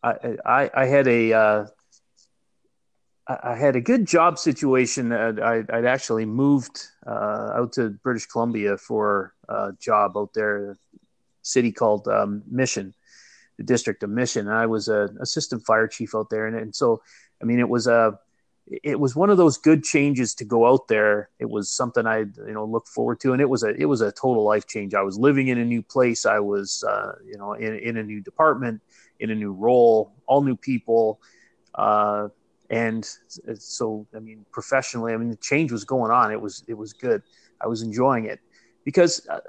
[0.03, 1.65] I, I, I had a uh,
[3.27, 5.11] I had a good job situation.
[5.13, 10.77] I, would actually moved uh, out to British Columbia for a job out there, a
[11.43, 12.95] city called um, Mission,
[13.57, 14.47] the district of Mission.
[14.47, 17.01] And I was an assistant fire chief out there, and, and so
[17.41, 18.19] I mean, it was a
[18.83, 21.29] it was one of those good changes to go out there.
[21.39, 24.01] It was something I you know looked forward to, and it was a it was
[24.01, 24.93] a total life change.
[24.93, 26.25] I was living in a new place.
[26.25, 28.81] I was uh, you know in in a new department,
[29.19, 31.19] in a new role, all new people.
[31.75, 32.29] Uh,
[32.69, 33.09] and
[33.55, 36.31] so i mean professionally i mean the change was going on.
[36.31, 37.23] It was it was good.
[37.61, 38.39] I was enjoying it
[38.85, 39.39] because uh,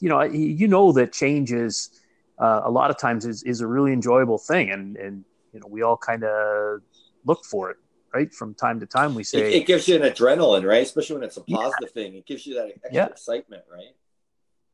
[0.00, 1.90] you know you know that change is
[2.38, 4.70] uh, a lot of times is, is a really enjoyable thing.
[4.70, 6.80] And and you know we all kind of
[7.24, 7.76] look for it
[8.14, 8.32] right?
[8.32, 10.82] From time to time we say it, it, gives you an adrenaline right?
[10.82, 12.02] Especially when it's a positive yeah.
[12.02, 12.14] thing.
[12.14, 13.06] It gives you that extra yeah.
[13.06, 13.94] excitement right?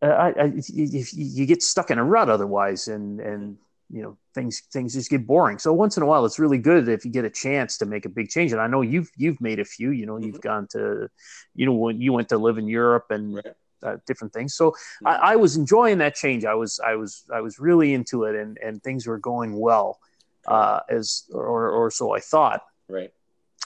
[0.03, 2.89] Uh, I, I, if you get stuck in a rut otherwise.
[2.89, 3.59] And and
[3.93, 6.89] you know things things just get boring so once in a while it's really good
[6.89, 9.41] if you get a chance to make a big change and i know you've you've
[9.41, 10.49] made a few you know you've mm-hmm.
[10.49, 11.09] gone to
[11.55, 13.55] you know when you went to live in europe and right.
[13.83, 15.09] uh, different things so mm-hmm.
[15.09, 18.35] I, I, was enjoying that change i was i was i was really into it
[18.35, 20.01] and and things were going well
[20.49, 23.13] uh, as or or so i thought right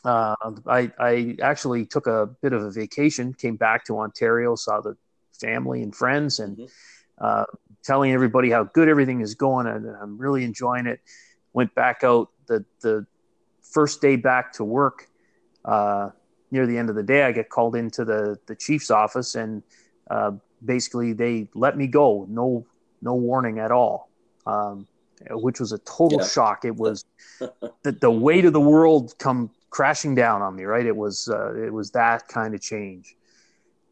[0.04, 4.80] uh, I, I actually took a bit of a vacation, came back to Ontario, saw
[4.80, 4.96] the
[5.32, 6.66] family and friends, and mm-hmm.
[7.18, 7.44] uh,
[7.87, 11.01] telling everybody how good everything is going and I'm really enjoying it.
[11.53, 13.07] Went back out the the
[13.62, 15.09] first day back to work.
[15.64, 16.11] Uh,
[16.51, 19.62] near the end of the day, I get called into the the chief's office and
[20.11, 20.32] uh,
[20.64, 22.26] basically they let me go.
[22.28, 22.66] No
[23.01, 24.11] no warning at all.
[24.47, 24.87] Um,
[25.30, 26.28] which was a total yeah.
[26.28, 26.64] shock.
[26.64, 27.05] It was
[27.39, 30.64] the, the weight of the world come crashing down on me.
[30.64, 30.87] Right?
[30.87, 33.16] It was uh, it was that kind of change.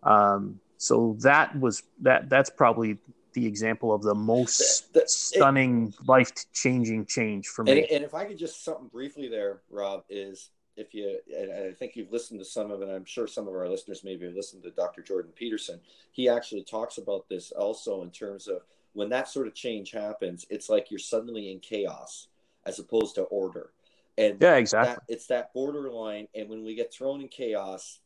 [0.03, 2.29] Um, so that was that.
[2.29, 2.99] That's probably
[3.35, 7.73] the example of the most the, the, stunning, life changing change for me.
[7.73, 11.73] And, and, if I could just something briefly there, Rob, is if you, and I
[11.73, 14.35] think you've listened to some of it, I'm sure some of our listeners maybe have
[14.35, 15.03] listened to Dr.
[15.03, 15.81] Jordan Peterson.
[16.13, 18.63] He actually talks about this also in terms of
[18.93, 22.29] when that sort of change happens, it's like you're suddenly in chaos
[22.65, 23.71] as opposed to order.
[24.17, 24.95] And yeah, exactly.
[24.95, 26.29] That, it's that borderline.
[26.35, 27.99] And when we get thrown in chaos,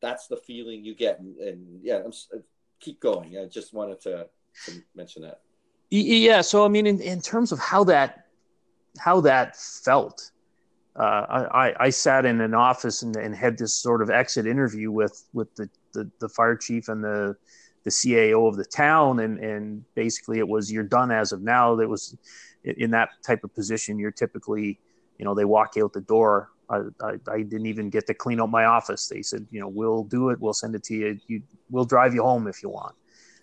[0.00, 1.18] that's the feeling you get.
[1.18, 2.38] And, and yeah, I'm, uh,
[2.80, 3.36] keep going.
[3.36, 4.28] I just wanted to
[4.66, 5.40] to mention that.
[5.90, 6.40] Yeah.
[6.40, 8.26] So I mean, in, in terms of how that
[8.98, 10.30] how that felt,
[10.96, 14.90] uh, I, I sat in an office and, and, had this sort of exit interview
[14.90, 17.36] with with the, the, the fire chief and the
[17.84, 21.76] the CAO of the town, and and basically it was you're done as of now.
[21.76, 22.16] That was
[22.64, 23.98] in that type of position.
[23.98, 24.78] You're typically,
[25.18, 26.50] you know, they walk out the door.
[26.70, 29.08] I, I, I, didn't even get to clean out my office.
[29.08, 30.38] They said, you know, we'll do it.
[30.38, 31.18] We'll send it to you.
[31.26, 32.94] You, we'll drive you home if you want.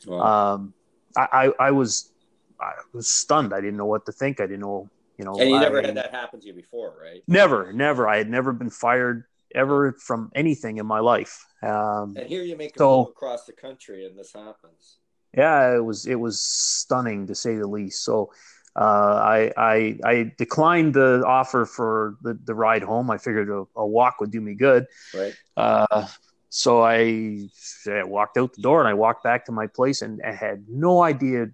[0.06, 0.20] Wow.
[0.20, 0.74] Um,
[1.18, 2.11] I, I, was
[2.59, 3.53] I was stunned.
[3.53, 4.39] I didn't know what to think.
[4.39, 5.36] I didn't know, you know.
[5.39, 7.24] And you never I, had that happen to you before, right?
[7.28, 8.07] Never, never.
[8.07, 11.45] I had never been fired ever from anything in my life.
[11.63, 14.97] Um, and here you make a so, move across the country, and this happens.
[15.36, 18.03] Yeah, it was it was stunning to say the least.
[18.03, 18.32] So.
[18.78, 23.09] Uh, I, I, I declined the offer for the, the ride home.
[23.09, 24.86] I figured a, a walk would do me good.
[25.13, 25.34] Right.
[25.55, 26.07] Uh,
[26.56, 27.49] so I,
[27.86, 30.64] I, walked out the door and I walked back to my place and I had
[30.70, 31.47] no idea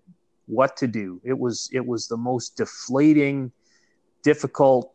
[0.46, 1.20] what to do.
[1.24, 3.52] It was it was the most deflating,
[4.22, 4.94] difficult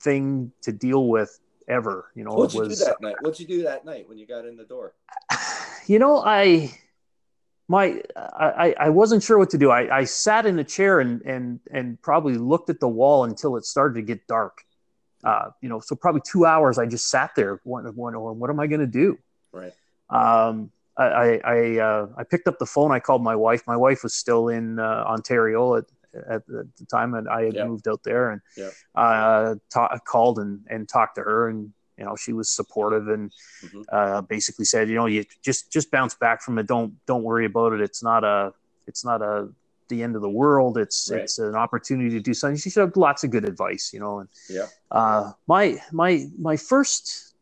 [0.00, 1.38] thing to deal with
[1.68, 2.10] ever.
[2.14, 3.16] You know, what'd you was, do that night?
[3.20, 4.94] What'd you do that night when you got in the door?
[5.88, 6.70] You know, I
[7.66, 9.68] my I, I wasn't sure what to do.
[9.72, 13.56] I, I sat in a chair and and and probably looked at the wall until
[13.56, 14.64] it started to get dark
[15.24, 18.60] uh, you know, so probably two hours I just sat there wondering, wondering what am
[18.60, 19.18] I going to do?
[19.52, 19.72] Right.
[20.10, 22.92] Um, I I, uh, I picked up the phone.
[22.92, 23.62] I called my wife.
[23.66, 25.84] My wife was still in uh, Ontario at,
[26.28, 27.66] at the time, and I had yep.
[27.66, 28.30] moved out there.
[28.30, 28.72] And yep.
[28.94, 33.32] uh, ta- called and and talked to her, and you know she was supportive and
[33.64, 33.82] mm-hmm.
[33.90, 36.66] uh, basically said, you know, you just just bounce back from it.
[36.66, 37.80] Don't don't worry about it.
[37.80, 38.52] It's not a
[38.86, 39.48] it's not a
[39.92, 40.78] the end of the world.
[40.78, 41.22] It's right.
[41.22, 42.56] it's an opportunity to do something.
[42.56, 44.20] She said lots of good advice, you know.
[44.20, 47.34] And yeah, uh, my my my first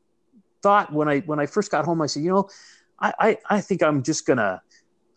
[0.63, 2.49] thought when I when I first got home, I said, you know,
[2.99, 4.61] I I, I think I'm just gonna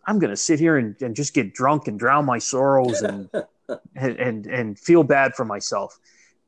[0.06, 3.28] I'm going to sit here and, and just get drunk and drown my sorrows and,
[3.96, 5.98] and, and, and, feel bad for myself.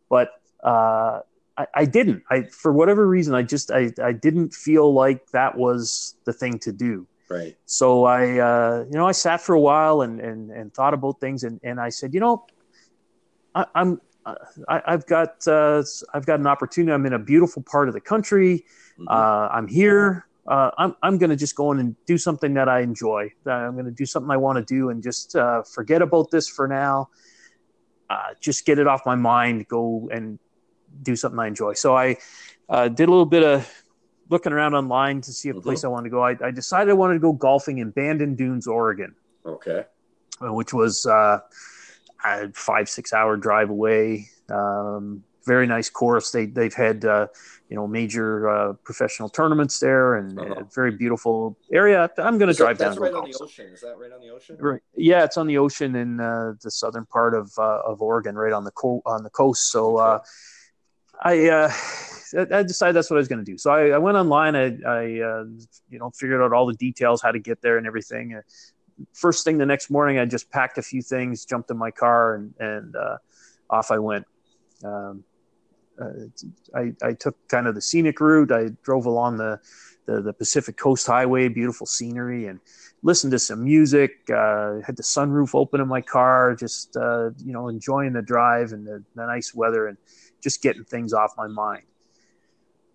[0.09, 0.31] But,
[0.63, 1.21] uh,
[1.57, 5.57] I, I, didn't, I, for whatever reason, I just, I, I didn't feel like that
[5.57, 7.07] was the thing to do.
[7.29, 7.57] Right.
[7.67, 11.21] So I, uh, you know, I sat for a while and, and, and thought about
[11.21, 12.47] things and, and I said, you know,
[13.55, 14.01] I, am
[14.69, 15.83] I, have got, uh,
[16.15, 16.93] I've got an opportunity.
[16.93, 18.65] I'm in a beautiful part of the country.
[18.99, 19.09] Mm-hmm.
[19.09, 22.69] Uh, I'm here uh, I'm, I'm going to just go in and do something that
[22.69, 23.33] I enjoy.
[23.47, 26.31] Uh, I'm going to do something I want to do and just uh, forget about
[26.31, 27.09] this for now.
[28.09, 30.39] Uh, just get it off my mind, go and
[31.03, 31.75] do something I enjoy.
[31.75, 32.17] So I
[32.69, 33.85] uh, did a little bit of
[34.29, 35.63] looking around online to see a mm-hmm.
[35.63, 36.23] place I wanted to go.
[36.23, 39.15] I, I, decided I wanted to go golfing in Bandon Dunes, Oregon.
[39.45, 39.85] Okay.
[40.43, 41.43] Uh, which was a
[42.53, 44.29] five, six hour drive away.
[44.51, 46.31] Um, very nice course.
[46.31, 47.05] They, they've had
[47.69, 50.55] you know major uh, professional tournaments there and uh-huh.
[50.61, 52.11] a very beautiful area.
[52.19, 52.91] I'm going to drive that, down.
[52.93, 53.67] That's right on the ocean.
[53.73, 54.57] Is that right on the ocean?
[54.59, 54.81] Right.
[54.97, 58.53] Yeah, it's on the ocean in uh, the southern part of uh, of Oregon, right
[58.53, 59.71] on the co- on the coast.
[59.71, 60.21] So uh,
[61.27, 61.51] okay.
[61.51, 61.77] I.
[62.35, 63.59] Uh, I decided that's what I was going to do.
[63.59, 64.57] So I, I, went online.
[64.57, 68.41] I, I you know, figured out all the details, how to get there, and everything.
[69.13, 72.35] First thing the next morning, I just packed a few things, jumped in my car,
[72.35, 72.97] and and
[73.71, 74.27] off I went.
[74.85, 75.25] Um,
[76.01, 76.11] uh,
[76.75, 78.53] I, I took kind of the scenic route.
[78.53, 79.59] I drove along the,
[80.07, 82.61] the, the Pacific Coast Highway, beautiful scenery, and
[83.03, 84.19] listened to some music.
[84.29, 88.73] Uh, had the sunroof open in my car, just uh, you know enjoying the drive
[88.73, 89.97] and the, the, nice weather, and
[90.43, 91.85] just getting things off my mind.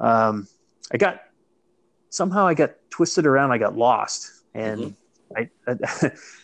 [0.02, 0.48] Um,
[0.92, 1.22] I got
[2.10, 3.52] somehow I got twisted around.
[3.52, 4.96] I got lost, and
[5.32, 5.44] mm-hmm.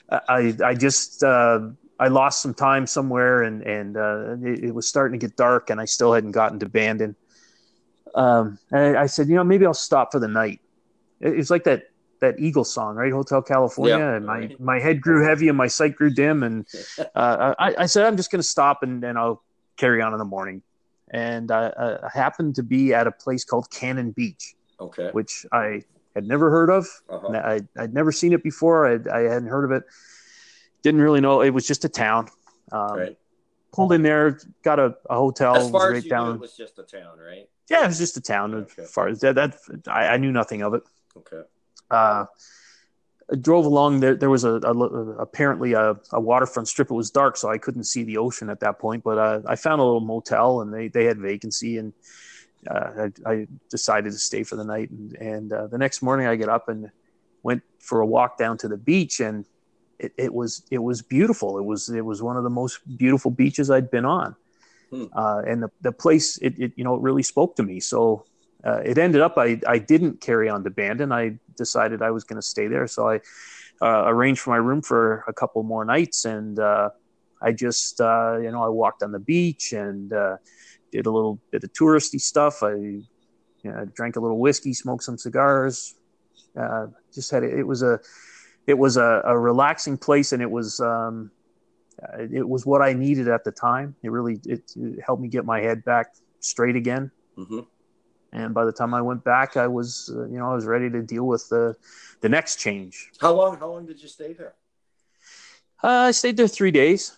[0.09, 4.75] I, I I just uh, I lost some time somewhere, and and uh, it, it,
[4.75, 7.15] was starting to get dark, and I still hadn't gotten to Bandon.
[8.15, 10.61] Um, and I, I, said, you know, maybe I'll stop for the night.
[11.19, 11.89] It, it was like that
[12.19, 13.11] that Eagle song, right?
[13.11, 13.97] Hotel California.
[13.97, 16.67] Yeah, and my my head grew heavy and my sight grew dim, and
[17.15, 19.43] uh, I, I, said, I'm just going to stop and and I'll
[19.77, 20.61] carry on in the morning.
[21.11, 25.83] And I, I, happened to be at a place called Cannon Beach, okay, which I
[26.15, 26.87] had never heard of.
[27.09, 27.29] Uh-huh.
[27.29, 28.87] I, I'd never seen it before.
[28.87, 29.83] I, I hadn't heard of it
[30.87, 32.29] didn't really know it was just a town.
[32.71, 33.17] Um, right.
[33.73, 35.55] Pulled in there, got a, a hotel.
[35.55, 36.29] As far right as you down.
[36.29, 37.47] knew, it was just a town, right?
[37.69, 38.53] Yeah, it was just a town.
[38.55, 38.83] Okay.
[38.83, 39.55] As far as that, that
[39.87, 40.83] I, I, knew nothing of it.
[41.17, 41.41] Okay.
[41.91, 42.25] Uh,
[43.35, 44.15] drove along there.
[44.15, 44.73] There was a, a
[45.19, 46.89] apparently a, a, waterfront strip.
[46.89, 49.03] It was dark, so I couldn't see the ocean at that point.
[49.03, 51.93] But uh, I found a little motel, and they, they had vacancy, and
[52.69, 54.89] uh, I, I, decided to stay for the night.
[54.91, 56.89] And, and uh, the next morning, I get up and
[57.43, 59.45] went for a walk down to the beach, and
[59.99, 61.57] it, it, was it was beautiful.
[61.57, 64.35] It was it was one of the most beautiful beaches I'd been on,
[64.89, 65.05] hmm.
[65.13, 67.81] uh, and the the place it, it, you know it really spoke to me.
[67.81, 68.25] So
[68.63, 71.11] uh, it ended up I I didn't carry on to Bandon.
[71.11, 72.87] I decided I was going to stay there.
[72.87, 73.15] So I
[73.81, 76.89] uh, arranged for my room for a couple more nights, and uh,
[77.41, 80.37] I just uh, you know I walked on the beach and uh,
[80.91, 82.63] did a little bit of touristy stuff.
[82.63, 83.05] I you
[83.63, 85.95] know, drank a little whiskey, smoked some cigars.
[87.13, 87.99] just had it was a
[88.65, 91.31] it was a, a relaxing place and it was um,
[92.19, 93.95] it was what I needed at the time.
[94.03, 97.11] It really it, it helped me get my head back straight again.
[97.37, 97.59] Mm-hmm.
[98.37, 100.89] And by the time I went back, I was uh, you know I was ready
[100.91, 101.75] to deal with the
[102.21, 103.09] the next change.
[103.19, 103.57] How long?
[103.57, 104.53] How long did you stay there?
[105.83, 107.17] Uh, I stayed there three days.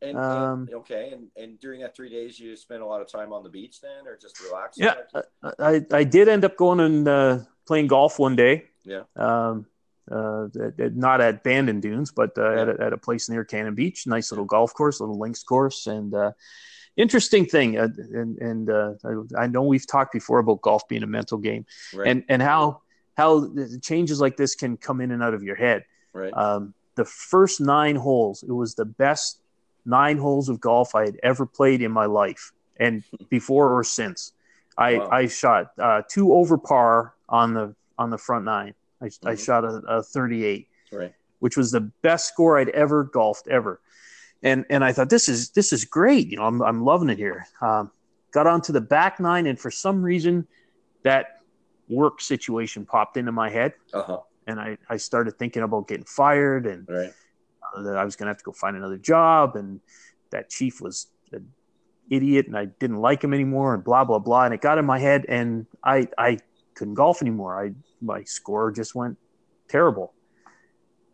[0.00, 3.10] And, um, and, okay, and, and during that three days, you spent a lot of
[3.10, 4.84] time on the beach then, or just relaxing?
[4.84, 5.22] Yeah,
[5.58, 8.66] I, I did end up going and uh, playing golf one day.
[8.84, 9.02] Yeah.
[9.16, 9.66] Um,
[10.08, 10.46] uh,
[10.94, 12.62] not at Bandon Dunes, but uh, yeah.
[12.62, 14.06] at, a, at, a, place near Cannon Beach.
[14.06, 16.32] Nice little golf course, little links course, and uh,
[16.98, 17.78] interesting thing.
[17.78, 21.38] Uh, and and uh, I, I, know we've talked before about golf being a mental
[21.38, 21.64] game,
[21.94, 22.08] right.
[22.08, 22.82] and and how
[23.16, 23.50] how
[23.80, 25.84] changes like this can come in and out of your head.
[26.12, 26.32] Right.
[26.32, 29.40] Um, the first nine holes, it was the best
[29.86, 34.32] nine holes of golf I had ever played in my life, and before or since.
[34.76, 35.08] I, wow.
[35.10, 39.28] I shot uh, two over par on the on the front nine I, mm-hmm.
[39.28, 41.12] I shot a, a 38, right.
[41.38, 43.80] which was the best score I'd ever golfed ever.
[44.42, 46.28] And and I thought this is this is great.
[46.28, 47.46] You know, I'm I'm loving it here.
[47.60, 47.90] Um,
[48.30, 50.46] got onto the back nine, and for some reason,
[51.02, 51.40] that
[51.88, 54.20] work situation popped into my head, uh-huh.
[54.46, 57.12] and I I started thinking about getting fired, and right.
[57.76, 59.80] uh, that I was going to have to go find another job, and
[60.30, 61.50] that chief was an
[62.08, 64.44] idiot, and I didn't like him anymore, and blah blah blah.
[64.44, 66.38] And it got in my head, and I I
[66.74, 67.60] couldn't golf anymore.
[67.60, 69.18] I my score just went
[69.68, 70.12] terrible.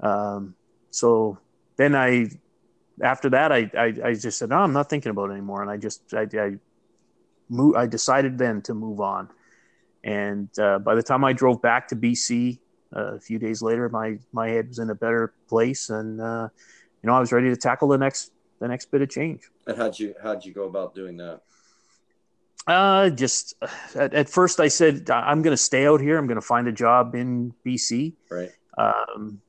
[0.01, 0.55] Um,
[0.91, 1.39] so
[1.77, 2.29] then I,
[3.03, 5.63] after that, I, I, I, just said, no, I'm not thinking about it anymore.
[5.63, 6.53] And I just, I, I,
[7.77, 9.29] I decided then to move on.
[10.05, 12.59] And uh, by the time I drove back to BC,
[12.95, 16.49] uh, a few days later, my my head was in a better place, and uh,
[17.03, 18.31] you know I was ready to tackle the next
[18.61, 19.51] the next bit of change.
[19.67, 21.41] And how'd you how'd you go about doing that?
[22.67, 23.55] Uh, just
[23.95, 26.17] at, at first I said I'm going to stay out here.
[26.19, 28.15] I'm going to find a job in BC.
[28.31, 28.53] Right.
[28.79, 29.41] Um,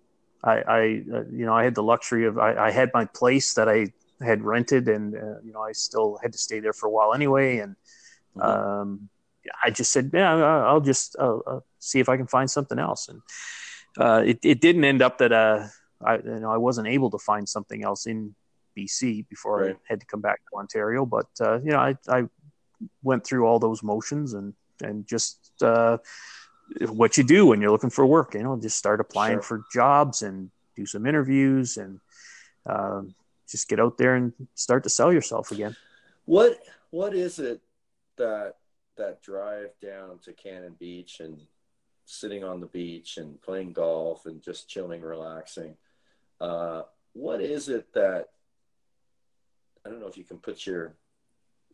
[0.45, 0.79] I, I
[1.13, 3.87] uh, you know, I had the luxury of I, I had my place that I
[4.21, 7.13] had rented, and uh, you know, I still had to stay there for a while
[7.13, 7.57] anyway.
[7.57, 7.75] And
[8.37, 8.41] mm-hmm.
[8.41, 9.09] um,
[9.63, 13.09] I just said, yeah, I'll just uh, uh, see if I can find something else.
[13.09, 13.21] And
[13.97, 15.67] uh, it it didn't end up that uh,
[16.03, 18.35] I you know I wasn't able to find something else in
[18.77, 19.75] BC before right.
[19.75, 21.05] I had to come back to Ontario.
[21.05, 22.23] But uh, you know, I I
[23.01, 24.53] went through all those motions and
[24.83, 25.97] and just uh,
[26.89, 28.33] what you do when you're looking for work.
[28.33, 29.41] You know, just start applying sure.
[29.41, 31.99] for jobs and do some interviews and
[32.65, 33.03] uh,
[33.49, 35.75] just get out there and start to sell yourself again.
[36.25, 36.59] What
[36.89, 37.61] What is it
[38.17, 38.55] that
[38.97, 41.39] that drive down to Cannon Beach and
[42.05, 45.75] sitting on the beach and playing golf and just chilling, relaxing?
[46.39, 46.83] Uh,
[47.13, 48.29] what is it that
[49.85, 50.95] I don't know if you can put your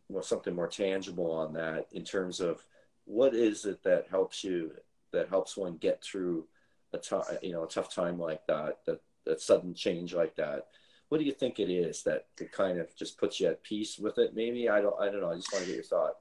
[0.08, 2.62] well, something more tangible on that in terms of
[3.04, 4.72] what is it that helps you
[5.12, 6.46] that helps one get through
[6.92, 10.66] a tough you know a tough time like that that that sudden change like that?
[11.08, 13.98] What do you think it is that, that kind of just puts you at peace
[13.98, 14.34] with it?
[14.34, 16.14] Maybe i don't i don't know i just want to get your thought.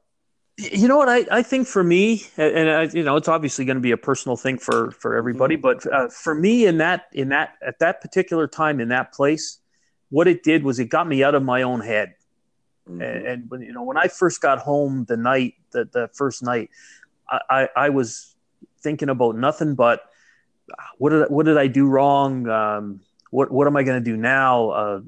[0.57, 3.77] You know what I, I think for me and I, you know it's obviously going
[3.77, 5.79] to be a personal thing for for everybody mm-hmm.
[5.81, 9.59] but uh, for me in that in that at that particular time in that place
[10.09, 12.13] what it did was it got me out of my own head
[12.89, 13.01] Mm-hmm.
[13.01, 16.43] And, and when you know when I first got home the night that the first
[16.43, 16.69] night,
[17.29, 18.35] I, I, I was
[18.81, 20.11] thinking about nothing but
[20.97, 22.47] what did what did I do wrong?
[22.47, 24.69] Um, what what am I going to do now?
[24.69, 25.01] Uh,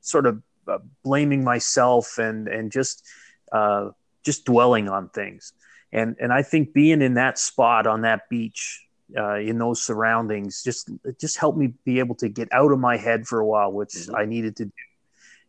[0.00, 3.06] sort of uh, blaming myself and and just
[3.52, 3.90] uh,
[4.24, 5.52] just dwelling on things.
[5.92, 8.86] And and I think being in that spot on that beach
[9.16, 10.90] uh, in those surroundings just
[11.20, 13.90] just helped me be able to get out of my head for a while, which
[13.90, 14.16] mm-hmm.
[14.16, 14.72] I needed to do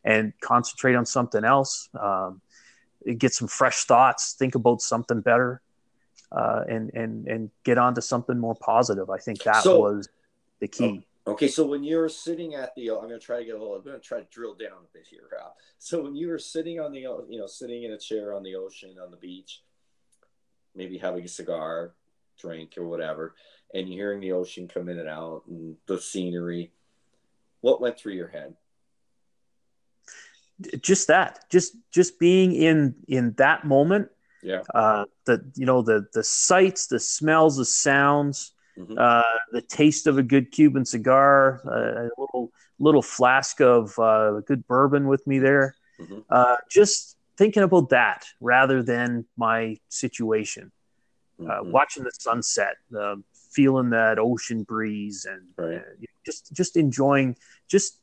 [0.04, 1.90] and concentrate on something else.
[2.00, 2.42] Um,
[3.18, 5.62] get some fresh thoughts, think about something better,
[6.32, 9.10] uh, and and and get on to something more positive.
[9.10, 10.10] I think that so, was
[10.60, 11.06] the key.
[11.28, 13.76] Okay, so when you're sitting at the, I'm going to try to get a little,
[13.76, 15.52] I'm going to try to drill down a bit here, Rob.
[15.78, 18.56] So when you were sitting on the, you know, sitting in a chair on the
[18.56, 19.62] ocean, on the beach,
[20.76, 21.94] maybe having a cigar,
[22.40, 23.36] drink, or whatever,
[23.72, 26.72] and you're hearing the ocean come in and out and the scenery,
[27.62, 28.56] what went through your head?
[30.82, 34.10] Just that just just being in in that moment
[34.44, 38.96] yeah uh the you know the the sights the smells the sounds mm-hmm.
[38.98, 39.22] uh
[39.52, 44.66] the taste of a good cuban cigar uh, a little little flask of uh good
[44.68, 46.20] bourbon with me there mm-hmm.
[46.30, 50.72] uh just thinking about that rather than my situation
[51.40, 51.72] uh, mm-hmm.
[51.72, 53.16] watching the sunset uh,
[53.52, 55.80] feeling that ocean breeze and right.
[55.80, 57.36] uh, just just enjoying
[57.68, 58.01] just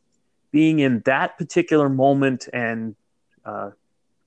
[0.51, 2.97] being in that particular moment and
[3.45, 3.71] uh,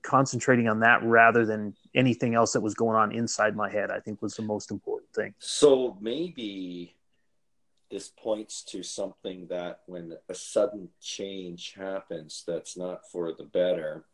[0.02, 4.00] concentrating on that rather than anything else that was going on inside my head, I
[4.00, 5.34] think was the most important thing.
[5.40, 6.96] So maybe
[7.90, 14.06] this points to something that when a sudden change happens that's not for the better,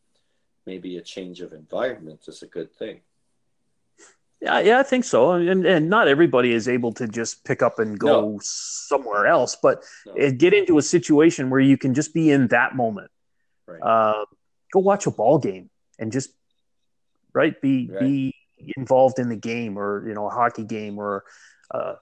[0.65, 3.01] maybe a change of environment is a good thing.
[4.39, 5.31] Yeah, yeah, I think so.
[5.31, 8.39] And and not everybody is able to just pick up and go no.
[8.41, 10.31] somewhere else, but no.
[10.31, 13.09] get into a situation where you can just be in that moment.
[13.65, 13.81] Right.
[13.81, 14.25] Uh,
[14.71, 16.29] go watch a ball game and just
[17.33, 17.99] right be right.
[17.99, 18.35] be
[18.75, 21.23] involved in the game, or you know, a hockey game, or
[21.71, 21.95] uh,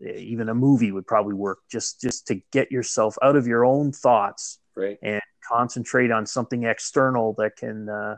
[0.00, 1.58] even a movie would probably work.
[1.68, 6.62] Just just to get yourself out of your own thoughts, right, and concentrate on something
[6.62, 7.88] external that can.
[7.88, 8.16] Uh,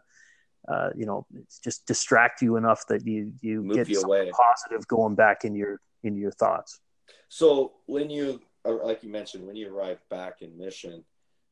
[0.68, 1.26] uh, you know,
[1.62, 5.54] just distract you enough that you you Move get you something positive going back in
[5.54, 6.80] your in your thoughts.
[7.28, 11.04] So when you, like you mentioned, when you arrived back in Mission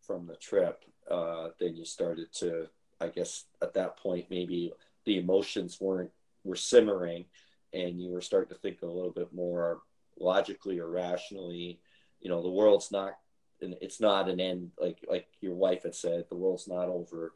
[0.03, 2.69] from the trip, uh, then you started to,
[3.01, 4.73] I guess, at that point maybe
[5.05, 6.11] the emotions weren't
[6.45, 7.25] were simmering,
[7.73, 9.81] and you were starting to think a little bit more
[10.19, 11.81] logically or rationally.
[12.21, 13.13] You know, the world's not,
[13.61, 14.71] and it's not an end.
[14.79, 17.35] Like like your wife had said, the world's not over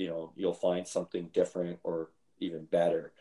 [0.00, 2.08] you know you'll find something different or
[2.38, 3.12] even better.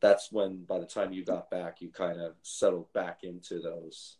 [0.00, 4.16] That's when by the time you got back you kind of settled back into those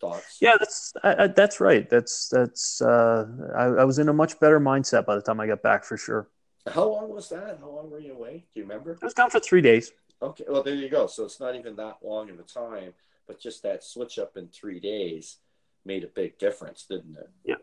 [0.00, 0.38] thoughts.
[0.40, 1.88] Yeah that's I, that's right.
[1.88, 3.26] That's that's uh
[3.56, 5.96] I, I was in a much better mindset by the time i got back for
[5.96, 6.28] sure.
[6.66, 7.58] How long was that?
[7.60, 8.44] How long were you away?
[8.52, 8.98] Do you remember?
[9.00, 9.92] I was gone for three days.
[10.20, 11.06] Okay well there you go.
[11.06, 12.92] So it's not even that long of a time
[13.28, 15.36] but just that switch up in three days
[15.84, 17.30] made a big difference didn't it?
[17.44, 17.59] Yeah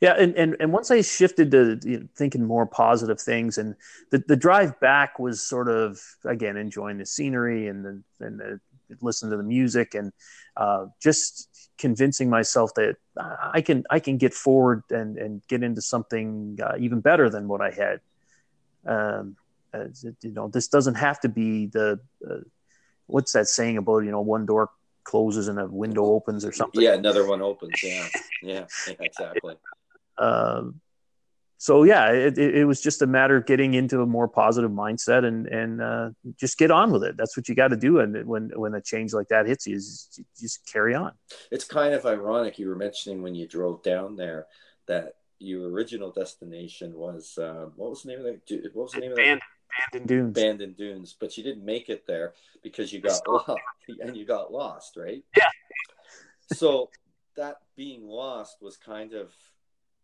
[0.00, 3.74] yeah, and, and, and once I shifted to you know, thinking more positive things, and
[4.10, 8.60] the, the drive back was sort of again enjoying the scenery and the and the
[9.00, 10.12] listen to the music and
[10.56, 15.80] uh, just convincing myself that I can I can get forward and and get into
[15.80, 18.00] something uh, even better than what I had.
[18.86, 19.36] Um,
[20.22, 22.38] you know, this doesn't have to be the uh,
[23.06, 24.70] what's that saying about you know one door
[25.04, 26.82] closes and a window opens or something.
[26.82, 27.82] Yeah, another one opens.
[27.82, 28.06] Yeah,
[28.42, 28.64] yeah,
[28.98, 29.56] exactly.
[30.18, 30.80] Um,
[31.60, 35.26] so yeah, it, it, was just a matter of getting into a more positive mindset
[35.26, 36.08] and and uh,
[36.38, 37.18] just get on with it.
[37.18, 38.00] That's what you got to do.
[38.00, 40.08] And when when a change like that hits you, is
[40.38, 41.12] just carry on.
[41.50, 44.46] It's kind of ironic you were mentioning when you drove down there
[44.86, 48.70] that your original destination was uh, what was the name of that?
[48.72, 49.40] What was the name of that?
[49.92, 50.34] Bandon Dunes.
[50.34, 53.60] Bandon Dunes, but you didn't make it there because you got lost
[54.00, 55.22] and you got lost, right?
[55.36, 55.48] Yeah.
[56.52, 56.90] so
[57.36, 59.32] that being lost was kind of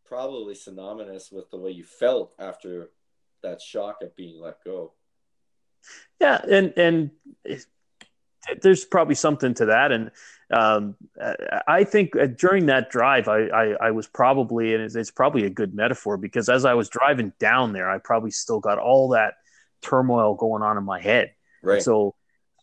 [0.04, 2.90] probably synonymous with the way you felt after
[3.42, 4.92] that shock of being let go.
[6.20, 7.10] Yeah, and and
[8.62, 10.10] there's probably something to that, and
[10.50, 10.94] um,
[11.66, 15.50] I think during that drive, I, I, I was probably, and it's, it's, probably a
[15.50, 19.34] good metaphor because as I was driving down there, I probably still got all that
[19.82, 21.32] turmoil going on in my head.
[21.62, 21.82] Right.
[21.82, 22.14] So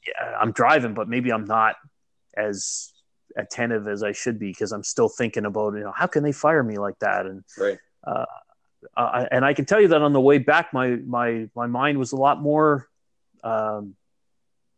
[0.07, 1.75] yeah, I'm driving, but maybe I'm not
[2.35, 2.91] as
[3.35, 6.31] attentive as I should be because I'm still thinking about you know how can they
[6.31, 7.79] fire me like that and right.
[8.05, 8.25] Uh,
[8.97, 11.97] uh, and I can tell you that on the way back, my my my mind
[11.97, 12.87] was a lot more.
[13.43, 13.95] Um,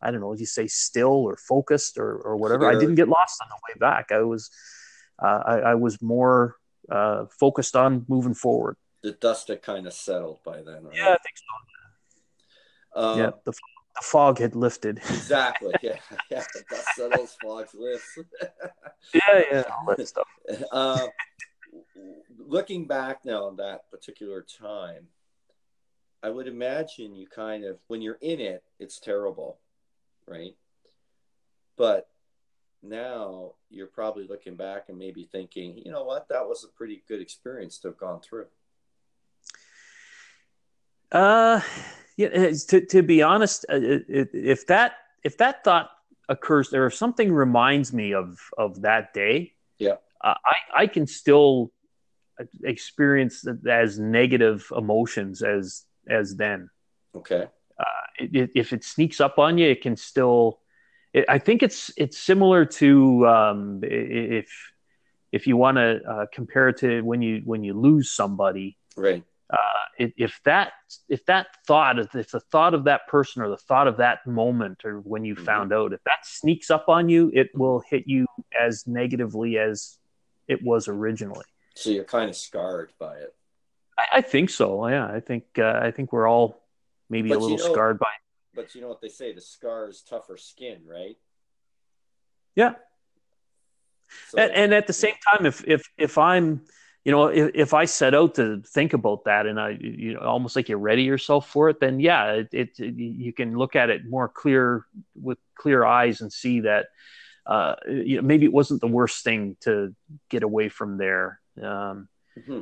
[0.02, 2.64] I don't know, you say still or focused or, or whatever.
[2.64, 2.76] Sure.
[2.76, 4.12] I didn't get lost on the way back.
[4.12, 4.52] I was,
[5.22, 6.57] uh, I, I, was more
[6.91, 8.78] uh, focused on moving forward.
[9.02, 10.84] The dust had kind of settled by then.
[10.84, 10.95] Right?
[10.95, 11.44] Yeah, I think so.
[12.96, 15.02] Uh, yeah, the, the fog had lifted.
[15.10, 15.74] Exactly.
[15.82, 15.98] Yeah,
[16.32, 16.44] yeah.
[16.54, 18.18] The dust settles, fog lifts.
[19.14, 20.28] yeah, yeah, all that stuff.
[20.72, 21.08] Uh,
[22.38, 25.08] looking back now on that particular time,
[26.24, 29.60] I would imagine you kind of, when you're in it, it's terrible,
[30.28, 30.56] right?
[31.78, 32.08] But
[32.82, 37.04] now you're probably looking back and maybe thinking, you know what, that was a pretty
[37.08, 38.48] good experience to have gone through.
[41.12, 41.62] Uh,
[42.18, 44.94] yeah, to, to be honest, uh, if that
[45.24, 45.90] if that thought
[46.30, 51.08] occurs there, if something reminds me of of that day, yeah, uh, I I can
[51.08, 51.72] still
[52.64, 56.70] experience as negative emotions as as then.
[57.16, 57.48] Okay.
[57.78, 57.84] Uh,
[58.20, 60.60] it, if it sneaks up on you, it can still.
[61.14, 64.50] It, I think it's it's similar to um, if
[65.34, 68.78] if you want to uh, compare it to when you when you lose somebody.
[68.96, 69.58] Right uh,
[69.98, 70.74] if that
[71.10, 74.84] if that thought if the thought of that person or the thought of that moment
[74.84, 75.46] or when you mm-hmm.
[75.46, 78.26] found out if that sneaks up on you it will hit you
[78.60, 79.98] as negatively as
[80.48, 81.46] it was originally
[81.76, 83.34] so you're kind of scarred by it
[83.98, 86.62] i, I think so yeah i think uh, i think we're all
[87.10, 88.56] maybe but a little you know, scarred by it.
[88.56, 91.18] but you know what they say the scar is tougher skin right
[92.56, 92.74] yeah
[94.30, 96.62] so, and, and at the same time if if if i'm
[97.06, 100.22] you know, if, if I set out to think about that and I, you know,
[100.22, 103.76] almost like you ready yourself for it, then yeah, it, it, it you can look
[103.76, 106.88] at it more clear with clear eyes and see that,
[107.45, 109.94] uh, you know, maybe it wasn't the worst thing to
[110.30, 111.40] get away from there.
[111.61, 112.61] Um, mm-hmm.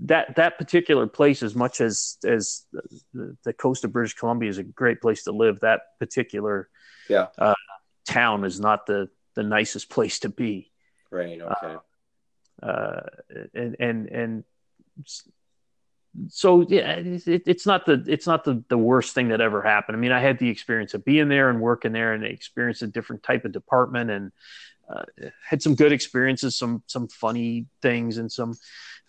[0.00, 2.64] That that particular place, as much as as
[3.12, 6.68] the, the, coast of British Columbia is a great place to live, that particular
[7.08, 7.54] yeah uh,
[8.04, 10.72] town is not the the nicest place to be.
[11.12, 11.40] Right.
[11.40, 11.74] Okay.
[11.74, 11.78] Uh,
[12.62, 13.00] uh,
[13.54, 14.44] and and and
[16.28, 19.96] so yeah, it, it's not the it's not the, the worst thing that ever happened.
[19.96, 22.86] I mean, I had the experience of being there and working there, and experienced a
[22.86, 24.32] different type of department, and
[24.88, 25.02] uh,
[25.46, 28.54] had some good experiences, some some funny things, and some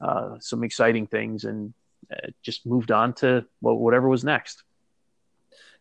[0.01, 1.73] uh, some exciting things, and
[2.11, 4.63] uh, just moved on to well, whatever was next.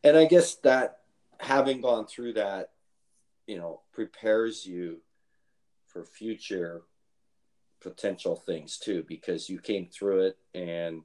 [0.05, 0.99] And I guess that
[1.41, 2.71] having gone through that,
[3.47, 4.99] you know, prepares you
[5.87, 6.83] for future
[7.81, 11.03] potential things too because you came through it and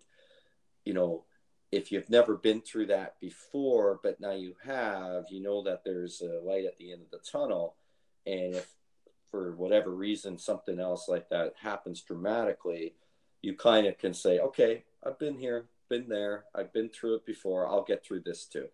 [0.86, 1.24] you know
[1.72, 6.22] if you've never been through that before but now you have you know that there's
[6.22, 7.76] a light at the end of the tunnel.
[8.26, 8.68] And if
[9.32, 12.94] for whatever reason something else like that happens dramatically
[13.42, 17.26] you kind of can say okay i've been here been there i've been through it
[17.26, 18.68] before i'll get through this too.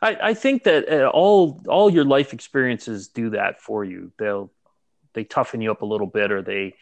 [0.00, 4.10] I, I think that uh, all all your life experiences do that for you.
[4.18, 4.50] They'll
[5.14, 6.74] they toughen you up a little bit or they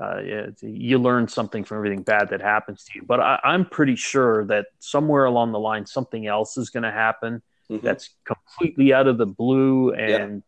[0.00, 0.20] uh,
[0.62, 3.02] you learn something from everything bad that happens to you.
[3.04, 6.92] But I, am pretty sure that somewhere along the line, something else is going to
[6.92, 7.84] happen mm-hmm.
[7.84, 10.44] that's completely out of the blue, and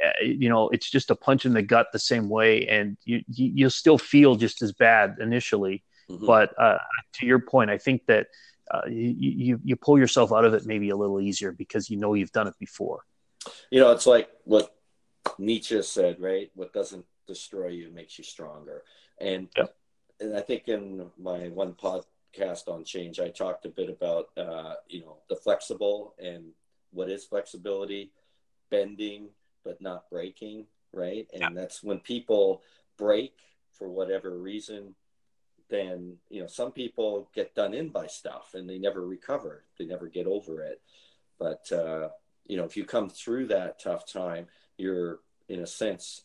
[0.00, 0.08] yeah.
[0.08, 3.22] uh, you know, it's just a punch in the gut the same way, and you,
[3.26, 5.82] you will still feel just as bad initially.
[6.08, 6.26] Mm-hmm.
[6.26, 6.78] But uh,
[7.14, 8.28] to your point, I think that
[8.70, 11.96] uh, you, you you pull yourself out of it maybe a little easier because you
[11.96, 13.02] know you've done it before.
[13.70, 14.75] You know, it's like what
[15.38, 16.50] Nietzsche said, right?
[16.54, 18.82] What doesn't destroy you makes you stronger.
[19.20, 19.48] And
[20.20, 24.74] and I think in my one podcast on change, I talked a bit about uh,
[24.88, 26.52] you know the flexible and
[26.92, 28.12] what is flexibility,
[28.70, 29.28] bending
[29.64, 31.26] but not breaking, right?
[31.34, 32.62] And that's when people
[32.96, 33.34] break
[33.72, 34.94] for whatever reason,
[35.68, 39.84] then you know some people get done in by stuff and they never recover, they
[39.84, 40.80] never get over it.
[41.38, 42.08] But uh,
[42.46, 44.46] you know, if you come through that tough time,
[44.78, 46.22] you're in a sense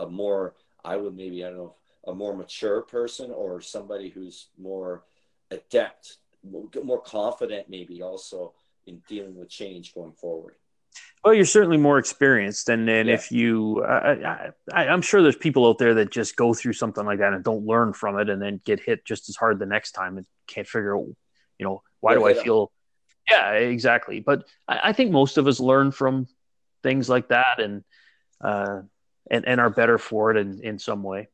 [0.00, 0.54] a more
[0.84, 1.74] I would maybe I don't know
[2.06, 5.02] a more mature person or somebody who's more
[5.50, 8.54] adept, more confident, maybe also
[8.86, 10.54] in dealing with change going forward.
[11.24, 13.14] Well, you're certainly more experienced, and and Yeah.
[13.16, 17.04] if you, I, I, I'm sure there's people out there that just go through something
[17.04, 19.66] like that and don't learn from it, and then get hit just as hard the
[19.66, 21.08] next time and can't figure out,
[21.58, 22.42] you know, why do I Yeah.
[22.42, 22.72] feel?
[23.28, 24.20] Yeah, exactly.
[24.20, 26.28] But I, I think most of us learn from
[26.82, 27.84] things like that, and
[28.40, 28.80] uh,
[29.30, 31.28] and and are better for it in in some way.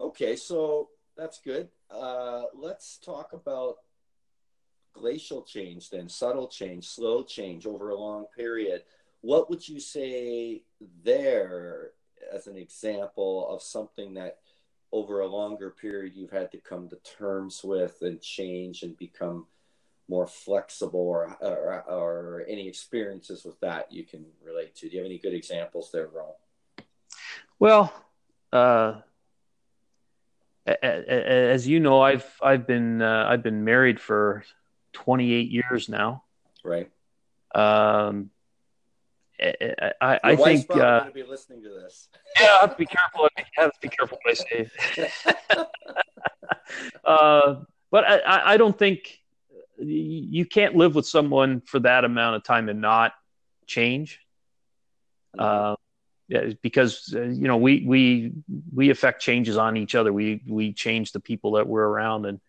[0.00, 1.68] Okay, so that's good.
[1.90, 3.76] Uh, let's talk about
[4.92, 8.82] glacial change then, subtle change, slow change over a long period.
[9.20, 10.62] What would you say
[11.04, 11.90] there
[12.32, 14.38] as an example of something that
[14.92, 19.46] over a longer period you've had to come to terms with and change and become
[20.08, 24.88] more flexible or, or, or any experiences with that you can relate to?
[24.88, 26.34] Do you have any good examples there, Rob?
[27.58, 27.92] Well,
[28.52, 29.00] uh,
[30.66, 34.44] as you know, I've I've been uh, I've been married for
[34.92, 36.24] 28 years now.
[36.64, 36.90] Right?
[37.54, 38.30] Um,
[39.40, 42.08] I, I, I Your I wife's think uh, going to be listening to this.
[42.40, 43.28] yeah, I have to be careful.
[43.36, 45.06] I have to be careful what I say.
[47.04, 49.17] Uh, but I, I don't think
[49.78, 53.12] you can't live with someone for that amount of time and not
[53.66, 54.20] change.
[55.38, 55.76] Uh,
[56.28, 58.32] yeah, because uh, you know we we
[58.74, 60.12] we affect changes on each other.
[60.12, 62.40] We we change the people that we're around, and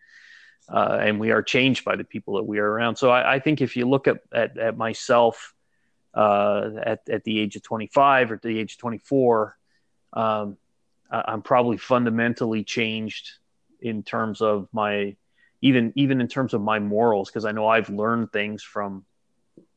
[0.67, 2.97] uh, and we are changed by the people that we are around.
[2.97, 5.53] So I, I think if you look at at, at myself
[6.13, 9.57] uh, at at the age of 25 or at the age of 24,
[10.13, 10.57] um,
[11.09, 13.31] I- I'm probably fundamentally changed
[13.79, 15.15] in terms of my
[15.61, 19.05] even even in terms of my morals because I know I've learned things from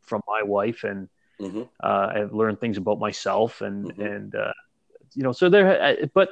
[0.01, 1.09] from my wife and
[1.41, 1.69] Mhm.
[1.83, 4.15] uh, I've learned things about myself and Mhm.
[4.15, 4.53] and uh,
[5.15, 6.31] you know so there but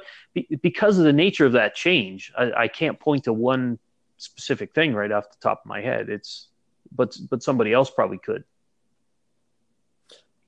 [0.61, 3.79] because of the nature of that change I, I can't point to one
[4.17, 6.47] specific thing right off the top of my head it's
[6.91, 8.43] but but somebody else probably could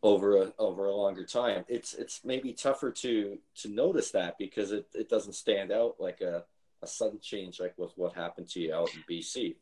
[0.04, 1.64] over a over a longer time.
[1.68, 6.22] It's it's maybe tougher to to notice that because it, it doesn't stand out like
[6.22, 6.44] a,
[6.84, 9.56] a sudden change like with what happened to you out in BC.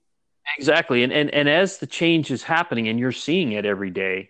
[0.57, 4.29] exactly and and and as the change is happening and you're seeing it every day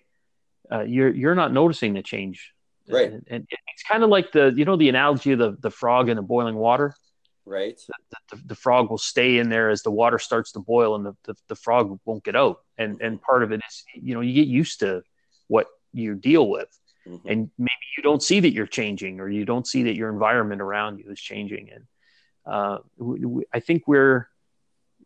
[0.72, 2.54] uh, you're you're not noticing the change
[2.90, 3.12] Right.
[3.14, 6.10] and, and it's kind of like the you know the analogy of the the frog
[6.10, 6.94] in the boiling water
[7.46, 7.80] Right?
[8.32, 11.14] the, the frog will stay in there as the water starts to boil and the,
[11.26, 14.34] the, the frog won't get out and and part of it is you know you
[14.34, 15.02] get used to
[15.48, 16.70] what you deal with
[17.08, 17.22] Mhm.
[17.26, 20.62] and maybe you don't see that you're changing or you don't see that your environment
[20.62, 21.86] around you is changing and
[22.46, 24.28] uh, we, i think we're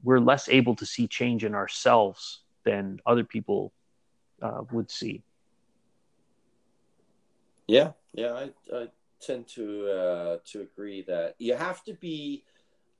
[0.03, 3.73] we're less able to see change in ourselves than other people
[4.41, 5.23] uh, would see
[7.67, 8.87] Yeah, yeah, I, I
[9.19, 12.43] tend to uh, to agree that you have to be.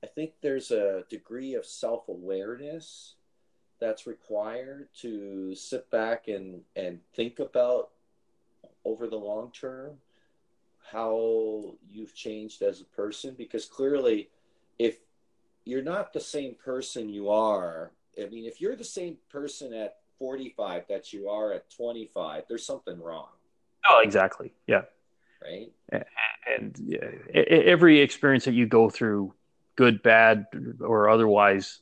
[0.02, 3.14] I think there's a degree of self awareness
[3.80, 7.90] that's required to sit back and and think about
[8.84, 9.98] over the long term
[10.90, 14.28] how you've changed as a person because clearly
[14.78, 14.98] if
[15.64, 17.90] you're not the same person you are
[18.20, 22.66] i mean if you're the same person at 45 that you are at 25 there's
[22.66, 23.28] something wrong.
[23.88, 24.52] Oh exactly.
[24.66, 24.82] Yeah.
[25.42, 25.72] Right?
[26.58, 27.04] And yeah,
[27.34, 29.34] every experience that you go through,
[29.76, 30.46] good, bad,
[30.80, 31.80] or otherwise,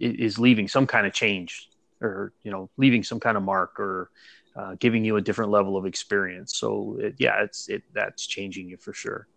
[0.00, 1.68] is leaving some kind of change,
[2.00, 4.10] or you know, leaving some kind of mark, or
[4.56, 6.58] uh, giving you a different level of experience.
[6.58, 9.28] So it, yeah, it's it that's changing you for sure.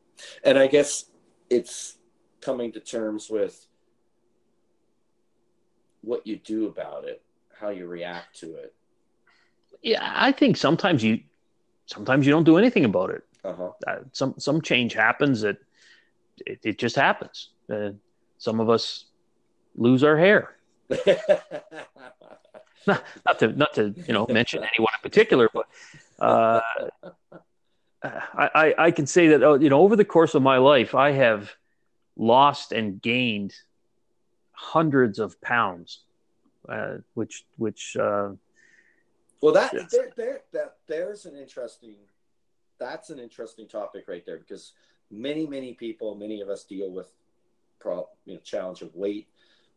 [0.44, 1.06] and I guess
[1.50, 1.98] it's
[2.42, 3.68] coming to terms with
[6.02, 7.22] what you do about it,
[7.60, 8.74] how you react to it.
[9.82, 11.22] Yeah, I think sometimes you
[11.86, 13.24] sometimes you don't do anything about it.
[13.44, 13.72] Uh-huh.
[13.86, 15.58] Uh, some some change happens that
[16.46, 17.50] it, it just happens.
[17.72, 17.92] Uh,
[18.38, 19.06] some of us
[19.76, 20.56] lose our hair.
[23.26, 25.68] not to not to you know mention anyone in particular, but
[26.20, 26.62] uh,
[28.04, 30.96] I, I I can say that uh, you know over the course of my life
[30.96, 31.52] I have
[32.18, 33.54] lost and gained
[34.52, 36.02] hundreds of pounds,
[36.70, 38.32] uh, which which uh,
[39.42, 41.96] Well, that there, there, that there's an interesting.
[42.78, 44.74] That's an interesting topic right there because
[45.10, 47.10] many, many people, many of us deal with,
[47.80, 49.28] pro, you know, challenge of weight,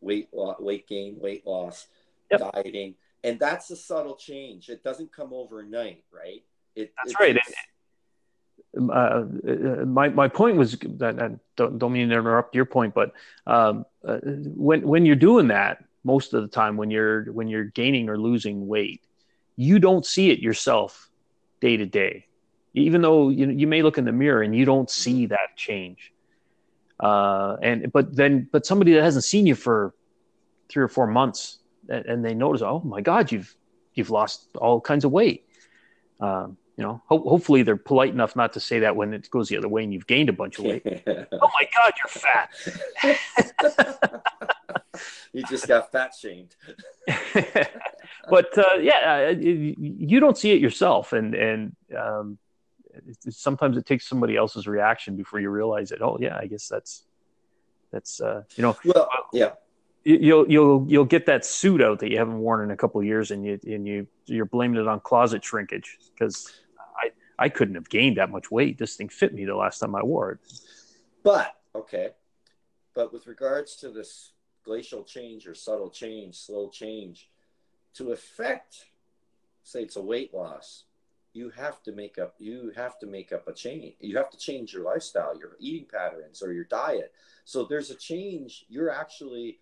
[0.01, 1.87] weight weight gain, weight loss,
[2.31, 2.53] Yep.
[2.55, 2.95] dieting,
[3.25, 4.69] and that's a subtle change.
[4.69, 6.43] It doesn't come overnight, right?
[6.75, 7.35] It, That's it right.
[7.35, 7.55] takes-
[8.77, 9.25] uh, uh,
[9.87, 13.13] my my point was that I don't, don't mean to interrupt your point, but
[13.47, 17.65] um, uh, when when you're doing that, most of the time when you're when you're
[17.65, 19.03] gaining or losing weight,
[19.57, 21.11] you don't see it yourself
[21.61, 22.27] day to day.
[22.75, 26.13] Even though you you may look in the mirror and you don't see that change,
[27.01, 29.95] uh, and but then but somebody that hasn't seen you for
[30.69, 33.55] three or four months and, and they notice, oh my God, you've
[33.95, 35.47] you've lost all kinds of weight.
[36.21, 39.49] Um, you know, ho- hopefully they're polite enough not to say that when it goes
[39.49, 40.83] the other way and you've gained a bunch of weight.
[41.07, 42.51] oh my God, you're fat.
[45.33, 46.55] you just got fat shamed.
[48.31, 52.39] but uh, yeah, uh, you, don't see it yourself, and and um,
[53.29, 56.01] sometimes it takes somebody else's reaction before you realize it.
[56.01, 57.05] Oh yeah, I guess that's
[57.91, 59.53] that's uh, you know Well, yeah, you-
[60.17, 63.31] you'll you'll you'll get that suit out that you haven't worn in a couple years,
[63.31, 66.51] and you and you you're blaming it on closet shrinkage because
[66.97, 68.79] I I couldn't have gained that much weight.
[68.79, 70.39] This thing fit me the last time I wore it.
[71.23, 72.11] but okay,
[72.95, 74.33] but with regards to this
[74.65, 77.29] glacial change or subtle change, slow change,
[77.95, 78.87] to affect,
[79.63, 80.85] say it's a weight loss,
[81.35, 83.95] you have to make up you have to make up a change.
[84.01, 87.13] You have to change your lifestyle, your eating patterns, or your diet.
[87.45, 88.65] So there's a change.
[88.71, 89.61] You're actually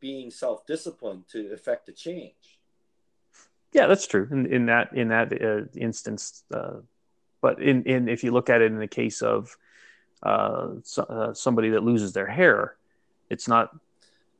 [0.00, 2.58] being self-disciplined to affect a change.
[3.72, 6.44] Yeah, that's true in, in that in that uh, instance.
[6.52, 6.80] Uh,
[7.42, 9.56] but in, in if you look at it in the case of
[10.22, 12.76] uh, so, uh, somebody that loses their hair,
[13.28, 13.76] it's not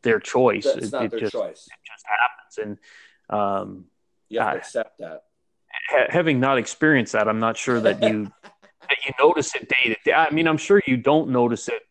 [0.02, 0.64] their choice.
[0.64, 1.68] That's it, not it their just choice.
[1.68, 2.78] it just happens.
[3.30, 3.84] And um,
[4.28, 5.24] You have to accept that.
[5.90, 8.24] ha- having not experienced that, I'm not sure that you
[8.88, 10.12] that you notice it day to day.
[10.12, 11.82] I mean, I'm sure you don't notice it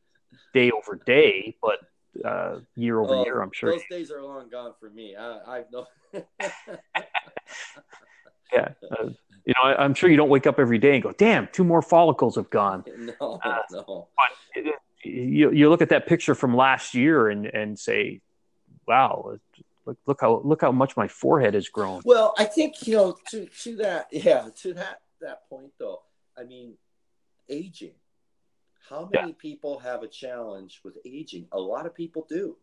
[0.54, 1.80] day over day, but
[2.24, 3.72] uh, year over Oh, year, I'm sure.
[3.72, 5.16] those days are long gone for me.
[5.16, 5.86] I, I've no.
[8.54, 9.10] yeah, uh,
[9.46, 11.64] you know, I, I'm sure you don't wake up every day and go, "Damn, two
[11.64, 14.08] more follicles have gone." no, Uh, no.
[14.16, 18.22] But it, you you look at that picture from last year and and say,
[18.88, 19.38] "Wow,
[19.86, 23.18] look look how look how much my forehead has grown." Well, I think you know
[23.30, 26.02] to to that yeah to that that point though.
[26.38, 26.76] I mean,
[27.50, 27.94] aging.
[28.90, 31.48] How many people have a challenge with aging?
[31.52, 32.58] A lot of people do,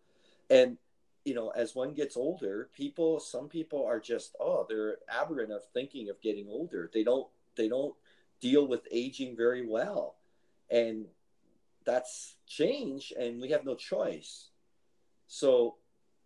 [0.51, 0.78] and
[1.24, 5.62] you know, as one gets older, people some people are just oh they're aberrant of
[5.73, 6.90] thinking of getting older.
[6.93, 7.94] They don't they don't
[8.40, 10.16] deal with aging very well,
[10.70, 11.07] and
[11.85, 14.49] that's change, and we have no choice.
[15.27, 15.77] So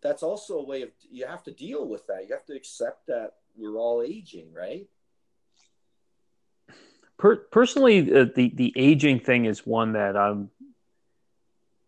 [0.01, 2.27] that's also a way of you have to deal with that.
[2.27, 4.87] You have to accept that we're all aging, right?
[7.17, 10.49] Per- personally, uh, the the aging thing is one that I'm.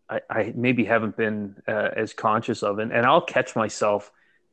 [0.08, 4.10] I, I maybe haven't been uh, as conscious of, and, and I'll catch myself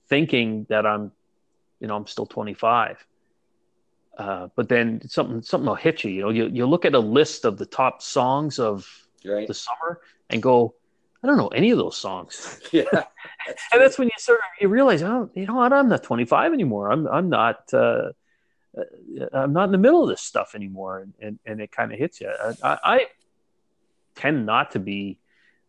[0.07, 1.11] thinking that I'm,
[1.79, 3.03] you know, I'm still 25.
[4.17, 6.11] Uh, but then something something will hit you.
[6.11, 8.87] You know, you you look at a list of the top songs of
[9.25, 9.47] Right?
[9.47, 9.99] the summer
[10.29, 10.75] and go,
[11.23, 12.59] I don't know any of those songs.
[12.71, 12.83] yeah.
[12.91, 16.03] That's and that's when you sort of you realize, oh, you know what, I'm not
[16.03, 16.91] 25 anymore.
[16.91, 18.11] I'm I'm not uh, uh,
[19.33, 21.99] I'm not in the middle of this stuff anymore, and and, and it kind of
[21.99, 22.29] hits you.
[22.29, 23.07] I, I, I
[24.15, 25.19] tend not to be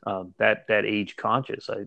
[0.06, 1.68] um, that that age conscious.
[1.70, 1.86] I.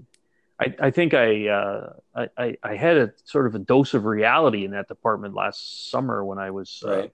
[0.59, 1.93] I, I think I, uh,
[2.37, 6.23] I I had a sort of a dose of reality in that department last summer
[6.23, 7.07] when I was uh,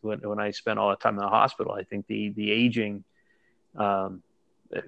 [0.00, 1.74] when when I spent all that time in the hospital.
[1.74, 3.04] I think the the aging
[3.76, 4.22] um,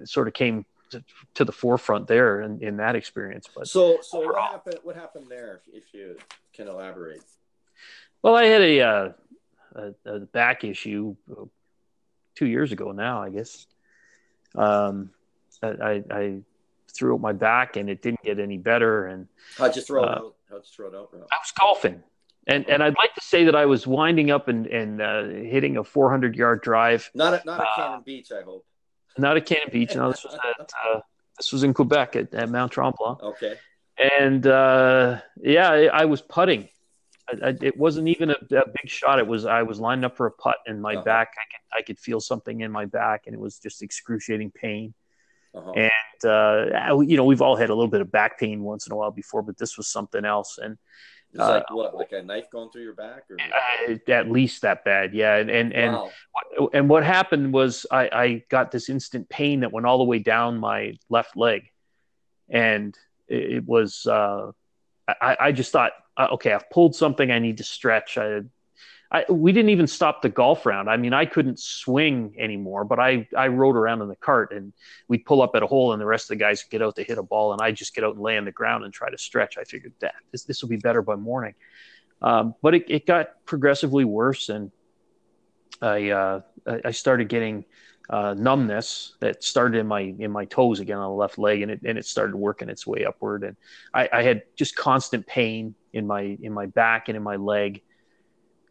[0.05, 1.03] sort of came to,
[1.35, 3.47] to the forefront there in, in that experience.
[3.53, 4.79] But So, so what happened?
[4.83, 5.61] What happened there?
[5.71, 6.17] If you
[6.53, 7.21] can elaborate.
[8.25, 9.09] Well, I had a, uh,
[9.75, 11.45] a, a back issue uh,
[12.33, 13.67] two years ago now, I guess.
[14.55, 15.11] Um,
[15.61, 16.37] I, I, I
[16.91, 19.27] threw out my back and it didn't get any better, and
[19.59, 20.35] I just you throw it Uh, out?
[20.49, 21.09] How'd you throw it out?
[21.13, 22.01] I was golfing.
[22.47, 25.77] And, and I'd like to say that I was winding up and, and uh, hitting
[25.77, 28.65] a 400 yard drive Not at not at Uh, Cannon Beach, I hope.
[29.19, 29.95] not at Cannon Beach.
[29.95, 30.99] No, this was at uh,
[31.37, 33.21] this was in Quebec at, at Mount Tremblant.
[33.21, 33.55] Okay.
[33.97, 36.69] and uh, yeah, I, I was putting.
[37.27, 39.19] I, I, it wasn't even a, a big shot.
[39.19, 41.03] It was I was lined up for a putt, and my Uh-huh.
[41.03, 44.51] back I could I could feel something in my back, and it was just excruciating
[44.51, 44.93] pain.
[45.53, 45.71] Uh-huh.
[45.71, 48.93] And uh, you know, we've all had a little bit of back pain once in
[48.93, 50.77] a while before, but this was something else, and
[51.33, 51.95] It was like uh, what?
[51.95, 55.35] Like a knife going through your back, or uh, at least that bad, yeah.
[55.37, 56.09] And and and wow.
[56.31, 60.03] what, and what happened was I, I got this instant pain that went all the
[60.03, 61.69] way down my left leg,
[62.49, 62.95] and
[63.27, 64.51] it, it was uh,
[65.07, 67.31] I, I just thought uh, okay, I've pulled something.
[67.31, 68.17] I need to stretch.
[68.17, 68.41] I,
[69.11, 70.89] I, we didn't even stop the golf round.
[70.89, 74.73] I mean, I couldn't swing anymore, but I, I rode around in the cart and
[75.07, 77.03] we'd pull up at a hole and the rest of the guys get out to
[77.03, 79.09] hit a ball and I just get out and lay on the ground and try
[79.09, 79.57] to stretch.
[79.57, 81.53] I figured that this, this will be better by morning.
[82.21, 84.71] Um, but it, it got progressively worse and
[85.81, 86.41] I, uh,
[86.83, 87.65] I started getting
[88.09, 91.71] uh, numbness that started in my in my toes again on the left leg, and
[91.71, 93.43] it and it started working its way upward.
[93.43, 93.57] And
[93.93, 97.81] I, I had just constant pain in my in my back and in my leg,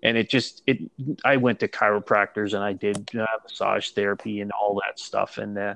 [0.02, 0.78] and it just it.
[1.24, 5.58] I went to chiropractors and I did uh, massage therapy and all that stuff, and
[5.58, 5.74] uh,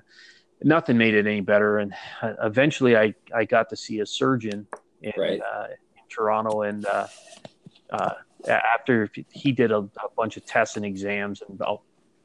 [0.63, 1.79] nothing made it any better.
[1.79, 4.69] And uh, eventually, I I got to see a surgeon
[5.03, 5.41] in, right.
[5.41, 5.67] Uh,
[5.97, 7.09] in Toronto, and uh,
[8.47, 11.61] after he did a, a bunch of tests and exams and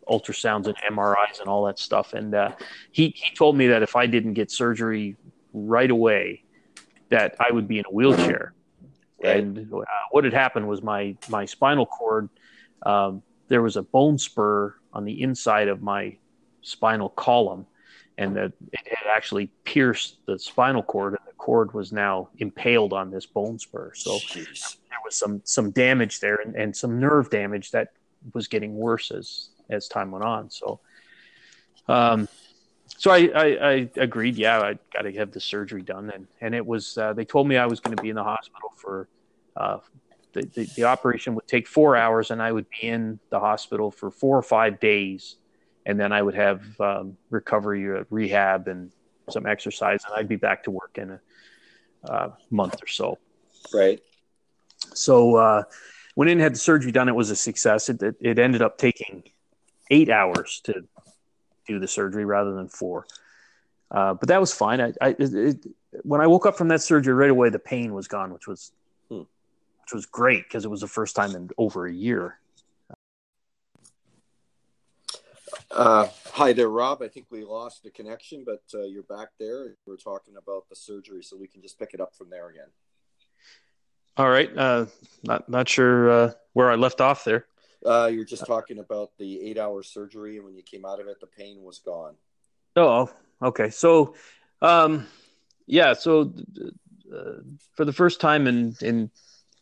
[0.10, 2.14] ultrasounds and MRIs and all that stuff.
[2.14, 2.52] And uh,
[2.92, 5.16] he he told me that if I didn't get surgery
[5.54, 6.44] right away,
[7.10, 8.54] that I would be in a wheelchair.
[9.24, 9.38] Right.
[9.38, 12.30] And uh, what had happened was my my spinal cord.
[12.86, 16.18] Um, there was a bone spur on the inside of my
[16.62, 17.66] spinal column,
[18.18, 22.94] and that it had actually pierced the spinal cord, and the cord was now impaled
[22.94, 23.92] on this bone spur.
[23.96, 24.78] So Jeez.
[24.90, 27.94] there was some some damage there, and, and some nerve damage that
[28.34, 30.50] was getting worse as as time went on.
[30.50, 30.80] So,
[31.88, 32.28] um,
[32.88, 34.36] so I, I, I agreed.
[34.36, 36.98] Yeah, I got to have the surgery done, and and it was.
[36.98, 39.08] Uh, they told me I was going to be in the hospital for.
[39.56, 39.78] Uh,
[40.34, 43.92] the, the, the operation would take four hours, and I would be in the hospital
[43.92, 45.36] for four or five days,
[45.86, 48.92] and then I would have um, recovery, uh, rehab, and
[49.30, 53.20] some exercise, and I'd be back to work in a uh, month or so.
[53.74, 54.00] Right.
[54.94, 55.64] So uh,
[56.16, 57.08] went in, had the surgery done.
[57.08, 57.90] It was a success.
[57.90, 59.24] It, it, it ended up taking
[59.94, 60.84] eight hours to
[61.68, 63.06] do the surgery rather than four.
[63.92, 64.82] Uh, but that was fine.
[64.82, 65.66] I, I it,
[66.02, 68.72] when I woke up from that surgery right away, the pain was gone, which was
[69.10, 69.22] hmm.
[69.82, 72.40] which was great because it was the first time in over a year.
[75.70, 77.02] Uh, hi there, Rob.
[77.02, 79.76] I think we lost the connection, but uh, you're back there.
[79.86, 82.68] We're talking about the surgery, so we can just pick it up from there again.
[84.18, 84.56] All right.
[84.56, 84.86] Uh,
[85.24, 87.46] not not sure uh, where I left off there.
[87.86, 91.08] Uh, you're just talking about the eight hour surgery, and when you came out of
[91.08, 92.16] it, the pain was gone.
[92.76, 93.12] Oh,
[93.42, 93.70] okay.
[93.70, 94.16] So,
[94.62, 95.08] um,
[95.66, 95.94] yeah.
[95.94, 96.34] So,
[97.14, 97.42] uh,
[97.76, 99.12] for the first time in in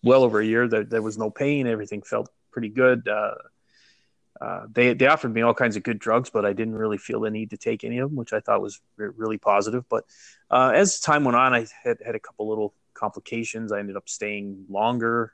[0.03, 1.68] well over a year, there, there was no pain.
[1.68, 3.07] Everything felt pretty good.
[3.07, 3.35] Uh,
[4.39, 7.22] uh, they they offered me all kinds of good drugs, but I didn't really feel
[7.22, 9.85] the need to take any of them, which I thought was really positive.
[9.88, 10.06] But
[10.49, 13.72] uh, as time went on, I had had a couple little complications.
[13.72, 15.34] I ended up staying longer.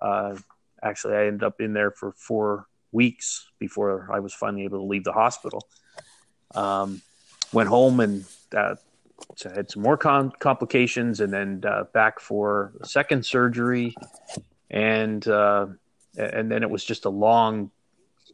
[0.00, 0.36] Uh,
[0.82, 4.84] actually, I ended up in there for four weeks before I was finally able to
[4.84, 5.68] leave the hospital.
[6.54, 7.02] Um,
[7.52, 8.24] went home and
[8.56, 8.76] uh,
[9.54, 13.94] had some more com- complications, and then uh, back for a second surgery,
[14.70, 15.66] and uh,
[16.16, 17.70] and then it was just a long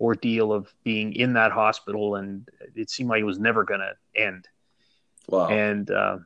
[0.00, 3.94] ordeal of being in that hospital, and it seemed like it was never going to
[4.20, 4.48] end.
[5.28, 5.48] Wow!
[5.48, 6.18] And uh,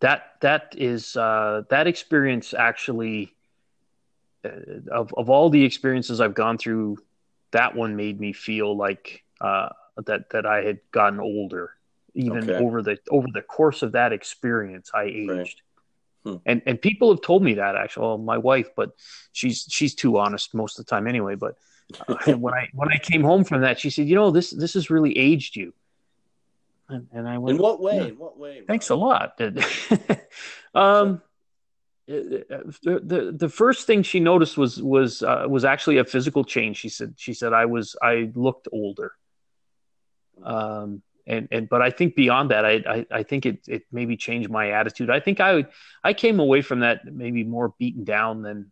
[0.00, 3.35] that that is uh, that experience actually
[4.90, 6.98] of of all the experiences I've gone through,
[7.52, 9.70] that one made me feel like uh,
[10.04, 11.72] that that I had gotten older.
[12.14, 12.64] Even okay.
[12.64, 15.28] over the over the course of that experience, I aged.
[15.28, 15.54] Right.
[16.24, 16.36] Hmm.
[16.46, 18.06] And and people have told me that actually.
[18.06, 18.96] Well, my wife, but
[19.32, 21.34] she's she's too honest most of the time anyway.
[21.34, 21.56] But
[22.08, 24.74] uh, when I when I came home from that, she said, "You know, this this
[24.74, 25.72] has really aged you."
[26.88, 27.96] And, and I went, "In what way?
[27.96, 29.40] Yeah, in what way?" Thanks a lot.
[30.74, 31.22] um,
[32.06, 36.76] the, the first thing she noticed was was uh, was actually a physical change.
[36.76, 39.12] She said she said I was I looked older.
[40.42, 44.16] Um and and but I think beyond that, I I, I think it it maybe
[44.16, 45.10] changed my attitude.
[45.10, 45.66] I think I
[46.04, 48.70] I came away from that maybe more beaten down than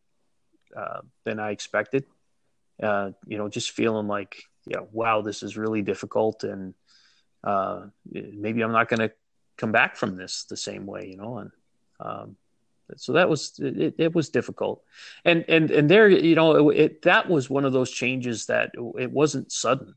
[0.76, 2.04] uh, than I expected.
[2.82, 6.74] Uh, you know, just feeling like yeah, wow, this is really difficult, and
[7.42, 9.14] uh, maybe I'm not going to
[9.56, 11.08] come back from this the same way.
[11.08, 11.50] You know, and
[12.00, 12.36] um,
[12.96, 14.82] so that was it, it was difficult
[15.24, 18.72] and and and there you know it, it, that was one of those changes that
[18.98, 19.94] it wasn't sudden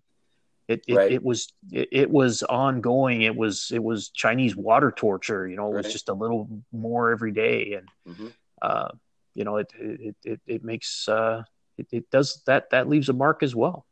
[0.68, 1.12] it it, right.
[1.12, 5.76] it was it, was ongoing it was it was chinese water torture you know it
[5.76, 5.92] was right.
[5.92, 8.28] just a little more every day and mm-hmm.
[8.62, 8.90] uh,
[9.34, 11.44] you know it it it, it makes uh,
[11.78, 13.86] it, it does that that leaves a mark as well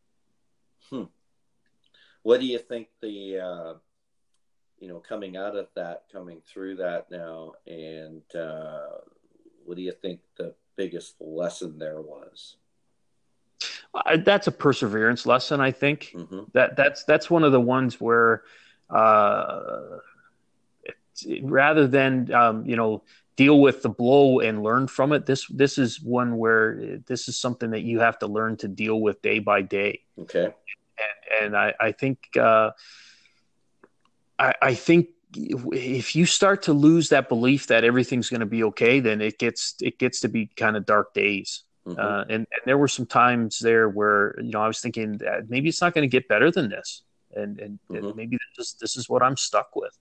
[0.89, 1.03] hmm.
[2.23, 3.73] what do you think the uh
[4.79, 8.99] you know, coming out of that, coming through that now, and uh,
[9.65, 12.57] what do you think the biggest lesson there was?
[13.93, 15.61] Uh, that's a perseverance lesson.
[15.61, 16.41] I think mm-hmm.
[16.53, 18.43] that that's that's one of the ones where,
[18.89, 19.99] uh,
[21.41, 23.03] rather than um, you know
[23.35, 25.25] deal with the blow and learn from it.
[25.25, 28.99] This this is one where this is something that you have to learn to deal
[28.99, 30.01] with day by day.
[30.19, 30.53] Okay.
[30.97, 32.71] And, and I, I think uh,
[34.39, 38.63] I, I think if you start to lose that belief that everything's going to be
[38.63, 41.63] okay, then it gets it gets to be kind of dark days.
[41.85, 41.99] Mm-hmm.
[41.99, 45.69] Uh, and, and there were some times there where you know I was thinking maybe
[45.69, 47.03] it's not going to get better than this,
[47.33, 48.05] and and, mm-hmm.
[48.05, 49.97] and maybe this this is what I'm stuck with,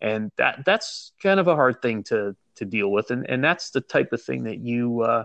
[0.00, 3.70] and that that's kind of a hard thing to to deal with, and and that's
[3.70, 5.24] the type of thing that you uh,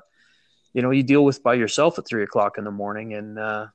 [0.73, 3.67] you know you deal with by yourself at three o'clock in the morning, and uh,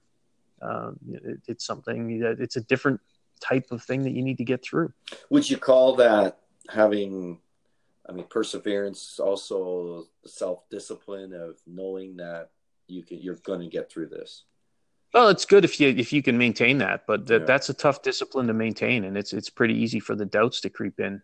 [0.62, 3.00] uh, it, it's something that it's a different
[3.42, 4.92] type of thing that you need to get through.
[5.30, 6.38] Would you call that
[6.68, 7.40] having
[8.08, 12.50] I mean, perseverance, also self discipline of knowing that
[12.86, 14.44] you can, you're going to get through this.
[15.14, 17.46] Well, it's good if you if you can maintain that, but that, yeah.
[17.46, 20.70] that's a tough discipline to maintain, and it's it's pretty easy for the doubts to
[20.70, 21.22] creep in.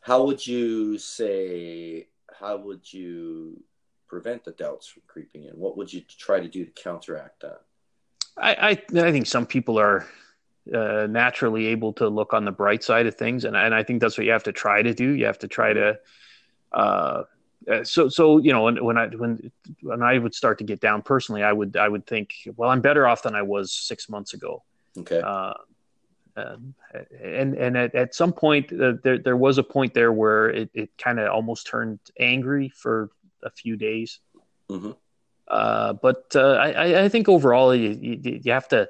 [0.00, 2.08] How would you say?
[2.38, 3.62] How would you
[4.08, 5.52] prevent the doubts from creeping in?
[5.52, 7.60] What would you try to do to counteract that?
[8.36, 10.06] I I, I think some people are
[10.72, 14.00] uh, naturally able to look on the bright side of things, and and I think
[14.00, 15.10] that's what you have to try to do.
[15.10, 15.98] You have to try to.
[16.72, 17.24] Uh,
[17.70, 19.50] uh, so so you know when, when I when
[19.82, 22.80] when I would start to get down personally, I would I would think, well, I'm
[22.80, 24.62] better off than I was six months ago.
[24.98, 25.20] Okay.
[25.20, 25.54] Uh,
[26.34, 26.74] um,
[27.22, 30.70] and and at, at some point uh, there there was a point there where it,
[30.74, 33.10] it kind of almost turned angry for
[33.42, 34.20] a few days.
[34.70, 34.92] Mm-hmm.
[35.48, 38.88] Uh, but uh, I I think overall you, you, you have to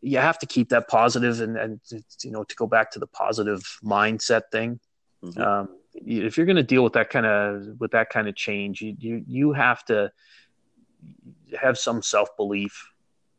[0.00, 1.80] you have to keep that positive and, and
[2.22, 4.80] you know to go back to the positive mindset thing.
[5.22, 5.40] Mm-hmm.
[5.40, 8.80] um, if you're going to deal with that kind of with that kind of change
[8.80, 10.12] you you, you have to
[11.60, 12.88] have some self-belief.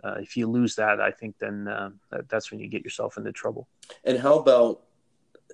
[0.02, 3.18] Uh, if you lose that i think then uh, that, that's when you get yourself
[3.18, 3.68] into trouble.
[4.03, 4.84] And how about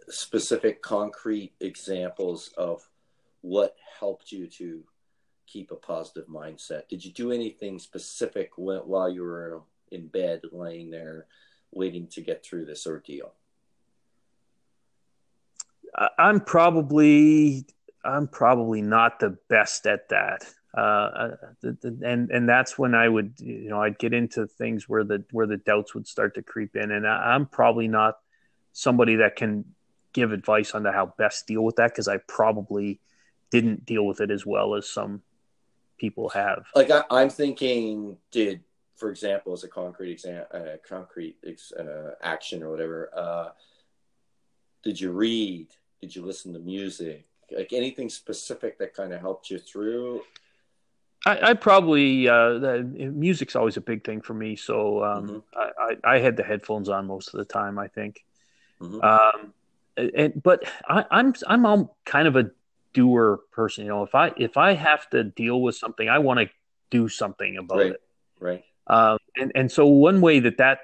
[0.09, 2.87] specific concrete examples of
[3.41, 4.83] what helped you to
[5.47, 6.87] keep a positive mindset?
[6.89, 9.61] Did you do anything specific while you were
[9.91, 11.25] in bed, laying there,
[11.71, 13.33] waiting to get through this ordeal?
[16.17, 17.65] I'm probably
[18.03, 20.43] I'm probably not the best at that.
[20.75, 21.31] Uh,
[21.63, 25.47] and and that's when I would you know I'd get into things where the where
[25.47, 28.17] the doubts would start to creep in, and I, am probably not
[28.73, 29.63] somebody that can
[30.11, 32.99] give advice on how best deal with that because I probably
[33.51, 35.21] didn't deal with it as well as some
[35.97, 36.65] people have.
[36.75, 38.61] Like I, I'm thinking, did
[38.95, 43.49] for example, as a concrete exam, uh, concrete ex- uh, action or whatever, uh,
[44.83, 45.67] did you read?
[46.01, 47.25] Did you listen to music?
[47.55, 50.21] Like anything specific that kind of helped you through?
[51.25, 55.59] I, I probably uh, the, music's always a big thing for me, so um, mm-hmm.
[55.59, 57.79] I, I, I, had the headphones on most of the time.
[57.79, 58.23] I think,
[58.79, 59.01] mm-hmm.
[59.01, 59.53] um,
[59.97, 62.51] and but I, I'm I'm kind of a
[62.93, 63.85] doer person.
[63.85, 66.49] You know, if I if I have to deal with something, I want to
[66.91, 67.91] do something about right.
[67.91, 68.01] it.
[68.39, 68.63] Right.
[68.87, 70.79] Um, and, and so one way that that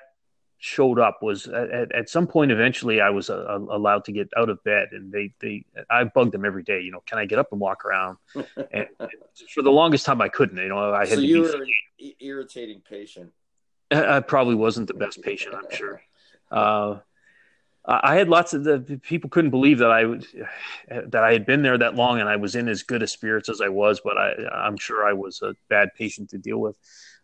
[0.57, 4.49] showed up was at, at some point eventually I was uh, allowed to get out
[4.49, 7.40] of bed and they, they, I bugged them every day, you know, can I get
[7.40, 8.18] up and walk around?
[8.72, 8.88] and,
[9.49, 12.14] for the longest time I couldn't, you know, I had so to you were an
[12.19, 13.32] irritating patient.
[13.90, 16.02] I, I probably wasn't the best patient, I'm sure.
[16.52, 16.99] Uh,
[17.84, 20.28] I had lots of the people couldn't believe that I would
[20.88, 23.49] that I had been there that long and I was in as good a spirits
[23.49, 26.76] as I was, but I, I'm sure I was a bad patient to deal with.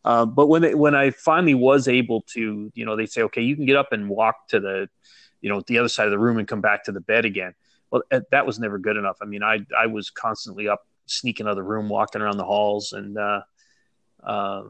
[0.08, 3.42] Uh, but when it, when I finally was able to, you know, they say, okay,
[3.42, 4.88] you can get up and walk to the,
[5.42, 7.56] you know, the other side of the room and come back to the bed again.
[7.92, 9.18] Well, that was never good enough.
[9.22, 12.46] I mean, I I was constantly up, sneaking out of the room, walking around the
[12.46, 13.42] halls, and uh,
[14.24, 14.64] uh,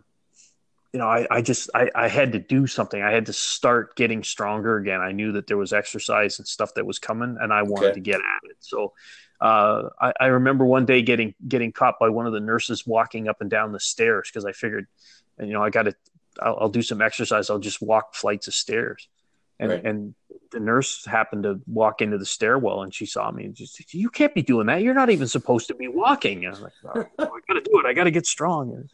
[0.91, 2.99] you know, I, I just I, I had to do something.
[2.99, 5.01] I had to start getting stronger again.
[5.01, 7.93] I knew that there was exercise and stuff that was coming, and I wanted okay.
[7.93, 8.57] to get at it.
[8.59, 8.93] So
[9.39, 13.27] uh, I, I, remember one day getting getting caught by one of the nurses walking
[13.27, 14.88] up and down the stairs because I figured,
[15.39, 15.95] you know, I got to,
[16.41, 17.49] I'll, I'll, do some exercise.
[17.49, 19.07] I'll just walk flights of stairs,
[19.59, 19.84] and right.
[19.84, 20.15] and
[20.51, 23.85] the nurse happened to walk into the stairwell and she saw me and just, said,
[23.91, 24.81] you can't be doing that.
[24.81, 26.45] You're not even supposed to be walking.
[26.45, 27.85] And I'm like, oh, I got to do it.
[27.85, 28.73] I got to get strong.
[28.73, 28.89] And,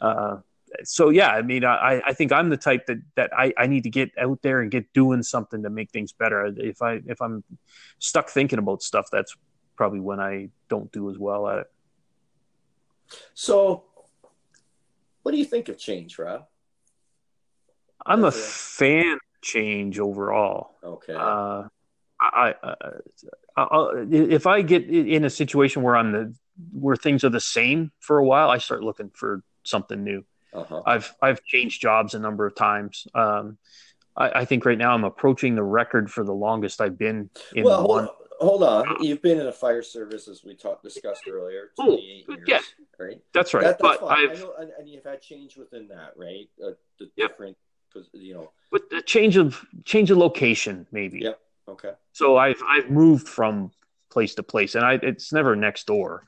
[0.00, 0.36] uh,
[0.82, 3.84] so yeah, I mean, I, I think I'm the type that, that I, I need
[3.84, 6.46] to get out there and get doing something to make things better.
[6.56, 7.44] If I, if I'm
[7.98, 9.36] stuck thinking about stuff, that's
[9.76, 11.66] probably when I don't do as well at it.
[13.34, 13.84] So,
[15.24, 16.46] what do you think of change, Rob?
[18.06, 20.76] I'm a fan of change overall.
[20.84, 21.14] Okay.
[21.14, 21.64] Uh,
[22.20, 22.74] I, I,
[23.56, 26.34] I, if I get in a situation where I'm the
[26.72, 30.24] where things are the same for a while, I start looking for something new.
[30.52, 30.82] Uh-huh.
[30.86, 33.06] I've I've changed jobs a number of times.
[33.14, 33.58] Um,
[34.16, 37.64] I, I, think right now I'm approaching the record for the longest I've been in
[37.64, 38.08] well, one
[38.40, 38.96] hold on.
[39.00, 42.60] You've been in a fire service, as we talked discussed earlier, Oh, twenty-eight years, yeah.
[42.98, 43.20] right?
[43.32, 43.62] That's right.
[43.64, 44.30] That, that's but fine.
[44.30, 46.48] I've know, and, and you've had change within that, right?
[46.62, 47.30] Uh, the Yep.
[47.30, 47.56] different,
[48.12, 48.50] you know.
[48.72, 51.20] with the change of change of location, maybe.
[51.20, 51.40] Yep.
[51.68, 51.92] Okay.
[52.12, 53.70] So I've I've moved from
[54.10, 56.24] place to place, and I it's never next door.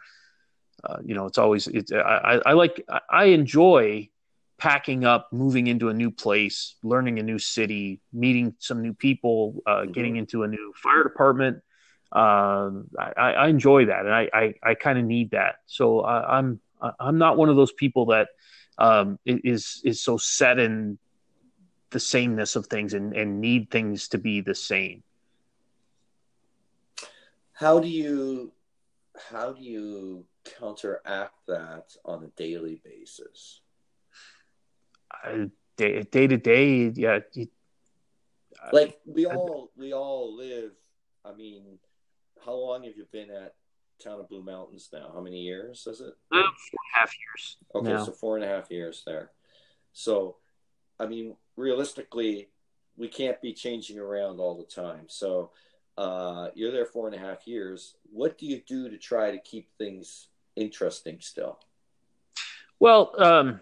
[0.84, 4.08] Uh, you know, it's always it's I, I like I- enjoy
[4.58, 9.62] packing up, moving into a new place, learning a new city, meeting some new people,
[9.66, 9.92] uh, Mhm.
[9.92, 11.62] getting into a new fire department.
[12.12, 15.56] Um, I, I enjoy that, and I I, I kind of need that.
[15.66, 16.60] So I, I'm
[17.00, 18.28] I'm not one of those people that
[18.78, 20.98] um, is is so set in
[21.90, 25.02] the sameness of things and, and need things to be the same.
[27.52, 28.52] How do you
[29.30, 33.60] how do you counteract that on a daily basis?
[35.10, 37.20] I, day, day to day, yeah.
[37.32, 37.48] you-
[38.72, 40.72] Like we all we all live.
[41.24, 41.78] I mean,
[42.44, 43.54] how long have you been at
[44.02, 45.10] town of Blue Mountains now?
[45.12, 46.14] How many years is it?
[46.32, 47.56] uh, four and a half years.
[47.74, 48.04] Okay, now.
[48.04, 49.30] so four and a half years there.
[49.92, 50.36] So,
[50.98, 52.48] I mean, realistically,
[52.96, 55.04] we can't be changing around all the time.
[55.08, 55.50] So,
[55.96, 57.94] uh, you're there four and a half years.
[58.12, 61.58] What do you do to try to keep things interesting still?
[62.78, 63.60] Well, um,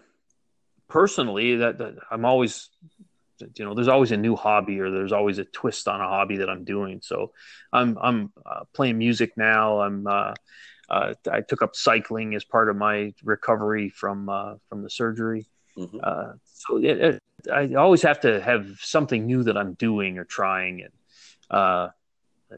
[0.89, 2.69] personally, that, that I'm always,
[3.55, 6.37] you know, there's always a new hobby or there's always a twist on a hobby
[6.37, 6.99] that I'm doing.
[7.01, 7.31] So
[7.71, 9.81] I'm I'm uh, playing music now.
[9.81, 10.33] I'm uh,
[10.89, 15.47] uh, I took up cycling as part of my recovery from uh, from the surgery.
[15.77, 15.99] Mhm.
[16.01, 17.19] Uh, so it, it,
[17.51, 20.93] I always have to have something new that I'm doing or trying, and
[21.49, 21.89] uh,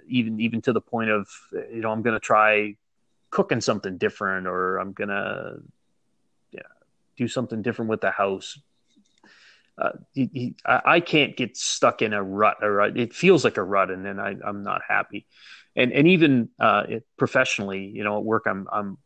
[0.07, 2.75] even even to the point of you know I'm going to try
[3.29, 5.59] cooking something different, or I'm going to
[7.17, 8.59] do something different with the house.
[9.77, 13.43] Uh, he, he, I, I can't get stuck in a rut, or a- it feels
[13.43, 15.27] like a rut, and then I, I'm not happy.
[15.75, 18.97] And and even uh, it, professionally, you know, at work, I'm I'm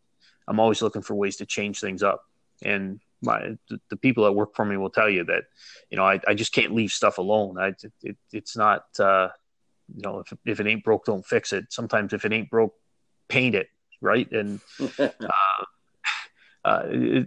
[0.48, 2.23] I'm always looking for ways to change things up.
[2.64, 5.43] And my the, the people that work for me will tell you that,
[5.89, 7.60] you know, I, I just can't leave stuff alone.
[7.60, 7.73] I
[8.03, 9.27] it, it's not uh,
[9.93, 11.65] you know if if it ain't broke, don't fix it.
[11.73, 12.73] Sometimes if it ain't broke,
[13.27, 13.68] paint it
[13.99, 14.31] right.
[14.31, 14.61] And
[14.99, 15.10] uh,
[16.64, 16.84] uh,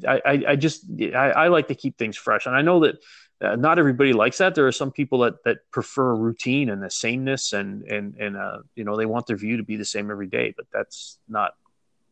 [0.06, 2.96] I, I, I just I, I like to keep things fresh, and I know that
[3.44, 4.54] uh, not everybody likes that.
[4.54, 8.58] There are some people that that prefer routine and the sameness, and and and uh,
[8.74, 10.54] you know they want their view to be the same every day.
[10.56, 11.52] But that's not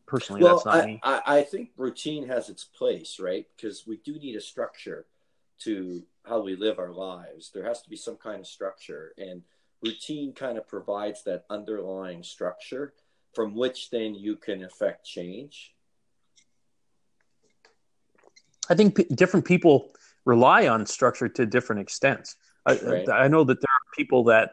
[0.05, 0.99] personally well, that's not I, me.
[1.03, 3.45] I, I think routine has its place, right?
[3.55, 5.05] Because we do need a structure
[5.59, 7.51] to how we live our lives.
[7.53, 9.41] There has to be some kind of structure, and
[9.81, 12.93] routine kind of provides that underlying structure
[13.33, 15.73] from which then you can affect change.
[18.69, 19.91] I think p- different people
[20.25, 22.35] rely on structure to different extents.
[22.65, 23.09] I, Right.
[23.09, 24.51] I know that there are people that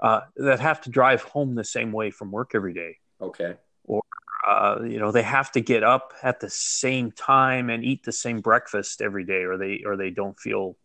[0.00, 2.98] uh, that have to drive home the same way from work every day.
[3.20, 3.54] Okay.
[3.84, 4.02] Or
[4.46, 8.12] uh, you know they have to get up at the same time and eat the
[8.12, 10.76] same breakfast every day or they or they don't feel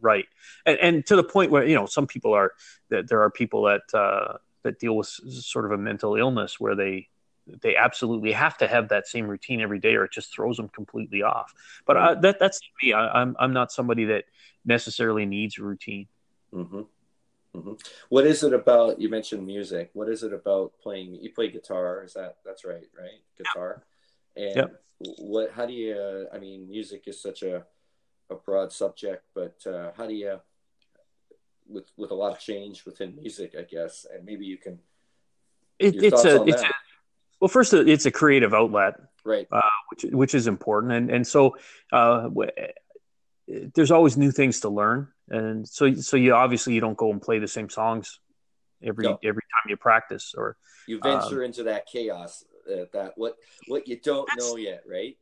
[0.00, 0.26] right
[0.64, 2.52] and, and to the point where you know some people are
[2.88, 6.76] that there are people that uh, that deal with sort of a mental illness where
[6.76, 7.08] they
[7.46, 10.68] they absolutely have to have that same routine every day or it just throws them
[10.68, 11.52] completely off
[11.86, 14.24] but uh, that that's me I, i'm i'm not somebody that
[14.64, 16.06] necessarily needs a routine
[16.52, 16.82] hmm
[17.54, 17.72] hmm
[18.08, 19.00] What is it about?
[19.00, 19.90] You mentioned music.
[19.92, 21.16] What is it about playing?
[21.20, 22.02] You play guitar.
[22.02, 22.88] Is that that's right?
[22.98, 23.82] Right, guitar.
[24.36, 24.82] And Yep.
[24.98, 25.50] what?
[25.52, 25.94] How do you?
[25.94, 27.64] Uh, I mean, music is such a
[28.30, 30.40] a broad subject, but uh, how do you?
[31.68, 34.78] With with a lot of change within music, I guess, and maybe you can.
[35.78, 36.74] it, it's a it's a that?
[37.42, 38.94] Well first it's a creative outlet
[39.24, 39.48] Right.
[39.90, 41.56] which which is important and and so
[41.92, 42.50] uh, w-
[43.74, 47.20] there's always new things to learn and so so you obviously you don't go and
[47.20, 48.20] play the same songs
[48.82, 49.18] every No.
[49.22, 50.56] every time you practice or
[50.86, 52.44] You Um, venture into that chaos.
[52.66, 53.36] Uh, that what
[53.66, 55.16] what you don't know yet, right?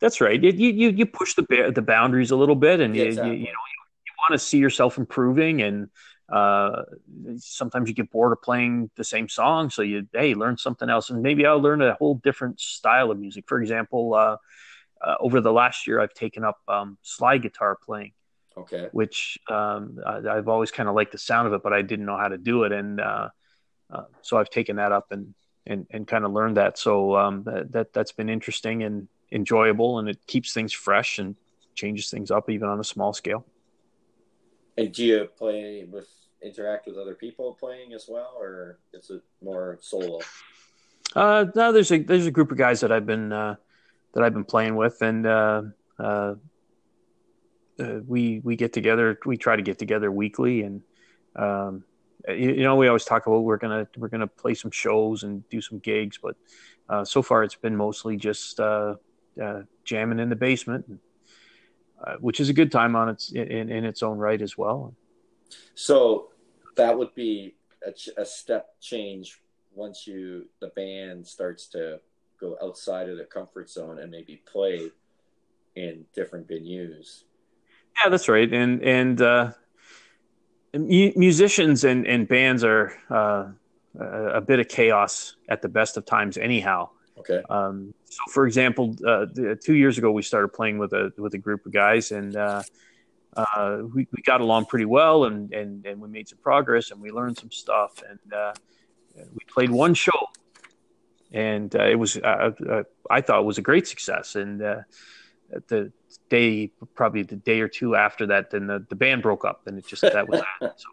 [0.00, 3.08] that's right you you you push the the boundaries a little bit and Yeah, you,
[3.08, 3.30] exactly.
[3.32, 3.64] you you know
[4.06, 5.88] you want to see yourself improving and
[6.30, 6.82] uh,
[7.38, 11.10] sometimes you get bored of playing the same song so you hey learn something else
[11.10, 14.36] and maybe i'll learn a whole different style of music for example uh,
[15.04, 18.12] uh, over the last year i've taken up um, slide guitar playing
[18.56, 18.88] Okay.
[18.92, 22.04] which um, I, I've always kind of liked the sound of it, but I didn't
[22.06, 23.28] know how to do it, and uh,
[23.90, 25.34] uh, so I've taken that up and
[25.66, 26.78] and, and kind of learned that.
[26.78, 31.36] So um, that, that that's been interesting and enjoyable, and it keeps things fresh and
[31.74, 33.46] changes things up even on a small scale.
[34.80, 36.08] And do you play with
[36.42, 40.20] interact with other people playing as well, or is it more solo?
[41.14, 43.56] Uh, no, there's a there's a group of guys that I've been uh,
[44.14, 45.62] that I've been playing with, and uh,
[45.98, 46.34] uh,
[47.78, 49.18] uh, we we get together.
[49.26, 50.80] We try to get together weekly, and
[51.36, 51.84] um,
[52.26, 55.46] you, you, know, we always talk about we're gonna we're gonna play some shows and
[55.50, 56.36] do some gigs, but
[56.88, 58.94] uh, so far it's been mostly just uh,
[59.42, 60.86] uh, jamming in the basement,
[62.04, 64.94] uh, which is a good time on its in, in its own right as well.
[65.74, 66.28] So
[66.76, 67.54] that would be
[67.86, 69.40] a, a step change
[69.74, 72.00] once you the band starts to
[72.40, 74.90] go outside of the comfort zone and maybe play
[75.76, 77.24] in different venues.
[78.02, 78.52] Yeah, that's right.
[78.52, 79.52] And and uh,
[80.74, 83.48] musicians and, and bands are uh,
[83.98, 86.88] a bit of chaos at the best of times, anyhow.
[87.20, 87.42] Okay.
[87.48, 89.26] Um, so, for example, uh,
[89.62, 92.62] two years ago, we started playing with a with a group of guys, and uh,
[93.36, 97.00] uh, we, we got along pretty well, and, and and we made some progress, and
[97.00, 98.52] we learned some stuff, and uh,
[99.16, 100.28] we played one show,
[101.32, 104.60] and uh, it was I thought it was a great success, and
[105.68, 105.92] the
[106.28, 109.78] day, probably the day or two after that, then the, the band broke up, and
[109.78, 110.80] it just that was that.
[110.80, 110.88] So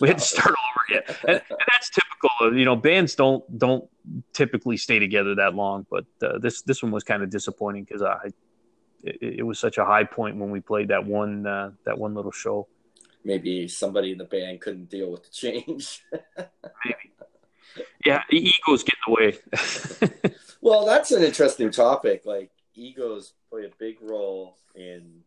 [0.00, 0.54] we had to start
[0.88, 2.56] again, and, and, that's typical.
[2.56, 3.88] You know, bands don't don't
[4.32, 8.02] typically stay together that long, but uh, this this one was kind of disappointing because
[8.02, 8.30] I
[9.02, 12.14] it, it, was such a high point when we played that one uh, that one
[12.14, 12.68] little show.
[13.24, 16.04] Maybe somebody in the band couldn't deal with the change.
[16.84, 17.12] Maybe.
[18.04, 20.34] Yeah, egos get in the way.
[20.60, 22.22] well, that's an interesting topic.
[22.24, 25.22] Like egos play a big role in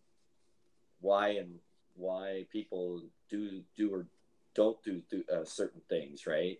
[1.01, 1.55] why and
[1.95, 4.07] why people do do or
[4.55, 6.59] don't do, do uh, certain things, right?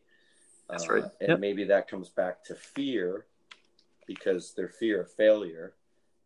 [0.70, 1.04] That's right.
[1.04, 1.40] Uh, and yep.
[1.40, 3.26] maybe that comes back to fear
[4.06, 5.74] because their fear of failure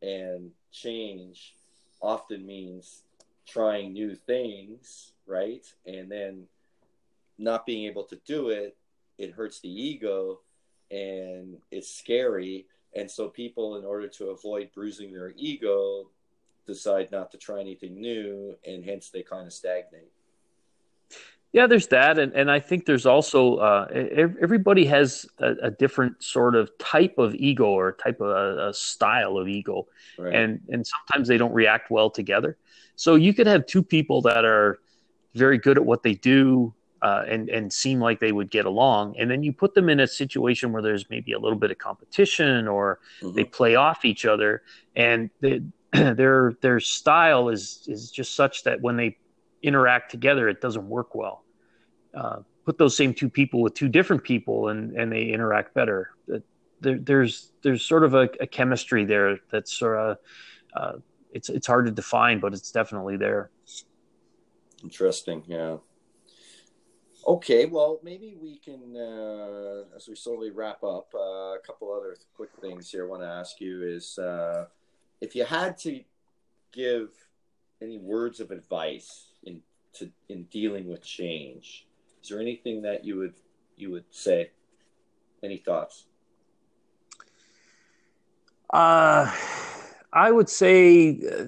[0.01, 1.55] and change
[2.01, 3.03] often means
[3.47, 5.65] trying new things, right?
[5.85, 6.43] And then
[7.37, 8.77] not being able to do it,
[9.17, 10.39] it hurts the ego
[10.91, 12.65] and it's scary
[12.95, 16.09] and so people, in order to avoid bruising their ego,
[16.67, 20.11] decide not to try anything new, and hence they kind of stagnate.
[21.53, 23.87] Yeah, there's that, and and I think there's also uh,
[24.41, 28.73] everybody has a, a, different sort of type of ego or type of a, a
[28.73, 29.85] style of ego,
[30.17, 30.33] right.
[30.33, 32.57] and and sometimes they don't react well together.
[32.95, 34.79] So you could have two people that are
[35.35, 36.73] very good at what they do,
[37.03, 39.99] uh, and and seem like they would get along, and then you put them in
[39.99, 43.35] a situation where there's maybe a little bit of competition or mm-hmm.
[43.35, 44.63] they play off each other,
[44.95, 45.61] and they,
[45.93, 49.17] their their style is is just such that when they
[49.63, 51.43] interact together, it doesn't work well.
[52.13, 56.11] Uh, put those same two people with two different people, and and they interact better.
[56.81, 60.17] There, there's there's sort of a, a chemistry there that's sort of
[60.75, 60.93] uh,
[61.31, 63.49] it's it's hard to define, but it's definitely there.
[64.83, 65.77] Interesting, yeah.
[67.25, 72.17] Okay, well, maybe we can, uh, as we slowly wrap up, uh, a couple other
[72.35, 74.65] quick things here I want to ask you is uh,
[75.21, 76.01] if you had to
[76.73, 77.11] give
[77.81, 79.27] any words of advice
[79.93, 81.87] to, in dealing with change,
[82.21, 83.35] is there anything that you would
[83.75, 84.51] you would say?
[85.41, 86.05] Any thoughts?
[88.71, 89.29] Uh,
[90.13, 91.45] I would say uh,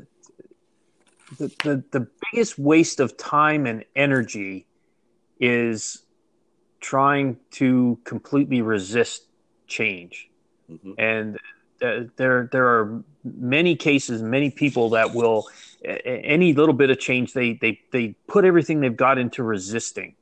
[1.38, 4.68] the, the the biggest waste of time and energy
[5.40, 6.04] is
[6.82, 9.28] trying to completely resist
[9.68, 10.30] change.
[10.70, 10.94] Mm-hmm.
[10.98, 11.40] And
[11.80, 15.48] there there are many cases, many people that will
[15.84, 20.16] any little bit of change they they they put everything they've got into resisting.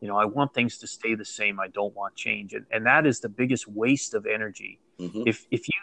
[0.00, 1.60] You know, I want things to stay the same.
[1.60, 4.78] I don't want change, and and that is the biggest waste of energy.
[4.98, 5.22] Mm-hmm.
[5.26, 5.74] If if you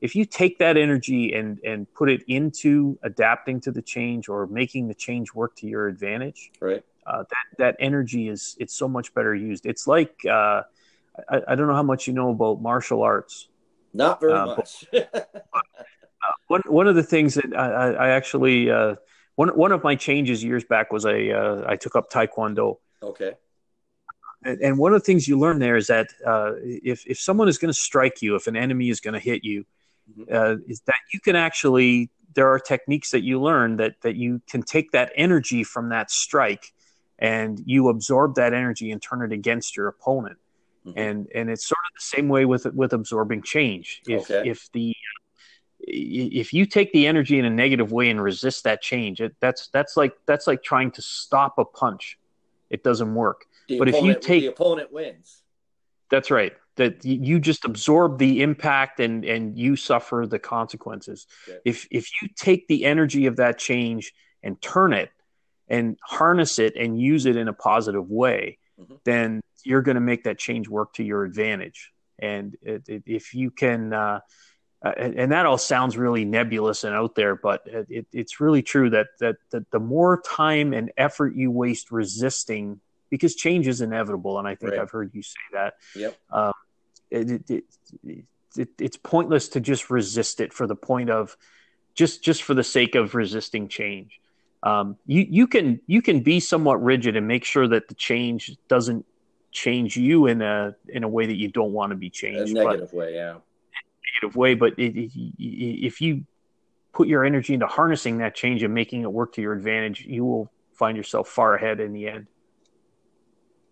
[0.00, 4.46] if you take that energy and and put it into adapting to the change or
[4.46, 6.82] making the change work to your advantage, right?
[7.06, 9.66] uh, that that energy is it's so much better used.
[9.66, 10.62] It's like uh,
[11.28, 13.48] I, I, don't know how much you know about martial arts.
[13.92, 14.84] Not very uh, much.
[14.92, 18.96] But, uh, one one of the things that I, I actually uh,
[19.36, 22.78] one one of my changes years back was I uh, I took up Taekwondo.
[23.02, 23.34] Okay.
[24.42, 26.08] And, and one of the things you learn there is that
[26.62, 29.44] if if someone is going to strike you, if an enemy is going to hit
[29.44, 29.66] you,
[30.18, 30.70] mm-hmm.
[30.70, 34.62] is that you can actually there are techniques that you learn that that you can
[34.62, 36.72] take that energy from that strike
[37.18, 40.38] and you absorb that energy and turn it against your opponent.
[40.86, 40.98] Mm-hmm.
[40.98, 44.02] And and it's sort of the same way with with absorbing change.
[44.06, 44.48] If okay.
[44.48, 44.94] if the
[45.82, 49.68] if you take the energy in a negative way and resist that change, it, that's
[49.68, 52.18] that's like that's like trying to stop a punch.
[52.70, 53.46] It doesn't work.
[53.68, 55.42] The but opponent, if you take the opponent wins.
[56.10, 56.52] That's right.
[56.76, 61.26] That you just absorb the impact and and you suffer the consequences.
[61.48, 61.58] Okay.
[61.64, 64.12] If if you take the energy of that change
[64.42, 65.10] and turn it
[65.68, 68.94] and harness it and use it in a positive way, mm-hmm.
[69.04, 71.92] then you're going to make that change work to your advantage.
[72.18, 74.20] And it, it, if you can, uh,
[74.84, 78.90] uh, and that all sounds really nebulous and out there, but it, it's really true
[78.90, 82.80] that, that, that the more time and effort you waste resisting
[83.10, 84.80] because change is inevitable, and I think Right.
[84.80, 85.74] I've heard you say that.
[85.96, 86.16] Yep.
[86.30, 86.52] Um,
[87.10, 87.64] it, it,
[88.04, 88.24] it,
[88.56, 91.36] it, it's pointless to just resist it for the point of
[91.94, 94.20] just just for the sake of resisting change.
[94.62, 98.56] Um, you you can you can be somewhat rigid and make sure that the change
[98.68, 99.04] doesn't
[99.52, 102.54] change you in a in a way that you don't want to be A changed.
[102.54, 103.36] But negative way, yeah.
[104.14, 106.24] negative way, but it, it, if you
[106.92, 110.24] put your energy into harnessing that change and making it work to your advantage, you
[110.24, 112.26] will find yourself far ahead in the end.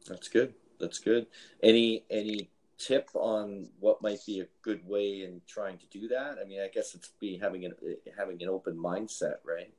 [0.07, 0.55] That's good.
[0.79, 1.27] That's good.
[1.63, 6.37] Any any tip on what might be a good way in trying to do that?
[6.41, 7.75] I mean, I guess it's be having an
[8.17, 9.73] having an open mindset, right?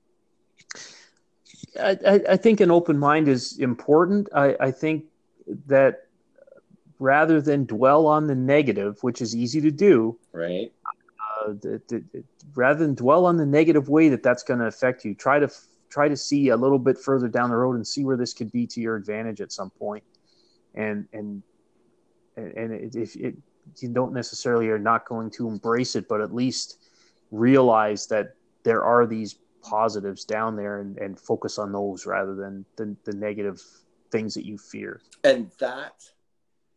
[1.80, 4.30] I, I, I think an open mind is important.
[4.36, 5.06] I, I think
[5.68, 6.08] that
[7.00, 10.72] rather than dwell on the negative, which is easy to do, Right.
[11.46, 12.24] uh, the, the, the-
[12.56, 15.50] rather than dwell on the negative way that that's going to affect you, try to
[15.90, 18.52] try to see a little bit further down the road and see where this could
[18.52, 20.04] be to your advantage at some point.
[20.76, 21.42] And and
[22.38, 23.36] and and if it,
[23.80, 26.78] you don't necessarily are not going to embrace it, but at least
[27.32, 32.66] realize that there are these positives down there and, and focus on those rather than
[32.76, 33.62] the, the negative
[34.12, 35.02] things that you fear.
[35.24, 36.04] And that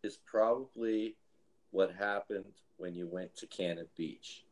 [0.03, 1.17] is probably
[1.71, 2.45] what happened
[2.77, 4.45] when you went to Cannon Beach.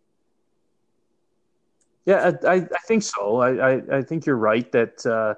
[2.07, 3.41] Yeah, I, I, think so.
[3.41, 5.35] I, I, I think you're right that, uh,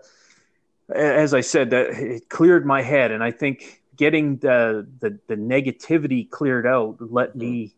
[0.94, 5.36] as I said, that it cleared my head, and I think getting the the, the
[5.36, 7.74] negativity cleared out let me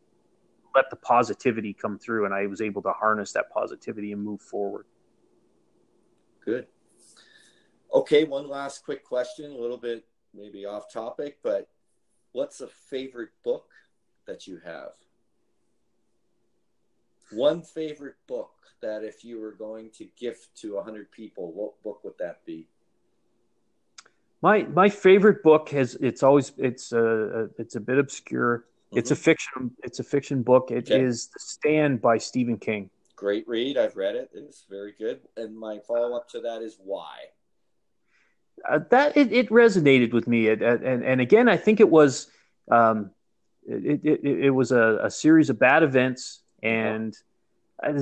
[0.75, 4.41] let the positivity come through, and I was able to harness that positivity and move
[4.41, 4.87] forward.
[6.45, 6.67] Good.
[7.95, 10.05] Okay, one last quick question, a little bit
[10.35, 11.69] maybe off topic, but
[12.33, 13.71] what's a favorite book
[14.27, 14.91] that you have?
[17.31, 18.51] One favorite book
[18.83, 22.67] that if you were going to gift to 100 people, what book would that be?
[24.43, 28.67] My my favorite book has it's always it's a it's a bit obscure.
[28.93, 29.23] It's a mm-hmm.
[29.23, 30.71] fiction it's a fiction book.
[30.71, 31.33] It is Okay.
[31.33, 32.91] The Stand by Stephen King.
[33.17, 33.79] Great read.
[33.79, 34.31] I've read it.
[34.35, 35.21] It's very good.
[35.37, 37.31] And my follow up to that is why?
[38.69, 42.29] Uh, that it, it resonated with me it, and and again i think it was
[42.71, 43.11] um
[43.67, 47.17] it, it, it was a, a series of bad events and
[47.83, 47.93] I,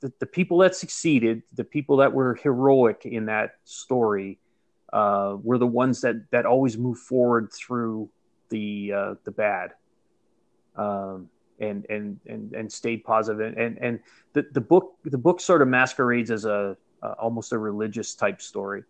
[0.00, 4.38] the, the people that succeeded the people that were heroic in that story
[4.92, 8.08] uh, were the ones that that always moved forward through
[8.50, 9.72] the uh, the bad
[10.76, 11.28] um,
[11.58, 13.54] and and and and stayed positive.
[13.56, 14.00] And and
[14.32, 18.40] the, the book the book sort of masquerades as a uh, almost a religious type
[18.40, 18.84] story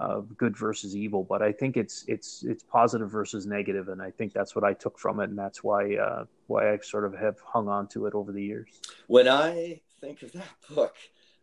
[0.00, 4.10] of good versus evil, but I think it's it's it's positive versus negative, and I
[4.10, 7.14] think that's what I took from it, and that's why uh, why I sort of
[7.14, 8.68] have hung on to it over the years.
[9.08, 10.96] When I think of that book,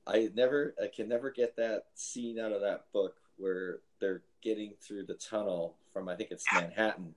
[0.07, 4.73] I never, I can never get that scene out of that book where they're getting
[4.81, 7.13] through the tunnel from, I think it's Manhattan,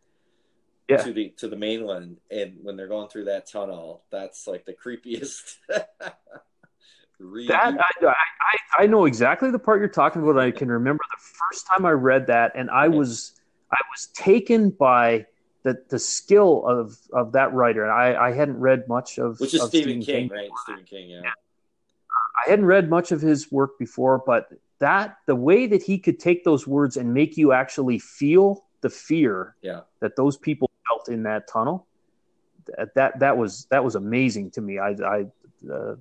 [0.90, 0.98] Yeah.
[0.98, 4.74] to the to the mainland, and when they're going through that tunnel, that's like the
[4.74, 5.56] creepiest.
[7.20, 7.48] read.
[7.48, 10.38] That I, I I know exactly the part you're talking about.
[10.38, 13.40] I can remember the first time I read that, and I was
[13.72, 15.26] I was taken by
[15.62, 19.54] the the skill of of that writer, and I I hadn't read much of which
[19.54, 20.50] is of Stephen King, right?
[20.64, 21.22] Stephen King, yeah.
[22.46, 24.48] I hadn't read much of his work before, but
[24.78, 28.90] that the way that he could take those words and make you actually feel the
[28.90, 29.82] fear Yeah.
[30.00, 31.86] that those people felt in that tunnel,
[32.66, 34.78] that that, that was that was amazing to me.
[34.78, 35.26] I, I
[35.70, 35.96] uh,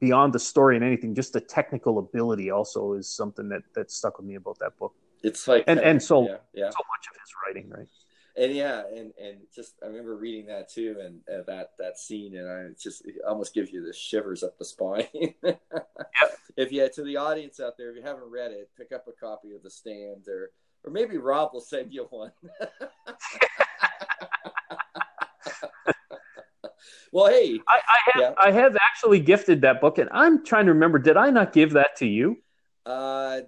[0.00, 4.18] beyond the story and anything, just the technical ability also is something that that stuck
[4.18, 4.94] with me about that book.
[5.22, 6.70] It's like And- and so- yeah, yeah.
[6.70, 7.88] So much of his writing, right?
[8.36, 12.36] and yeah, and and just I remember reading that too, and uh, that that scene,
[12.36, 15.06] and I just it almost gives you the shivers up the spine.
[16.56, 19.12] If you to the audience out there, if you haven't read it, pick up a
[19.12, 20.50] copy of The Stand, or
[20.84, 22.30] or maybe Rob will send you one.
[27.12, 28.34] well, hey, I, I have Yeah.
[28.38, 30.98] I have actually gifted that book, and I'm trying to remember.
[30.98, 32.38] Did I not give that to you?
[32.86, 33.40] uh,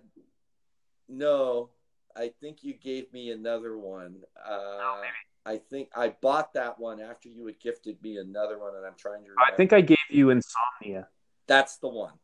[1.08, 1.70] no,
[2.16, 4.22] I think you gave me another one.
[4.44, 5.02] Uh,
[5.44, 8.96] I think I bought that one after you had gifted me another one, and I'm
[8.98, 9.30] trying to.
[9.30, 9.52] Remember.
[9.52, 11.08] I think I gave you Insomnia,
[11.46, 12.14] that's the one.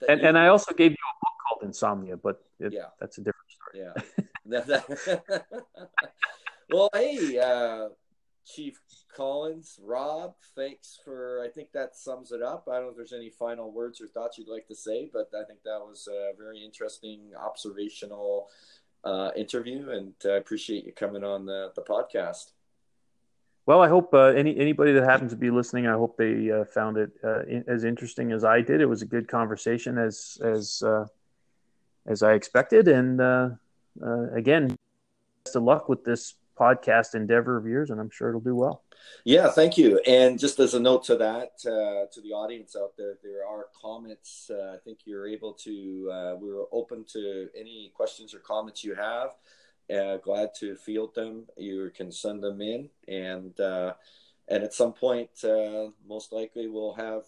[0.00, 2.86] That and you- and I also gave you a book called Insomnia, but it, Yeah.
[2.98, 3.84] that's a different story.
[3.84, 5.18] Yeah.
[6.70, 7.88] Well, hey, uh,
[8.54, 8.80] Chief
[9.14, 11.42] Collins, Rob, thanks for.
[11.44, 12.66] I think that sums it up.
[12.70, 15.30] I don't know if there's any final words or thoughts you'd like to say, but
[15.38, 18.48] I think that was a very interesting observational
[19.04, 22.52] uh, interview, and I appreciate you coming on the, the podcast.
[23.66, 26.64] Well, I hope uh, any anybody that happens to be listening, I hope they uh,
[26.64, 28.80] found it uh, in, as interesting as I did.
[28.80, 31.04] It was a good conversation, as as uh,
[32.06, 33.50] as I expected, and uh,
[34.32, 34.74] again,
[35.44, 38.82] best of luck with this podcast endeavor of yours, and I'm sure it'll do well.
[39.24, 40.00] Yeah, thank you.
[40.06, 43.66] And just as a note to that, uh, to the audience out there, there are
[43.80, 44.50] comments.
[44.50, 46.10] Uh, I think you're able to.
[46.12, 49.30] Uh, we're open to any questions or comments you have.
[49.94, 51.46] Uh, glad to field them.
[51.56, 53.94] You can send them in, and uh,
[54.48, 57.24] and at some point, uh, most likely we'll have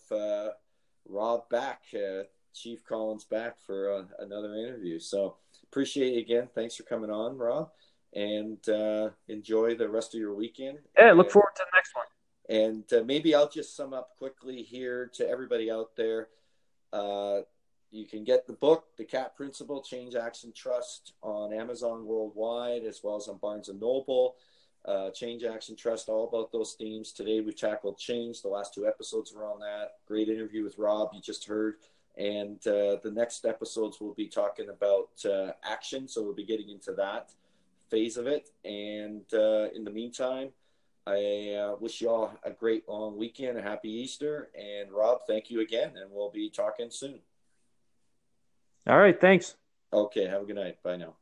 [1.09, 1.83] Rob back,
[2.55, 4.99] Chief Collins back for another interview.
[4.99, 6.49] So appreciate it again.
[6.55, 7.71] Thanks for coming on, Rob
[8.15, 10.79] and uh, enjoy the rest of your weekend.
[10.99, 12.07] Yeah, look forward to the next one.
[12.49, 16.29] And uh, maybe I'll just sum up quickly here to everybody out there.
[16.93, 17.41] Uh,
[17.93, 23.01] you can get the book, The CAT Principle Change Action Trust, on Amazon worldwide as
[23.03, 24.37] well as on Barnes and Noble.
[24.85, 27.13] Uh, change Action Trust, all about those themes.
[27.13, 28.43] Today we tackled change.
[28.43, 29.97] The last two episodes were on that.
[30.07, 31.77] Great interview with Rob, you just heard.
[32.17, 36.71] And uh, the next episodes we'll be talking about uh, action, so we'll be getting
[36.71, 37.31] into that
[37.91, 38.49] phase of it.
[38.65, 40.51] And uh, in the meantime,
[41.07, 44.51] I uh, wish you all a great long weekend, a happy Easter.
[44.55, 47.21] And Rob, thank you again, and we'll be talking soon.
[48.87, 49.21] All right.
[49.21, 49.57] Thanks.
[49.93, 50.27] Okay.
[50.27, 50.83] Have a good night.
[50.83, 51.15] Bye now.